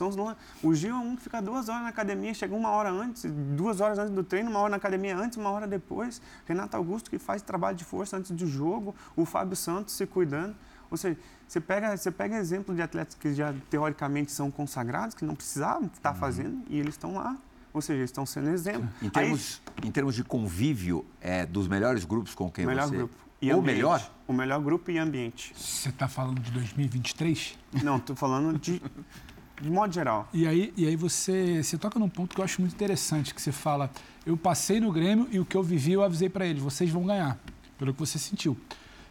São 0.00 0.08
os, 0.08 0.36
o 0.62 0.74
Gil 0.74 0.94
é 0.94 0.98
um 0.98 1.14
que 1.14 1.22
fica 1.22 1.42
duas 1.42 1.68
horas 1.68 1.82
na 1.82 1.90
academia, 1.90 2.32
chega 2.32 2.54
uma 2.54 2.70
hora 2.70 2.90
antes, 2.90 3.24
duas 3.30 3.80
horas 3.82 3.98
antes 3.98 4.14
do 4.14 4.24
treino, 4.24 4.48
uma 4.48 4.60
hora 4.60 4.70
na 4.70 4.76
academia 4.78 5.14
antes, 5.14 5.36
uma 5.36 5.50
hora 5.50 5.66
depois. 5.66 6.22
Renato 6.46 6.74
Augusto 6.76 7.10
que 7.10 7.18
faz 7.18 7.42
trabalho 7.42 7.76
de 7.76 7.84
força 7.84 8.16
antes 8.16 8.30
do 8.30 8.46
jogo, 8.46 8.94
o 9.14 9.26
Fábio 9.26 9.54
Santos 9.54 9.94
se 9.94 10.06
cuidando. 10.06 10.56
Ou 10.90 10.96
seja, 10.96 11.18
você 11.46 11.60
pega, 11.60 11.94
você 11.96 12.10
pega 12.10 12.36
exemplo 12.36 12.74
de 12.74 12.80
atletas 12.80 13.14
que 13.14 13.34
já 13.34 13.54
teoricamente 13.68 14.32
são 14.32 14.50
consagrados, 14.50 15.14
que 15.14 15.24
não 15.24 15.34
precisavam 15.34 15.90
estar 15.92 16.12
uhum. 16.12 16.16
fazendo, 16.16 16.62
e 16.68 16.78
eles 16.78 16.94
estão 16.94 17.14
lá 17.14 17.36
ou 17.72 17.80
seja, 17.80 18.02
estão 18.02 18.26
sendo 18.26 18.50
exemplo. 18.50 18.88
Em 19.00 19.08
termos, 19.08 19.62
Aí, 19.76 19.88
em 19.88 19.92
termos 19.92 20.16
de 20.16 20.24
convívio, 20.24 21.06
é 21.20 21.46
dos 21.46 21.68
melhores 21.68 22.04
grupos 22.04 22.34
com 22.34 22.50
quem 22.50 22.66
melhor 22.66 22.88
você... 22.88 22.96
Grupo. 22.96 23.30
E 23.42 23.50
Ou 23.54 23.62
melhor? 23.62 24.10
O 24.28 24.34
melhor 24.34 24.60
grupo 24.60 24.90
e 24.90 24.98
ambiente. 24.98 25.54
Você 25.56 25.88
está 25.88 26.06
falando 26.06 26.40
de 26.40 26.50
2023? 26.50 27.58
Não, 27.82 27.96
estou 27.96 28.14
falando 28.14 28.58
de, 28.58 28.82
de 29.60 29.70
modo 29.70 29.92
geral. 29.92 30.28
E 30.32 30.46
aí, 30.46 30.72
e 30.76 30.86
aí 30.86 30.96
você, 30.96 31.62
você 31.62 31.76
toca 31.76 31.98
num 31.98 32.08
ponto 32.08 32.34
que 32.34 32.40
eu 32.40 32.44
acho 32.44 32.60
muito 32.60 32.74
interessante, 32.74 33.34
que 33.34 33.42
você 33.42 33.52
fala, 33.52 33.90
eu 34.24 34.36
passei 34.36 34.80
no 34.80 34.90
Grêmio 34.90 35.28
e 35.30 35.38
o 35.38 35.44
que 35.44 35.56
eu 35.56 35.62
vivi 35.62 35.92
eu 35.92 36.02
avisei 36.02 36.28
para 36.28 36.46
eles, 36.46 36.62
vocês 36.62 36.90
vão 36.90 37.04
ganhar, 37.04 37.38
pelo 37.78 37.92
que 37.92 38.00
você 38.00 38.18
sentiu. 38.18 38.56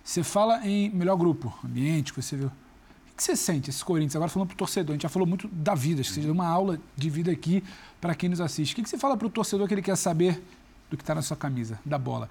Você 0.03 0.23
fala 0.23 0.65
em 0.65 0.89
melhor 0.89 1.15
grupo, 1.17 1.53
ambiente, 1.63 2.13
que 2.13 2.21
você 2.21 2.35
viu 2.35 2.51
que 3.19 3.23
você 3.23 3.35
sente 3.35 3.69
esse 3.69 3.83
Corinthians? 3.83 4.15
Agora 4.15 4.31
falando 4.31 4.47
para 4.47 4.55
o 4.55 4.57
torcedor, 4.57 4.93
a 4.93 4.95
gente 4.95 5.03
já 5.03 5.09
falou 5.09 5.27
muito 5.27 5.45
da 5.49 5.75
vida, 5.75 5.99
acho 5.99 6.09
que 6.09 6.15
você 6.15 6.21
deu 6.21 6.31
uma 6.31 6.47
aula 6.47 6.79
de 6.95 7.09
vida 7.09 7.29
aqui 7.29 7.61
para 7.99 8.15
quem 8.15 8.29
nos 8.29 8.39
assiste. 8.39 8.71
O 8.71 8.75
que, 8.77 8.83
que 8.83 8.89
você 8.89 8.97
fala 8.97 9.17
para 9.17 9.27
o 9.27 9.29
torcedor 9.29 9.67
que 9.67 9.73
ele 9.73 9.81
quer 9.81 9.97
saber 9.97 10.41
do 10.89 10.95
que 10.95 11.03
está 11.03 11.13
na 11.13 11.21
sua 11.21 11.35
camisa, 11.35 11.77
da 11.85 11.97
bola? 11.97 12.29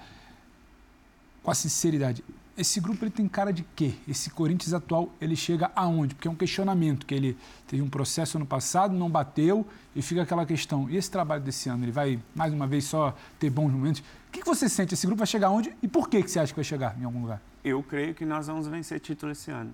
Com 1.43 1.51
a 1.51 1.55
sinceridade, 1.55 2.25
esse 2.59 2.81
grupo 2.81 3.05
ele 3.05 3.11
tem 3.11 3.29
cara 3.29 3.53
de 3.53 3.65
quê? 3.75 3.93
Esse 4.07 4.31
Corinthians 4.31 4.75
atual, 4.75 5.13
ele 5.21 5.37
chega 5.37 5.71
aonde? 5.75 6.15
Porque 6.15 6.29
é 6.29 6.31
um 6.31 6.35
questionamento, 6.35 7.07
que 7.07 7.15
ele 7.15 7.37
teve 7.67 7.83
um 7.83 7.89
processo 7.89 8.37
ano 8.37 8.47
passado, 8.47 8.95
não 8.95 9.09
bateu, 9.09 9.67
e 9.95 10.03
fica 10.03 10.23
aquela 10.23 10.45
questão, 10.45 10.91
e 10.91 10.97
esse 10.97 11.11
trabalho 11.11 11.43
desse 11.43 11.69
ano, 11.69 11.85
ele 11.85 11.93
vai, 11.93 12.21
mais 12.35 12.53
uma 12.53 12.67
vez, 12.67 12.85
só 12.85 13.15
ter 13.39 13.51
bons 13.51 13.71
momentos? 13.71 14.01
O 14.01 14.31
que, 14.33 14.41
que 14.41 14.47
você 14.47 14.69
sente? 14.69 14.95
Esse 14.95 15.07
grupo 15.07 15.19
vai 15.19 15.27
chegar 15.27 15.47
aonde 15.47 15.75
e 15.83 15.89
por 15.89 16.09
que, 16.09 16.23
que 16.23 16.31
você 16.31 16.39
acha 16.39 16.53
que 16.53 16.57
vai 16.57 16.65
chegar 16.65 16.99
em 17.01 17.05
algum 17.05 17.23
lugar? 17.23 17.41
Eu 17.65 17.83
creio 17.83 18.15
que 18.15 18.25
nós 18.25 18.47
vamos 18.47 18.67
vencer 18.67 19.01
título 19.01 19.33
esse 19.33 19.51
ano 19.51 19.73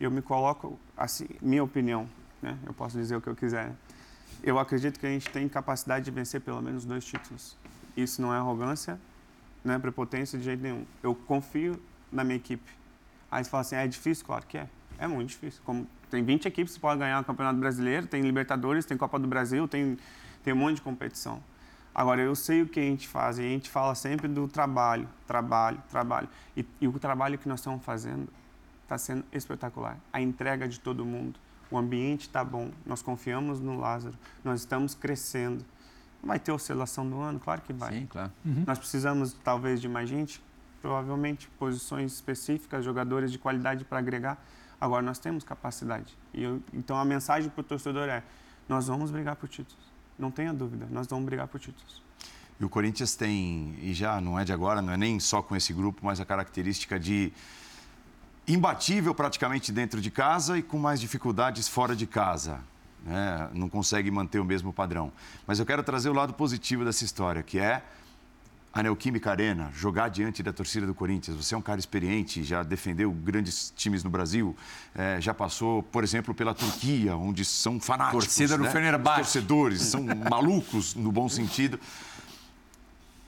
eu 0.00 0.10
me 0.10 0.22
coloco, 0.22 0.78
assim, 0.96 1.26
minha 1.40 1.62
opinião, 1.62 2.08
né? 2.40 2.56
eu 2.64 2.72
posso 2.72 2.96
dizer 2.96 3.16
o 3.16 3.20
que 3.20 3.28
eu 3.28 3.34
quiser. 3.34 3.72
eu 4.42 4.58
acredito 4.58 4.98
que 5.00 5.06
a 5.06 5.10
gente 5.10 5.28
tem 5.30 5.48
capacidade 5.48 6.04
de 6.04 6.10
vencer 6.10 6.40
pelo 6.40 6.62
menos 6.62 6.84
dois 6.84 7.04
títulos. 7.04 7.56
Isso 7.96 8.22
não 8.22 8.32
é 8.32 8.38
arrogância, 8.38 8.98
não 9.64 9.74
é 9.74 9.78
prepotência 9.78 10.38
de 10.38 10.44
jeito 10.44 10.62
nenhum. 10.62 10.84
Eu 11.02 11.14
confio 11.14 11.80
na 12.10 12.24
minha 12.24 12.36
equipe. 12.36 12.70
Aí 13.30 13.44
você 13.44 13.50
fala 13.50 13.60
assim, 13.60 13.76
é 13.76 13.86
difícil? 13.86 14.24
Claro 14.24 14.46
que 14.46 14.58
é. 14.58 14.68
É 14.98 15.06
muito 15.06 15.28
difícil. 15.28 15.60
Como 15.64 15.86
tem 16.10 16.22
20 16.24 16.46
equipes 16.46 16.74
que 16.74 16.80
podem 16.80 16.98
ganhar 16.98 17.20
o 17.20 17.24
Campeonato 17.24 17.58
Brasileiro, 17.58 18.06
tem 18.06 18.22
Libertadores, 18.22 18.84
tem 18.84 18.96
Copa 18.96 19.18
do 19.18 19.28
Brasil, 19.28 19.68
tem, 19.68 19.98
tem 20.42 20.52
um 20.52 20.56
monte 20.56 20.76
de 20.76 20.82
competição. 20.82 21.42
Agora, 21.94 22.20
eu 22.20 22.34
sei 22.34 22.62
o 22.62 22.68
que 22.68 22.78
a 22.78 22.82
gente 22.82 23.08
faz 23.08 23.38
e 23.38 23.42
a 23.42 23.48
gente 23.48 23.68
fala 23.68 23.94
sempre 23.94 24.28
do 24.28 24.46
trabalho, 24.46 25.08
trabalho, 25.26 25.82
trabalho. 25.90 26.28
E, 26.56 26.64
e 26.80 26.88
o 26.88 26.92
trabalho 26.98 27.36
que 27.38 27.48
nós 27.48 27.60
estamos 27.60 27.84
fazendo 27.84 28.28
está 28.82 28.96
sendo 28.96 29.24
espetacular. 29.32 29.98
A 30.12 30.20
entrega 30.20 30.68
de 30.68 30.80
todo 30.80 31.04
mundo, 31.04 31.38
o 31.70 31.76
ambiente 31.76 32.22
está 32.22 32.44
bom, 32.44 32.70
nós 32.86 33.02
confiamos 33.02 33.60
no 33.60 33.78
Lázaro, 33.78 34.16
nós 34.44 34.60
estamos 34.60 34.94
crescendo. 34.94 35.64
Vai 36.22 36.38
ter 36.38 36.50
oscilação 36.52 37.08
do 37.08 37.20
ano? 37.20 37.38
Claro 37.38 37.60
que 37.62 37.72
vai. 37.72 37.92
Sim, 37.92 38.06
claro. 38.06 38.32
Uhum. 38.44 38.64
Nós 38.66 38.78
precisamos, 38.78 39.32
talvez, 39.32 39.80
de 39.80 39.88
mais 39.88 40.08
gente? 40.08 40.42
Provavelmente, 40.80 41.48
posições 41.58 42.12
específicas, 42.12 42.84
jogadores 42.84 43.32
de 43.32 43.38
qualidade 43.38 43.84
para 43.84 43.98
agregar. 43.98 44.42
Agora, 44.80 45.02
nós 45.02 45.18
temos 45.18 45.42
capacidade. 45.42 46.16
E 46.32 46.42
eu, 46.42 46.62
então, 46.72 46.96
a 46.96 47.04
mensagem 47.04 47.50
para 47.50 47.60
o 47.60 47.64
torcedor 47.64 48.08
é: 48.08 48.22
nós 48.68 48.86
vamos 48.86 49.10
brigar 49.10 49.36
por 49.36 49.48
títulos. 49.48 49.88
Não 50.18 50.30
tenha 50.30 50.52
dúvida, 50.52 50.86
nós 50.90 51.06
vamos 51.06 51.24
brigar 51.24 51.46
por 51.48 51.60
títulos. 51.60 52.02
E 52.60 52.64
o 52.64 52.68
Corinthians 52.68 53.14
tem, 53.14 53.76
e 53.80 53.94
já 53.94 54.20
não 54.20 54.38
é 54.38 54.44
de 54.44 54.52
agora, 54.52 54.82
não 54.82 54.92
é 54.92 54.96
nem 54.96 55.20
só 55.20 55.40
com 55.40 55.54
esse 55.54 55.72
grupo, 55.72 56.00
mas 56.04 56.20
a 56.20 56.24
característica 56.24 56.98
de 56.98 57.32
imbatível 58.48 59.14
praticamente 59.14 59.70
dentro 59.70 60.00
de 60.00 60.10
casa 60.10 60.58
e 60.58 60.62
com 60.62 60.78
mais 60.78 61.00
dificuldades 61.00 61.68
fora 61.68 61.94
de 61.94 62.06
casa. 62.06 62.60
Né? 63.04 63.48
Não 63.52 63.68
consegue 63.68 64.10
manter 64.10 64.40
o 64.40 64.44
mesmo 64.44 64.72
padrão. 64.72 65.12
Mas 65.46 65.60
eu 65.60 65.66
quero 65.66 65.82
trazer 65.84 66.08
o 66.08 66.12
lado 66.12 66.34
positivo 66.34 66.84
dessa 66.84 67.04
história, 67.04 67.42
que 67.42 67.60
é 67.60 67.82
a 68.72 68.82
Neoquímica 68.82 69.30
Arena, 69.30 69.70
jogar 69.74 70.08
diante 70.08 70.42
da 70.42 70.52
torcida 70.52 70.86
do 70.86 70.94
Corinthians. 70.94 71.36
Você 71.36 71.54
é 71.54 71.58
um 71.58 71.62
cara 71.62 71.80
experiente, 71.80 72.44
já 72.44 72.62
defendeu 72.62 73.10
grandes 73.10 73.72
times 73.74 74.04
no 74.04 74.10
Brasil, 74.10 74.54
é, 74.94 75.20
já 75.20 75.32
passou, 75.32 75.82
por 75.82 76.04
exemplo, 76.04 76.34
pela 76.34 76.54
Turquia, 76.54 77.16
onde 77.16 77.44
são 77.44 77.80
fanáticos. 77.80 78.24
Torcida 78.26 78.56
do 78.56 78.64
né? 78.64 78.70
Fenerbahçe. 78.70 79.22
Torcedores, 79.22 79.82
são 79.82 80.04
malucos 80.30 80.94
no 80.94 81.10
bom 81.10 81.28
sentido. 81.28 81.80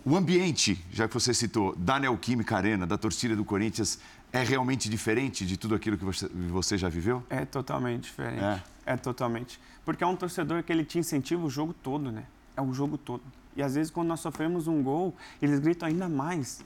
O 0.05 0.17
ambiente, 0.17 0.83
já 0.91 1.07
que 1.07 1.15
você 1.15 1.35
citou, 1.35 1.75
da 1.77 1.99
Neoquímica 1.99 2.57
Arena, 2.57 2.87
da 2.87 2.97
torcida 2.97 3.37
do 3.37 3.45
Corinthians, 3.45 3.99
é 4.33 4.43
realmente 4.43 4.89
diferente 4.89 5.45
de 5.45 5.57
tudo 5.57 5.75
aquilo 5.75 5.99
que 5.99 6.05
você, 6.05 6.29
você 6.29 6.79
já 6.79 6.89
viveu? 6.89 7.23
É 7.29 7.45
totalmente 7.45 8.05
diferente. 8.05 8.43
É. 8.43 8.63
é 8.87 8.97
totalmente. 8.97 9.61
Porque 9.85 10.05
é 10.05 10.07
um 10.07 10.17
torcedor 10.17 10.63
que 10.63 10.73
ele 10.73 10.85
te 10.85 10.99
incentiva 10.99 11.45
o 11.45 11.51
jogo 11.51 11.75
todo, 11.75 12.13
né? 12.13 12.25
É 12.57 12.63
o 12.63 12.73
jogo 12.73 12.97
todo. 12.97 13.23
E 13.57 13.63
às 13.63 13.75
vezes, 13.75 13.91
quando 13.91 14.09
nós 14.09 14.21
sofremos 14.21 14.67
um 14.69 14.83
gol, 14.83 15.15
eles 15.41 15.59
gritam 15.59 15.89
ainda 15.89 16.09
mais. 16.09 16.63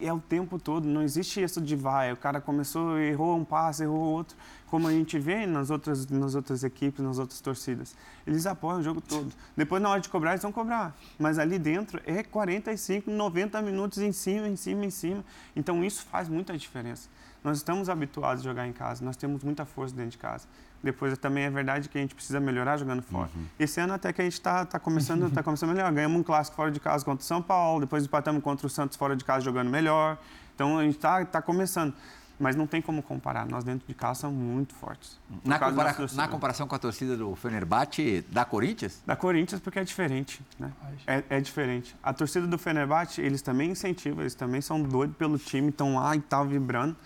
É 0.00 0.10
o 0.10 0.18
tempo 0.18 0.58
todo, 0.58 0.88
não 0.88 1.02
existe 1.02 1.42
isso 1.42 1.60
de 1.60 1.76
vai. 1.76 2.10
O 2.12 2.16
cara 2.16 2.40
começou, 2.40 2.98
errou 2.98 3.36
um 3.36 3.44
passe, 3.44 3.82
errou 3.82 3.98
outro. 3.98 4.34
Como 4.68 4.88
a 4.88 4.90
gente 4.90 5.18
vê 5.18 5.44
nas 5.44 5.68
outras, 5.68 6.06
nas 6.06 6.34
outras 6.34 6.64
equipes, 6.64 7.04
nas 7.04 7.18
outras 7.18 7.40
torcidas. 7.42 7.94
Eles 8.26 8.46
apoiam 8.46 8.80
o 8.80 8.82
jogo 8.82 9.02
todo. 9.02 9.30
Depois, 9.54 9.82
na 9.82 9.90
hora 9.90 10.00
de 10.00 10.08
cobrar, 10.08 10.30
eles 10.30 10.42
vão 10.42 10.52
cobrar. 10.52 10.96
Mas 11.18 11.38
ali 11.38 11.58
dentro 11.58 12.00
é 12.06 12.22
45, 12.22 13.10
90 13.10 13.60
minutos 13.60 13.98
em 13.98 14.12
cima, 14.12 14.48
em 14.48 14.56
cima, 14.56 14.86
em 14.86 14.90
cima. 14.90 15.22
Então, 15.54 15.84
isso 15.84 16.04
faz 16.04 16.26
muita 16.26 16.56
diferença. 16.56 17.10
Nós 17.44 17.58
estamos 17.58 17.90
habituados 17.90 18.42
a 18.42 18.44
jogar 18.44 18.66
em 18.66 18.72
casa, 18.72 19.04
nós 19.04 19.16
temos 19.16 19.42
muita 19.42 19.66
força 19.66 19.94
dentro 19.94 20.12
de 20.12 20.18
casa. 20.18 20.46
Depois 20.82 21.16
também 21.18 21.44
é 21.44 21.50
verdade 21.50 21.88
que 21.88 21.98
a 21.98 22.00
gente 22.00 22.14
precisa 22.14 22.40
melhorar 22.40 22.76
jogando 22.78 23.02
fora. 23.02 23.28
Uhum. 23.34 23.44
Esse 23.58 23.80
ano 23.80 23.92
até 23.92 24.12
que 24.12 24.20
a 24.20 24.24
gente 24.24 24.34
está 24.34 24.64
tá 24.64 24.78
começando, 24.78 25.30
tá 25.30 25.42
começando 25.42 25.70
a 25.70 25.72
melhorar. 25.74 25.92
Ganhamos 25.92 26.18
um 26.18 26.22
clássico 26.22 26.56
fora 26.56 26.70
de 26.70 26.80
casa 26.80 27.04
contra 27.04 27.22
o 27.22 27.26
São 27.26 27.42
Paulo, 27.42 27.80
depois 27.80 28.04
empatamos 28.04 28.42
contra 28.42 28.66
o 28.66 28.70
Santos 28.70 28.96
fora 28.96 29.14
de 29.14 29.24
casa 29.24 29.44
jogando 29.44 29.68
melhor. 29.68 30.16
Então 30.54 30.78
a 30.78 30.82
gente 30.82 30.96
está 30.96 31.24
tá 31.24 31.42
começando. 31.42 31.94
Mas 32.38 32.56
não 32.56 32.66
tem 32.66 32.80
como 32.80 33.02
comparar. 33.02 33.46
Nós 33.46 33.64
dentro 33.64 33.86
de 33.86 33.92
casa 33.92 34.20
somos 34.20 34.42
muito 34.42 34.74
fortes. 34.74 35.20
Na, 35.44 35.58
compara 35.58 35.94
na, 36.14 36.26
comparação 36.26 36.66
com 36.66 36.74
a 36.74 36.78
torcida 36.78 37.14
do 37.14 37.36
Fenerbahçe 37.36 38.24
da 38.30 38.46
Corinthians? 38.46 39.02
Da 39.04 39.14
Corinthians 39.14 39.60
porque 39.60 39.78
é 39.78 39.84
diferente. 39.84 40.40
Né? 40.58 40.72
É, 41.06 41.22
é, 41.28 41.40
diferente. 41.42 41.94
A 42.02 42.14
torcida 42.14 42.46
do 42.46 42.56
Fenerbahçe, 42.56 43.20
eles 43.20 43.42
também 43.42 43.72
incentivam, 43.72 44.22
eles 44.22 44.34
também 44.34 44.62
são 44.62 44.80
doidos 44.80 45.18
pelo 45.18 45.38
time, 45.38 45.68
estão 45.68 45.96
lá 45.96 46.16
e 46.16 46.20
tal, 46.20 46.46
vibrando. 46.46 46.96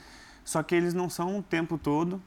Só 0.44 0.62
que 0.62 0.72
eles 0.72 0.94
não 0.94 1.10
são 1.10 1.38
o 1.38 1.42
tempo 1.42 1.76
todo 1.78 2.22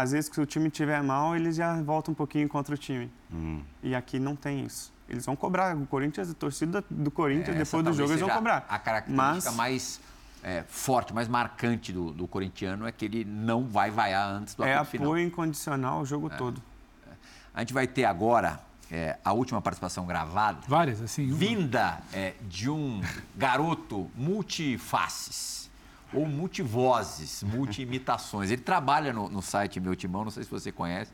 às 0.00 0.12
vezes, 0.12 0.30
se 0.32 0.40
o 0.40 0.46
time 0.46 0.68
estiver 0.68 1.02
mal, 1.02 1.36
eles 1.36 1.56
já 1.56 1.80
voltam 1.82 2.12
um 2.12 2.14
pouquinho 2.14 2.48
contra 2.48 2.74
o 2.74 2.78
time. 2.78 3.10
Hum. 3.32 3.62
E 3.82 3.94
aqui 3.94 4.18
não 4.18 4.34
tem 4.34 4.64
isso. 4.64 4.92
Eles 5.08 5.26
vão 5.26 5.36
cobrar. 5.36 5.76
O 5.76 5.86
Corinthians, 5.86 6.30
a 6.30 6.34
torcida 6.34 6.84
do 6.88 7.10
Corinthians, 7.10 7.56
é, 7.56 7.58
depois 7.58 7.84
do 7.84 7.92
jogo, 7.92 8.12
eles 8.12 8.20
vão 8.20 8.30
cobrar. 8.30 8.64
A 8.68 8.78
característica 8.78 9.50
Mas... 9.50 9.56
mais 9.56 10.00
é, 10.42 10.64
forte, 10.68 11.12
mais 11.12 11.28
marcante 11.28 11.92
do, 11.92 12.12
do 12.12 12.26
corintiano 12.26 12.86
é 12.86 12.92
que 12.92 13.04
ele 13.04 13.24
não 13.24 13.66
vai 13.66 13.90
vaiar 13.90 14.28
antes 14.30 14.54
do 14.54 14.64
é 14.64 14.74
apito 14.74 14.90
final. 14.92 15.06
É 15.06 15.10
apoio 15.10 15.26
incondicional 15.26 16.00
o 16.00 16.06
jogo 16.06 16.30
é. 16.32 16.36
todo. 16.36 16.62
É. 17.06 17.14
A 17.54 17.60
gente 17.60 17.74
vai 17.74 17.86
ter 17.86 18.04
agora 18.04 18.60
é, 18.90 19.18
a 19.24 19.32
última 19.32 19.60
participação 19.60 20.06
gravada. 20.06 20.60
Várias, 20.66 21.02
assim. 21.02 21.26
Uma. 21.26 21.36
Vinda 21.36 21.98
é, 22.12 22.34
de 22.42 22.70
um 22.70 23.00
garoto 23.36 24.10
multifaces 24.14 25.69
ou 26.12 26.26
multivozes, 26.26 27.42
multi-imitações. 27.42 28.50
Ele 28.50 28.62
trabalha 28.62 29.12
no, 29.12 29.28
no 29.28 29.42
site 29.42 29.80
Meu 29.80 29.94
Timão, 29.94 30.24
não 30.24 30.30
sei 30.30 30.42
se 30.42 30.50
você 30.50 30.72
conhece, 30.72 31.12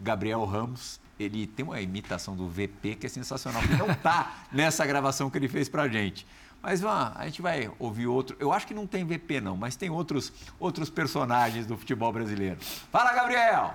Gabriel 0.00 0.44
Ramos. 0.44 1.00
Ele 1.18 1.46
tem 1.46 1.64
uma 1.64 1.80
imitação 1.80 2.34
do 2.34 2.48
VP 2.48 2.96
que 2.96 3.06
é 3.06 3.08
sensacional, 3.08 3.62
que 3.62 3.76
não 3.76 3.90
está 3.90 4.44
nessa 4.52 4.84
gravação 4.84 5.30
que 5.30 5.38
ele 5.38 5.48
fez 5.48 5.68
para 5.68 5.84
a 5.84 5.88
gente. 5.88 6.26
Mas 6.60 6.80
vamos, 6.80 7.12
a 7.16 7.24
gente 7.26 7.42
vai 7.42 7.70
ouvir 7.78 8.06
outro. 8.06 8.36
Eu 8.40 8.52
acho 8.52 8.66
que 8.66 8.74
não 8.74 8.86
tem 8.86 9.04
VP, 9.04 9.40
não, 9.40 9.56
mas 9.56 9.76
tem 9.76 9.90
outros, 9.90 10.32
outros 10.58 10.90
personagens 10.90 11.66
do 11.66 11.76
futebol 11.76 12.12
brasileiro. 12.12 12.58
Fala, 12.90 13.12
Gabriel! 13.12 13.74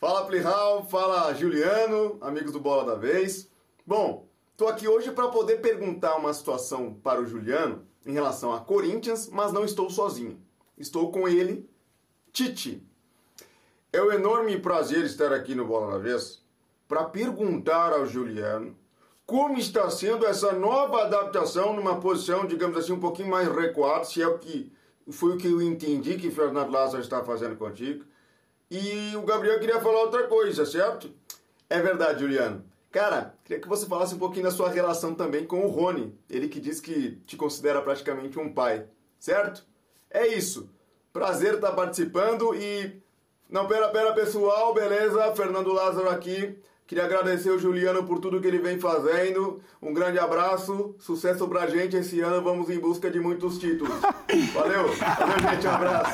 Fala, 0.00 0.26
Plihal, 0.26 0.84
fala, 0.86 1.32
Juliano, 1.32 2.18
amigos 2.20 2.52
do 2.52 2.58
Bola 2.58 2.84
da 2.84 2.96
Vez. 2.96 3.48
Bom, 3.86 4.26
estou 4.50 4.66
aqui 4.66 4.88
hoje 4.88 5.12
para 5.12 5.28
poder 5.28 5.60
perguntar 5.60 6.16
uma 6.16 6.34
situação 6.34 6.92
para 6.92 7.20
o 7.20 7.26
Juliano 7.26 7.86
em 8.04 8.12
relação 8.12 8.52
a 8.52 8.60
Corinthians, 8.60 9.28
mas 9.28 9.52
não 9.52 9.64
estou 9.64 9.90
sozinho. 9.90 10.40
Estou 10.76 11.10
com 11.10 11.28
ele, 11.28 11.68
Tite. 12.32 12.82
É 13.92 14.02
um 14.02 14.10
enorme 14.10 14.58
prazer 14.58 15.04
estar 15.04 15.32
aqui 15.32 15.54
no 15.54 15.66
Bola 15.66 15.92
na 15.92 15.98
Vez 15.98 16.42
para 16.88 17.04
perguntar 17.04 17.92
ao 17.92 18.06
Juliano 18.06 18.76
como 19.24 19.58
está 19.58 19.88
sendo 19.90 20.26
essa 20.26 20.52
nova 20.52 21.02
adaptação 21.02 21.74
numa 21.74 22.00
posição, 22.00 22.46
digamos 22.46 22.76
assim, 22.76 22.92
um 22.92 23.00
pouquinho 23.00 23.28
mais 23.28 23.48
recuada, 23.48 24.04
se 24.04 24.20
é 24.20 24.26
o 24.26 24.38
que 24.38 24.72
foi 25.10 25.34
o 25.34 25.36
que 25.38 25.48
eu 25.48 25.60
entendi 25.60 26.16
que 26.16 26.30
Fernando 26.30 26.70
Lázaro 26.70 27.02
está 27.02 27.24
fazendo 27.24 27.56
contigo. 27.56 28.04
E 28.70 29.14
o 29.16 29.22
Gabriel 29.22 29.58
queria 29.58 29.80
falar 29.80 30.00
outra 30.00 30.26
coisa, 30.26 30.64
certo? 30.64 31.10
É 31.68 31.80
verdade, 31.80 32.20
Juliano. 32.20 32.64
Cara, 32.92 33.34
queria 33.42 33.58
que 33.58 33.68
você 33.68 33.86
falasse 33.86 34.14
um 34.14 34.18
pouquinho 34.18 34.44
da 34.44 34.50
sua 34.50 34.68
relação 34.68 35.14
também 35.14 35.46
com 35.46 35.64
o 35.64 35.68
Rony. 35.68 36.14
Ele 36.28 36.46
que 36.46 36.60
diz 36.60 36.78
que 36.78 37.12
te 37.24 37.38
considera 37.38 37.80
praticamente 37.80 38.38
um 38.38 38.52
pai, 38.52 38.86
certo? 39.18 39.66
É 40.10 40.26
isso. 40.26 40.68
Prazer 41.10 41.54
estar 41.54 41.72
participando 41.72 42.54
e. 42.54 43.00
Não, 43.48 43.66
pera, 43.66 43.88
pera, 43.88 44.12
pessoal, 44.12 44.74
beleza? 44.74 45.34
Fernando 45.34 45.72
Lázaro 45.72 46.10
aqui. 46.10 46.58
Queria 46.92 47.06
agradecer 47.06 47.48
o 47.48 47.58
Juliano 47.58 48.04
por 48.04 48.18
tudo 48.18 48.38
que 48.38 48.46
ele 48.46 48.58
vem 48.58 48.78
fazendo. 48.78 49.62
Um 49.80 49.94
grande 49.94 50.18
abraço, 50.18 50.94
sucesso 50.98 51.48
pra 51.48 51.66
gente. 51.66 51.96
Esse 51.96 52.20
ano 52.20 52.42
vamos 52.42 52.68
em 52.68 52.78
busca 52.78 53.10
de 53.10 53.18
muitos 53.18 53.56
títulos. 53.56 53.94
Valeu, 54.52 54.94
valeu, 54.94 55.50
gente. 55.50 55.66
Um 55.66 55.70
abraço. 55.70 56.12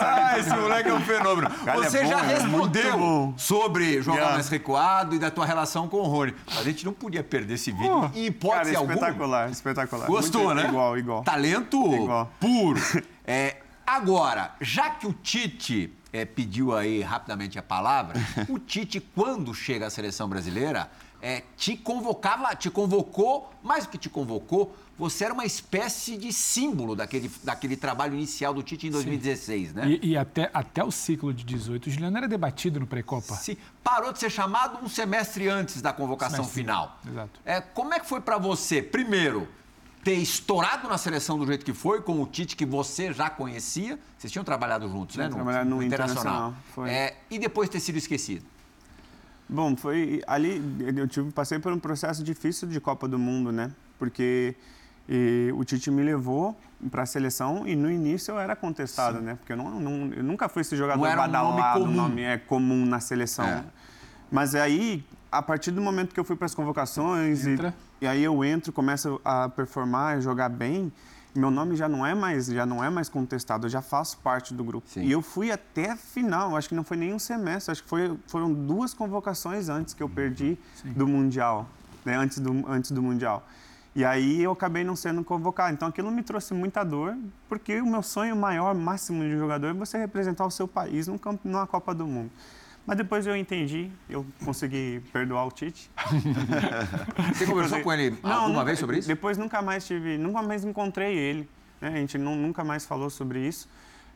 Ah, 0.00 0.36
esse 0.36 0.50
moleque 0.50 0.88
é 0.88 0.94
um 0.94 1.00
fenômeno. 1.00 1.48
Cara, 1.64 1.78
é 1.78 1.82
Você 1.84 1.98
é 1.98 2.02
bom, 2.02 2.08
já 2.08 2.22
respondeu 2.22 3.34
sobre 3.36 4.02
jogar 4.02 4.16
yeah. 4.16 4.34
mais 4.34 4.48
recuado 4.48 5.14
e 5.14 5.20
da 5.20 5.30
tua 5.30 5.46
relação 5.46 5.86
com 5.86 5.98
o 5.98 6.06
Rony. 6.08 6.34
A 6.58 6.62
gente 6.64 6.84
não 6.84 6.92
podia 6.92 7.22
perder 7.22 7.54
esse 7.54 7.70
vídeo. 7.70 8.10
Oh, 8.12 8.18
e 8.18 8.26
hipótese 8.26 8.72
cara, 8.72 8.84
espetacular, 8.84 9.50
espetacular. 9.50 10.06
Gostou, 10.08 10.46
Muito, 10.46 10.56
né? 10.56 10.68
Igual, 10.68 10.98
igual. 10.98 11.22
Talento 11.22 11.76
igual. 11.94 12.32
puro. 12.40 12.80
É, 13.24 13.58
agora, 13.86 14.56
já 14.60 14.90
que 14.90 15.06
o 15.06 15.12
Tite 15.12 15.92
é, 16.12 16.24
pediu 16.24 16.76
aí 16.76 17.00
rapidamente 17.00 17.58
a 17.58 17.62
palavra, 17.62 18.20
o 18.48 18.58
Tite, 18.58 19.00
quando 19.00 19.54
chega 19.54 19.86
à 19.86 19.90
seleção 19.90 20.28
brasileira, 20.28 20.90
é, 21.22 21.42
te 21.56 21.76
convocava, 21.76 22.54
te 22.56 22.68
convocou, 22.68 23.50
mais 23.62 23.86
do 23.86 23.90
que 23.90 23.98
te 23.98 24.10
convocou, 24.10 24.76
você 24.98 25.24
era 25.24 25.32
uma 25.32 25.46
espécie 25.46 26.16
de 26.16 26.32
símbolo 26.32 26.94
daquele, 26.94 27.30
daquele 27.42 27.76
trabalho 27.76 28.14
inicial 28.14 28.52
do 28.52 28.62
Tite 28.62 28.88
em 28.88 28.90
2016, 28.90 29.68
Sim. 29.68 29.74
né? 29.74 29.88
E, 29.88 30.10
e, 30.10 30.16
até, 30.16 30.50
até 30.52 30.84
o 30.84 30.90
ciclo 30.90 31.32
de 31.32 31.44
18, 31.44 31.86
o 31.86 31.90
Juliano 31.90 32.18
era 32.18 32.28
debatido 32.28 32.78
no 32.78 32.86
pré-copa. 32.86 33.34
Sim, 33.34 33.56
parou 33.82 34.12
de 34.12 34.18
ser 34.18 34.30
chamado 34.30 34.84
um 34.84 34.88
semestre 34.88 35.48
antes 35.48 35.80
da 35.80 35.92
convocação 35.92 36.44
semestre. 36.44 36.60
final. 36.60 37.00
Exato. 37.08 37.40
É, 37.44 37.60
como 37.60 37.94
é 37.94 38.00
que 38.00 38.06
foi 38.06 38.20
para 38.20 38.36
você, 38.36 38.82
primeiro, 38.82 39.48
ter 40.02 40.14
estourado 40.14 40.88
na 40.88 40.98
seleção 40.98 41.38
do 41.38 41.46
jeito 41.46 41.64
que 41.64 41.72
foi, 41.72 42.02
com 42.02 42.20
o 42.20 42.26
Tite 42.26 42.56
que 42.56 42.66
você 42.66 43.12
já 43.12 43.30
conhecia. 43.30 43.98
Vocês 44.18 44.32
tinham 44.32 44.44
trabalhado 44.44 44.88
juntos, 44.88 45.16
né? 45.16 45.28
No, 45.28 45.34
trabalhado 45.34 45.70
no, 45.70 45.76
no 45.76 45.82
Internacional. 45.82 46.54
internacional. 46.72 46.86
É, 46.88 47.14
e 47.30 47.38
depois 47.38 47.68
ter 47.68 47.80
sido 47.80 47.96
esquecido. 47.96 48.44
Bom, 49.48 49.76
foi 49.76 50.22
ali 50.26 50.62
eu 50.96 51.06
tive, 51.06 51.30
passei 51.30 51.58
por 51.58 51.72
um 51.72 51.78
processo 51.78 52.24
difícil 52.24 52.66
de 52.68 52.80
Copa 52.80 53.06
do 53.06 53.18
Mundo, 53.18 53.52
né? 53.52 53.70
Porque 53.98 54.56
e, 55.08 55.52
o 55.54 55.64
Tite 55.64 55.90
me 55.90 56.02
levou 56.02 56.58
para 56.90 57.02
a 57.02 57.06
seleção 57.06 57.66
e 57.66 57.76
no 57.76 57.90
início 57.90 58.32
eu 58.32 58.40
era 58.40 58.56
contestado, 58.56 59.18
Sim. 59.18 59.24
né? 59.24 59.34
Porque 59.34 59.52
eu, 59.52 59.56
não, 59.56 59.78
não, 59.78 60.12
eu 60.14 60.24
nunca 60.24 60.48
fui 60.48 60.62
esse 60.62 60.76
jogador 60.76 61.00
não 61.00 61.06
era 61.06 61.22
um 61.22 61.28
nome 61.28 61.62
comum. 61.74 61.94
nome 61.94 62.22
é 62.22 62.38
comum 62.38 62.86
na 62.86 62.98
seleção. 62.98 63.44
É. 63.44 63.64
Mas 64.30 64.54
aí, 64.54 65.04
a 65.30 65.42
partir 65.42 65.70
do 65.70 65.82
momento 65.82 66.14
que 66.14 66.18
eu 66.18 66.24
fui 66.24 66.34
para 66.34 66.46
as 66.46 66.54
convocações 66.54 67.44
e, 67.46 67.56
e, 68.02 68.06
aí 68.06 68.24
eu 68.24 68.44
entro, 68.44 68.72
começo 68.72 69.20
a 69.24 69.48
performar, 69.48 70.16
a 70.16 70.20
jogar 70.20 70.48
bem, 70.48 70.92
meu 71.34 71.50
nome 71.50 71.76
já 71.76 71.88
não 71.88 72.04
é 72.04 72.14
mais 72.14 72.46
já 72.46 72.66
não 72.66 72.82
é 72.84 72.90
mais 72.90 73.08
contestado, 73.08 73.66
eu 73.66 73.70
já 73.70 73.80
faço 73.80 74.18
parte 74.18 74.52
do 74.52 74.62
grupo. 74.62 74.88
Sim. 74.88 75.02
E 75.02 75.12
eu 75.12 75.22
fui 75.22 75.50
até 75.50 75.92
a 75.92 75.96
final, 75.96 76.56
acho 76.56 76.68
que 76.68 76.74
não 76.74 76.84
foi 76.84 76.96
nem 76.96 77.14
um 77.14 77.18
semestre, 77.18 77.72
acho 77.72 77.82
que 77.82 77.88
foi, 77.88 78.18
foram 78.26 78.52
duas 78.52 78.92
convocações 78.92 79.68
antes 79.68 79.94
que 79.94 80.02
eu 80.02 80.08
perdi 80.08 80.58
Sim. 80.74 80.92
do 80.92 81.06
mundial, 81.06 81.68
né? 82.04 82.16
antes 82.16 82.38
do 82.38 82.68
antes 82.68 82.90
do 82.90 83.02
mundial. 83.02 83.46
E 83.94 84.04
aí 84.04 84.42
eu 84.42 84.52
acabei 84.52 84.84
não 84.84 84.96
sendo 84.96 85.22
convocado. 85.22 85.72
Então 85.74 85.86
aquilo 85.86 86.10
me 86.10 86.22
trouxe 86.22 86.54
muita 86.54 86.82
dor, 86.82 87.16
porque 87.48 87.80
o 87.80 87.86
meu 87.86 88.02
sonho 88.02 88.34
maior, 88.34 88.74
máximo 88.74 89.22
de 89.22 89.36
jogador 89.36 89.68
é 89.68 89.72
você 89.72 89.98
representar 89.98 90.46
o 90.46 90.50
seu 90.50 90.66
país 90.66 91.06
num 91.06 91.18
campo, 91.18 91.46
numa 91.46 91.66
Copa 91.66 91.94
do 91.94 92.06
Mundo. 92.06 92.30
Mas 92.84 92.96
depois 92.96 93.26
eu 93.26 93.36
entendi, 93.36 93.90
eu 94.10 94.26
consegui 94.44 95.00
perdoar 95.12 95.46
o 95.46 95.50
Tite. 95.52 95.90
Você 97.32 97.46
conversou 97.46 97.80
com 97.80 97.92
ele 97.92 98.18
não, 98.22 98.32
alguma 98.32 98.48
nunca, 98.48 98.64
vez 98.64 98.78
sobre 98.78 98.98
isso? 98.98 99.08
Depois 99.08 99.38
nunca 99.38 99.62
mais 99.62 99.86
tive, 99.86 100.18
nunca 100.18 100.42
mais 100.42 100.64
encontrei 100.64 101.16
ele. 101.16 101.48
Né? 101.80 101.88
A 101.88 101.96
gente 101.96 102.18
não, 102.18 102.34
nunca 102.34 102.64
mais 102.64 102.84
falou 102.84 103.08
sobre 103.08 103.46
isso. 103.46 103.68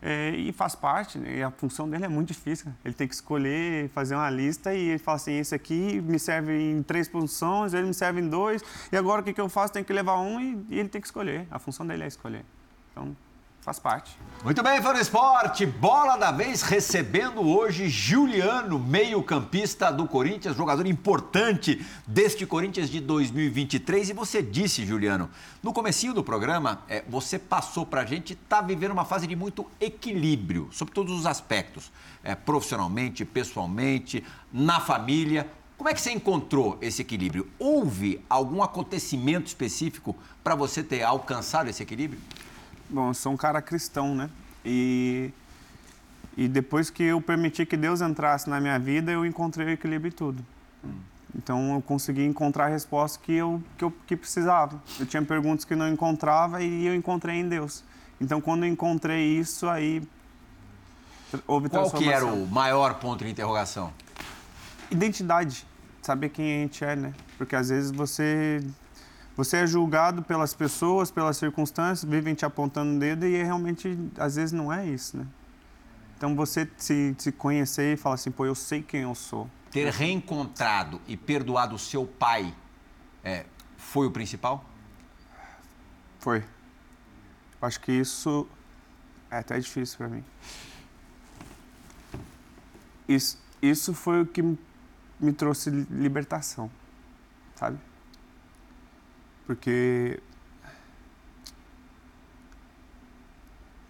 É, 0.03 0.31
e 0.31 0.53
faz 0.53 0.75
parte, 0.75 1.17
né? 1.17 1.39
e 1.39 1.43
a 1.43 1.51
função 1.51 1.89
dele 1.89 2.05
é 2.05 2.09
muito 2.09 2.29
difícil. 2.29 2.71
Ele 2.85 2.93
tem 2.93 3.09
que 3.09 3.15
escolher, 3.15 3.89
fazer 3.91 4.15
uma 4.15 4.29
lista 4.29 4.75
e 4.75 4.91
ele 4.91 4.99
fala 4.99 5.17
assim: 5.17 5.39
esse 5.39 5.55
aqui 5.55 6.01
me 6.01 6.19
serve 6.19 6.53
em 6.59 6.83
três 6.83 7.09
posições, 7.09 7.73
ele 7.73 7.87
me 7.87 7.95
serve 7.95 8.21
em 8.21 8.29
dois, 8.29 8.63
e 8.93 8.97
agora 8.97 9.23
o 9.23 9.25
que, 9.25 9.33
que 9.33 9.41
eu 9.41 9.49
faço? 9.49 9.73
Tem 9.73 9.83
que 9.83 9.93
levar 9.93 10.19
um 10.19 10.41
e, 10.41 10.67
e 10.69 10.79
ele 10.79 10.89
tem 10.89 11.01
que 11.01 11.07
escolher. 11.07 11.47
A 11.51 11.59
função 11.59 11.87
dele 11.87 12.03
é 12.03 12.07
escolher. 12.07 12.45
Então, 12.93 13.17
Faz 13.67 13.81
parte. 13.81 14.17
Muito 14.45 14.63
bem, 14.63 14.81
Fã 14.81 14.93
Esporte. 14.93 15.67
Bola 15.67 16.17
da 16.17 16.31
vez 16.31 16.63
recebendo 16.63 17.41
hoje 17.41 17.89
Juliano, 17.89 18.79
meio-campista 18.79 19.91
do 19.91 20.07
Corinthians, 20.07 20.55
jogador 20.55 20.87
importante 20.87 21.85
deste 22.07 22.47
Corinthians 22.47 22.89
de 22.89 23.01
2023. 23.01 24.11
E 24.11 24.13
você 24.13 24.41
disse, 24.41 24.87
Juliano, 24.87 25.29
no 25.61 25.73
comecinho 25.73 26.15
do 26.15 26.23
programa, 26.23 26.85
é, 26.89 27.03
você 27.09 27.41
passou 27.41 27.85
para 27.85 28.03
a 28.03 28.05
gente, 28.05 28.35
está 28.35 28.61
vivendo 28.61 28.93
uma 28.93 29.05
fase 29.05 29.27
de 29.27 29.35
muito 29.35 29.67
equilíbrio, 29.81 30.69
sobre 30.71 30.95
todos 30.95 31.13
os 31.13 31.27
aspectos, 31.27 31.91
é, 32.23 32.37
profissionalmente, 32.37 33.25
pessoalmente, 33.25 34.23
na 34.53 34.79
família. 34.79 35.51
Como 35.77 35.91
é 35.91 35.93
que 35.93 36.01
você 36.01 36.13
encontrou 36.13 36.79
esse 36.81 37.03
equilíbrio? 37.03 37.51
Houve 37.59 38.25
algum 38.31 38.63
acontecimento 38.63 39.49
específico 39.49 40.15
para 40.45 40.55
você 40.55 40.85
ter 40.85 41.03
alcançado 41.03 41.69
esse 41.69 41.83
equilíbrio? 41.83 42.21
Bom, 42.89 43.09
eu 43.09 43.15
sou 43.15 43.33
um 43.33 43.37
cara 43.37 43.61
cristão, 43.61 44.15
né? 44.15 44.31
E, 44.65 45.31
e 46.37 46.49
depois 46.49 46.91
que 46.91 47.03
eu 47.03 47.21
permiti 47.21 47.67
que 47.67 47.77
Deus 47.77 48.01
entrasse 48.01 48.49
na 48.49 48.61
minha 48.61 48.79
vida, 48.79 49.11
eu 49.11 49.27
encontrei 49.27 49.67
o 49.67 49.71
equilíbrio 49.71 50.09
em 50.09 50.13
tudo. 50.13 50.45
Então 51.35 51.75
eu 51.75 51.83
consegui 51.83 52.25
encontrar 52.25 52.67
a 52.67 52.69
resposta 52.69 53.19
que 53.23 53.33
eu, 53.33 53.63
que 53.77 53.85
eu 53.85 53.93
que 54.07 54.17
precisava. 54.17 54.81
Eu 54.99 55.07
tinha 55.07 55.23
perguntas 55.23 55.65
que 55.65 55.75
não 55.75 55.89
encontrava 55.89 56.63
e 56.63 56.87
eu 56.87 56.95
encontrei 56.95 57.37
em 57.37 57.49
Deus. 57.49 57.85
Então 58.21 58.41
quando 58.41 58.65
eu 58.65 58.71
encontrei 58.71 59.39
isso, 59.39 59.69
aí 59.69 60.03
houve 61.47 61.69
Qual 61.69 61.91
que 61.91 62.09
era 62.09 62.25
o 62.25 62.47
maior 62.47 62.95
ponto 62.95 63.25
de 63.25 63.31
interrogação? 63.31 63.93
Identidade. 64.91 65.67
Saber 66.01 66.29
quem 66.29 66.47
a 66.47 66.63
gente 66.63 66.85
é, 66.85 66.97
né? 66.97 67.13
Porque 67.37 67.57
às 67.57 67.69
vezes 67.69 67.91
você 67.91 68.63
você 69.37 69.59
é 69.59 69.67
julgado 69.67 70.23
pelas 70.23 70.55
pessoas, 70.55 71.11
pelas 71.11 71.37
circunstâncias, 71.37 72.11
vivem 72.11 72.35
te 72.35 72.47
apontando 72.47 72.97
o 72.97 72.99
dedo 72.99 73.27
e 73.27 73.43
realmente, 73.43 73.99
às 74.19 74.37
vezes, 74.37 74.53
não 74.53 74.73
é 74.73 74.87
isso, 74.87 75.19
né? 75.19 75.27
Então, 76.17 76.35
você 76.35 76.67
se, 76.79 77.15
se 77.19 77.31
conhecer 77.31 77.93
e 77.93 77.97
falar 77.99 78.15
assim, 78.15 78.31
pô, 78.31 78.47
eu 78.47 78.55
sei 78.55 78.83
quem 78.83 79.03
eu 79.03 79.15
sou. 79.15 79.51
Ter 79.71 79.93
reencontrado 79.93 81.03
e 81.07 81.19
perdoado 81.19 81.75
o 81.75 81.79
seu 81.79 82.07
pai 82.07 82.55
é, 83.23 83.45
foi 83.77 84.07
o 84.07 84.11
principal? 84.11 84.65
Foi. 86.19 86.43
Acho 87.61 87.79
que 87.81 87.93
isso 87.93 88.49
é 89.31 89.39
até 89.39 89.59
difícil 89.59 89.99
para 89.99 90.09
mim. 90.09 90.25
Isso, 93.07 93.39
isso 93.61 93.93
foi 93.93 94.23
o 94.23 94.27
que 94.27 94.43
me 95.21 95.33
trouxe 95.33 95.69
libertação, 95.69 96.71
sabe? 97.55 97.79
Porque. 99.47 100.21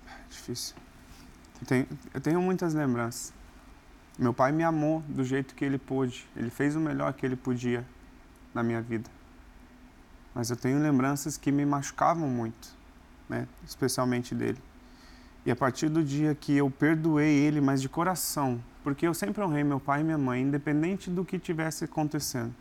É 0.07 0.28
difícil. 0.28 0.76
Eu 1.61 1.66
tenho, 1.66 1.86
eu 2.14 2.20
tenho 2.20 2.42
muitas 2.42 2.74
lembranças. 2.74 3.32
Meu 4.18 4.32
pai 4.32 4.52
me 4.52 4.62
amou 4.62 5.02
do 5.09 5.24
jeito 5.24 5.54
que 5.54 5.64
ele 5.64 5.78
pôde. 5.78 6.26
Ele 6.36 6.50
fez 6.50 6.76
o 6.76 6.80
melhor 6.80 7.12
que 7.12 7.24
ele 7.24 7.36
podia 7.36 7.84
na 8.54 8.62
minha 8.62 8.80
vida. 8.80 9.11
Mas 10.34 10.50
eu 10.50 10.57
tenho 10.57 10.78
lembranças 10.80 11.36
que 11.36 11.50
me 11.50 11.64
machucavam 11.64 12.28
muito, 12.28 12.68
né? 13.28 13.48
especialmente 13.66 14.34
dele. 14.34 14.59
E 15.46 15.50
a 15.50 15.57
partir 15.57 15.88
do 15.88 16.02
dia 16.02 16.34
que 16.34 16.57
eu 16.57 16.70
perdoei 16.70 17.28
ele, 17.28 17.61
mas 17.61 17.80
de 17.80 17.88
coração, 17.88 18.62
porque 18.82 19.07
eu 19.07 19.14
sempre 19.14 19.42
honrei 19.42 19.64
meu 19.64 19.80
pai 19.80 20.00
e 20.00 20.04
minha 20.04 20.18
mãe, 20.18 20.42
independente 20.42 21.09
do 21.09 21.24
que 21.24 21.38
tivesse 21.38 21.84
acontecendo. 21.84 22.54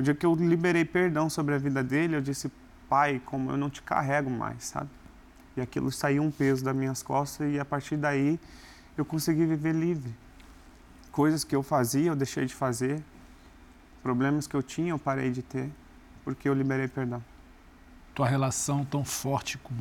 O 0.00 0.02
dia 0.02 0.14
que 0.14 0.24
eu 0.24 0.34
liberei 0.34 0.82
perdão 0.82 1.28
sobre 1.28 1.54
a 1.54 1.58
vida 1.58 1.84
dele, 1.84 2.16
eu 2.16 2.22
disse, 2.22 2.50
pai, 2.88 3.20
como 3.22 3.50
eu 3.50 3.56
não 3.58 3.68
te 3.68 3.82
carrego 3.82 4.30
mais, 4.30 4.64
sabe? 4.64 4.88
E 5.54 5.60
aquilo 5.60 5.92
saiu 5.92 6.22
um 6.22 6.30
peso 6.30 6.64
das 6.64 6.74
minhas 6.74 7.02
costas 7.02 7.52
e 7.52 7.60
a 7.60 7.66
partir 7.66 7.98
daí 7.98 8.40
eu 8.96 9.04
consegui 9.04 9.44
viver 9.44 9.74
livre. 9.74 10.16
Coisas 11.12 11.44
que 11.44 11.54
eu 11.54 11.62
fazia, 11.62 12.06
eu 12.06 12.16
deixei 12.16 12.46
de 12.46 12.54
fazer. 12.54 13.04
Problemas 14.02 14.46
que 14.46 14.54
eu 14.56 14.62
tinha, 14.62 14.88
eu 14.88 14.98
parei 14.98 15.30
de 15.30 15.42
ter, 15.42 15.70
porque 16.24 16.48
eu 16.48 16.54
liberei 16.54 16.88
perdão. 16.88 17.22
Tua 18.14 18.26
relação 18.26 18.86
tão 18.86 19.04
forte 19.04 19.58
com 19.58 19.74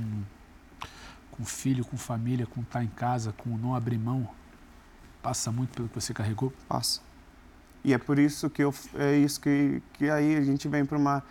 com 1.31 1.45
filho, 1.45 1.85
com 1.85 1.95
família, 1.95 2.45
com 2.45 2.59
estar 2.59 2.83
em 2.83 2.89
casa, 2.89 3.31
com 3.31 3.51
não 3.51 3.73
abrir 3.73 3.97
mão, 3.97 4.27
passa 5.23 5.49
muito 5.49 5.71
pelo 5.73 5.87
que 5.87 5.95
você 5.95 6.13
carregou? 6.13 6.51
Passa. 6.67 6.99
E 7.83 7.93
é 7.93 7.97
por 7.97 8.19
isso 8.19 8.49
que 8.49 8.63
eu, 8.63 8.73
é 8.95 9.15
isso 9.17 9.39
que, 9.39 9.81
que 9.93 10.09
aí 10.09 10.35
a 10.35 10.41
gente 10.41 10.67
vem 10.67 10.85
para 10.85 10.97
uma 10.97 11.23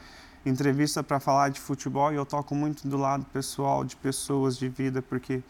entrevista 0.45 1.03
para 1.03 1.21
falar 1.21 1.51
de 1.51 1.61
futebol 1.61 2.13
e 2.13 2.17
eu 2.17 2.25
toco 2.25 2.55
muito 2.55 2.89
do 2.89 2.97
lado 2.97 3.25
pessoal, 3.27 3.85
de 3.85 3.97
pessoas, 3.97 4.57
de 4.57 4.69
vida, 4.69 5.03
porque, 5.03 5.43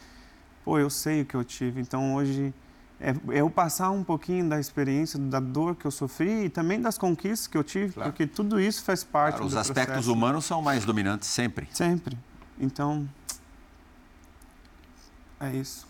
pô, 0.65 0.79
eu 0.79 0.91
sei 0.91 1.23
o 1.23 1.27
que 1.27 1.35
eu 1.35 1.45
tive. 1.45 1.81
Então 1.81 2.15
hoje 2.15 2.53
é, 3.01 3.11
é 3.11 3.41
eu 3.41 3.49
passar 3.49 3.91
um 3.91 4.03
pouquinho 4.03 4.49
da 4.49 4.59
experiência, 4.59 5.19
da 5.19 5.39
dor 5.39 5.77
que 5.77 5.85
eu 5.85 5.91
sofri 5.91 6.47
e 6.47 6.49
também 6.49 6.81
das 6.81 6.99
conquistas 6.99 7.47
que 7.47 7.57
eu 7.57 7.63
tive, 7.63 7.93
claro. 7.95 8.11
porque 8.11 8.27
tudo 8.27 8.61
isso 8.61 8.83
faz 8.83 9.05
parte 9.05 9.37
claro, 9.37 9.45
do 9.45 9.49
Os 9.49 9.57
aspectos 9.57 9.87
processo. 9.87 10.13
humanos 10.13 10.45
são 10.45 10.61
mais 10.61 10.85
dominantes 10.85 11.29
sempre. 11.29 11.69
Sempre. 11.73 12.19
Então, 12.59 13.09
é 15.39 15.55
isso. 15.55 15.87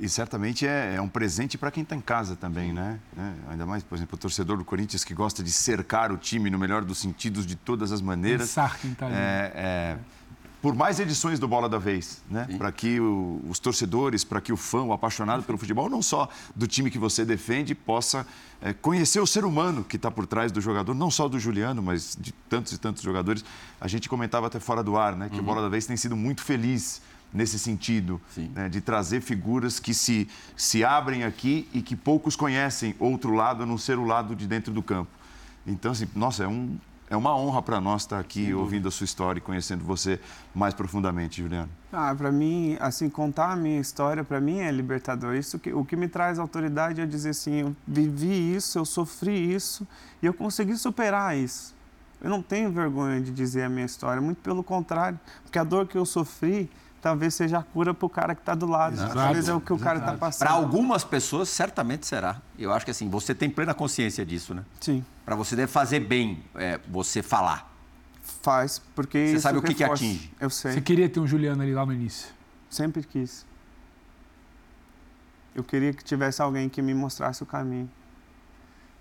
E 0.00 0.08
certamente 0.08 0.66
é, 0.66 0.94
é 0.96 1.00
um 1.00 1.08
presente 1.08 1.58
para 1.58 1.70
quem 1.70 1.82
está 1.82 1.94
em 1.94 2.00
casa 2.00 2.36
também, 2.36 2.72
né? 2.72 2.98
É, 3.16 3.52
ainda 3.52 3.66
mais, 3.66 3.82
por 3.82 3.96
exemplo, 3.96 4.16
o 4.16 4.18
torcedor 4.18 4.56
do 4.56 4.64
Corinthians 4.64 5.04
que 5.04 5.14
gosta 5.14 5.42
de 5.42 5.52
cercar 5.52 6.12
o 6.12 6.16
time 6.16 6.50
no 6.50 6.58
melhor 6.58 6.84
dos 6.84 6.98
sentidos 6.98 7.46
de 7.46 7.54
todas 7.54 7.92
as 7.92 8.00
maneiras. 8.00 8.48
Pensar 8.48 8.78
quem 8.78 8.92
está 8.92 9.06
ali. 9.06 9.14
É, 9.14 9.52
é, 9.54 9.98
por 10.64 10.74
mais 10.74 10.98
edições 10.98 11.38
do 11.38 11.46
Bola 11.46 11.68
da 11.68 11.76
Vez, 11.76 12.22
né? 12.30 12.48
Para 12.56 12.72
que 12.72 12.98
o, 12.98 13.38
os 13.50 13.58
torcedores, 13.58 14.24
para 14.24 14.40
que 14.40 14.50
o 14.50 14.56
fã, 14.56 14.82
o 14.82 14.94
apaixonado 14.94 15.42
pelo 15.42 15.58
futebol, 15.58 15.90
não 15.90 16.00
só 16.00 16.26
do 16.56 16.66
time 16.66 16.90
que 16.90 16.98
você 16.98 17.22
defende, 17.22 17.74
possa 17.74 18.26
é, 18.62 18.72
conhecer 18.72 19.20
o 19.20 19.26
ser 19.26 19.44
humano 19.44 19.84
que 19.84 19.96
está 19.96 20.10
por 20.10 20.26
trás 20.26 20.50
do 20.50 20.62
jogador, 20.62 20.94
não 20.94 21.10
só 21.10 21.28
do 21.28 21.38
Juliano, 21.38 21.82
mas 21.82 22.16
de 22.18 22.32
tantos 22.48 22.72
e 22.72 22.78
tantos 22.78 23.02
jogadores. 23.02 23.44
A 23.78 23.86
gente 23.86 24.08
comentava 24.08 24.46
até 24.46 24.58
fora 24.58 24.82
do 24.82 24.96
ar, 24.96 25.14
né? 25.14 25.28
Que 25.28 25.34
uhum. 25.34 25.42
o 25.42 25.44
Bola 25.44 25.60
da 25.60 25.68
Vez 25.68 25.84
tem 25.84 25.98
sido 25.98 26.16
muito 26.16 26.42
feliz 26.42 27.02
nesse 27.34 27.58
sentido, 27.58 28.20
né, 28.54 28.68
de 28.68 28.80
trazer 28.80 29.20
figuras 29.20 29.80
que 29.80 29.92
se, 29.92 30.28
se 30.56 30.84
abrem 30.84 31.24
aqui 31.24 31.68
e 31.74 31.82
que 31.82 31.96
poucos 31.96 32.36
conhecem 32.36 32.94
outro 33.00 33.34
lado, 33.34 33.64
a 33.64 33.66
não 33.66 33.76
ser 33.76 33.98
o 33.98 34.04
lado 34.04 34.36
de 34.36 34.46
dentro 34.46 34.72
do 34.72 34.82
campo. 34.82 35.10
Então, 35.66 35.90
assim, 35.90 36.06
nossa, 36.14 36.44
é, 36.44 36.46
um, 36.46 36.78
é 37.10 37.16
uma 37.16 37.36
honra 37.36 37.60
para 37.60 37.80
nós 37.80 38.02
estar 38.02 38.20
aqui 38.20 38.46
Sim. 38.46 38.54
ouvindo 38.54 38.86
a 38.86 38.90
sua 38.90 39.04
história 39.04 39.38
e 39.38 39.42
conhecendo 39.42 39.84
você 39.84 40.20
mais 40.54 40.74
profundamente, 40.74 41.42
Juliano. 41.42 41.68
Ah, 41.92 42.14
para 42.14 42.30
mim, 42.30 42.76
assim, 42.78 43.10
contar 43.10 43.50
a 43.50 43.56
minha 43.56 43.80
história, 43.80 44.22
para 44.22 44.40
mim 44.40 44.60
é 44.60 44.70
libertador. 44.70 45.34
Isso 45.34 45.58
que, 45.58 45.72
o 45.72 45.84
que 45.84 45.96
me 45.96 46.06
traz 46.06 46.38
autoridade 46.38 47.00
é 47.00 47.06
dizer 47.06 47.30
assim, 47.30 47.54
eu 47.62 47.76
vivi 47.86 48.54
isso, 48.54 48.78
eu 48.78 48.84
sofri 48.84 49.52
isso 49.52 49.86
e 50.22 50.26
eu 50.26 50.34
consegui 50.34 50.76
superar 50.76 51.36
isso. 51.36 51.74
Eu 52.22 52.30
não 52.30 52.40
tenho 52.40 52.70
vergonha 52.70 53.20
de 53.20 53.32
dizer 53.32 53.64
a 53.64 53.68
minha 53.68 53.84
história, 53.84 54.20
muito 54.22 54.38
pelo 54.38 54.62
contrário, 54.62 55.18
porque 55.42 55.58
a 55.58 55.64
dor 55.64 55.86
que 55.86 55.98
eu 55.98 56.06
sofri 56.06 56.70
talvez 57.04 57.34
seja 57.34 57.58
a 57.58 57.62
cura 57.62 57.92
para 57.92 58.06
o 58.06 58.08
cara 58.08 58.34
que 58.34 58.40
está 58.40 58.54
do 58.54 58.64
lado. 58.64 58.94
Exato. 58.94 59.12
Talvez 59.12 59.46
é 59.46 59.52
o 59.52 59.60
que 59.60 59.74
o 59.74 59.78
cara 59.78 59.98
está 59.98 60.14
passando. 60.14 60.48
Para 60.48 60.56
algumas 60.56 61.04
pessoas, 61.04 61.50
certamente 61.50 62.06
será. 62.06 62.40
Eu 62.58 62.72
acho 62.72 62.82
que 62.82 62.90
assim, 62.90 63.10
você 63.10 63.34
tem 63.34 63.50
plena 63.50 63.74
consciência 63.74 64.24
disso, 64.24 64.54
né? 64.54 64.64
Sim. 64.80 65.04
Para 65.22 65.36
você 65.36 65.54
deve 65.54 65.70
fazer 65.70 66.00
bem 66.00 66.42
é, 66.54 66.80
você 66.88 67.22
falar. 67.22 67.70
Faz, 68.40 68.80
porque 68.94 69.32
Você 69.32 69.40
sabe 69.40 69.58
o 69.58 69.62
que, 69.62 69.74
que 69.74 69.84
atinge. 69.84 70.32
Eu 70.40 70.48
sei. 70.48 70.72
Você 70.72 70.80
queria 70.80 71.06
ter 71.06 71.20
um 71.20 71.26
Juliano 71.26 71.62
ali 71.62 71.74
lá 71.74 71.84
no 71.84 71.92
início? 71.92 72.30
Sempre 72.70 73.02
quis. 73.02 73.44
Eu 75.54 75.62
queria 75.62 75.92
que 75.92 76.02
tivesse 76.02 76.40
alguém 76.40 76.70
que 76.70 76.80
me 76.80 76.94
mostrasse 76.94 77.42
o 77.42 77.46
caminho. 77.46 77.90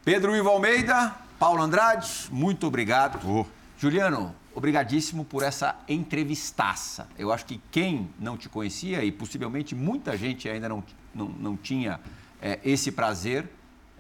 Pedro 0.04 0.36
Ivo 0.36 0.50
Almeida, 0.50 1.16
Paulo 1.40 1.64
Andrade, 1.64 2.28
muito 2.30 2.68
obrigado. 2.68 3.18
Oh. 3.26 3.46
Juliano, 3.78 4.36
obrigadíssimo 4.56 5.26
por 5.26 5.44
essa 5.44 5.76
entrevistaça. 5.88 7.08
Eu 7.18 7.32
acho 7.32 7.46
que 7.46 7.60
quem 7.72 8.10
não 8.20 8.38
te 8.38 8.50
conhecia, 8.50 9.04
e 9.04 9.12
possivelmente 9.12 9.76
muita 9.76 10.18
gente 10.18 10.48
ainda 10.48 10.70
não, 10.70 10.84
não, 11.14 11.28
não 11.28 11.58
tinha 11.58 12.00
é, 12.42 12.60
esse 12.64 12.92
prazer, 12.92 13.50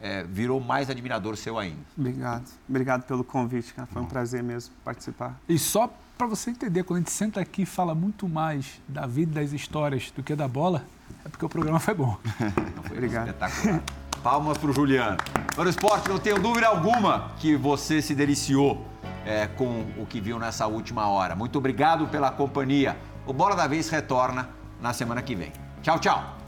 é, 0.02 0.24
virou 0.24 0.60
mais 0.60 0.90
admirador 0.90 1.38
seu 1.38 1.58
ainda. 1.58 1.80
Obrigado. 1.98 2.52
Obrigado 2.68 3.04
pelo 3.04 3.24
convite, 3.24 3.74
cara. 3.74 3.88
Foi 3.88 4.02
um 4.02 4.06
prazer 4.06 4.44
mesmo 4.44 4.74
participar. 4.84 5.40
E 5.48 5.58
só 5.58 5.92
para 6.18 6.28
você 6.28 6.52
entender, 6.52 6.84
quando 6.84 6.98
a 6.98 7.00
gente 7.00 7.12
senta 7.12 7.40
aqui 7.40 7.64
e 7.64 7.66
fala 7.66 7.96
muito 7.96 8.28
mais 8.28 8.82
da 8.88 9.08
vida 9.08 9.42
e 9.42 9.46
das 9.46 9.54
histórias 9.54 10.12
do 10.12 10.22
que 10.22 10.36
da 10.36 10.48
bola, 10.48 10.86
é 11.26 11.30
porque 11.30 11.46
o 11.46 11.50
programa 11.50 11.80
foi 11.80 11.94
bom. 11.94 12.18
foi 12.84 12.98
Obrigado. 12.98 13.28
Espetacular. 13.28 13.84
Palmas 14.22 14.58
para 14.58 14.70
o 14.70 14.74
Juliano. 14.74 15.18
Para 15.56 15.66
o 15.66 15.70
esporte, 15.70 16.08
não 16.08 16.18
tenho 16.18 16.40
dúvida 16.40 16.68
alguma 16.68 17.32
que 17.40 17.56
você 17.58 18.02
se 18.02 18.16
deliciou 18.16 18.93
é, 19.26 19.48
com 19.48 19.86
o 19.98 20.06
que 20.06 20.20
viu 20.20 20.40
nessa 20.40 20.68
última 20.68 21.08
hora. 21.08 21.36
Muito 21.36 21.58
obrigado 21.58 22.08
pela 22.08 22.32
companhia. 22.32 22.98
O 23.26 23.34
Bola 23.34 23.56
da 23.56 23.68
Vez 23.68 23.90
retorna 23.90 24.50
na 24.82 24.94
semana 24.94 25.22
que 25.22 25.36
vem. 25.36 25.52
Tchau, 25.82 26.00
tchau. 26.00 26.43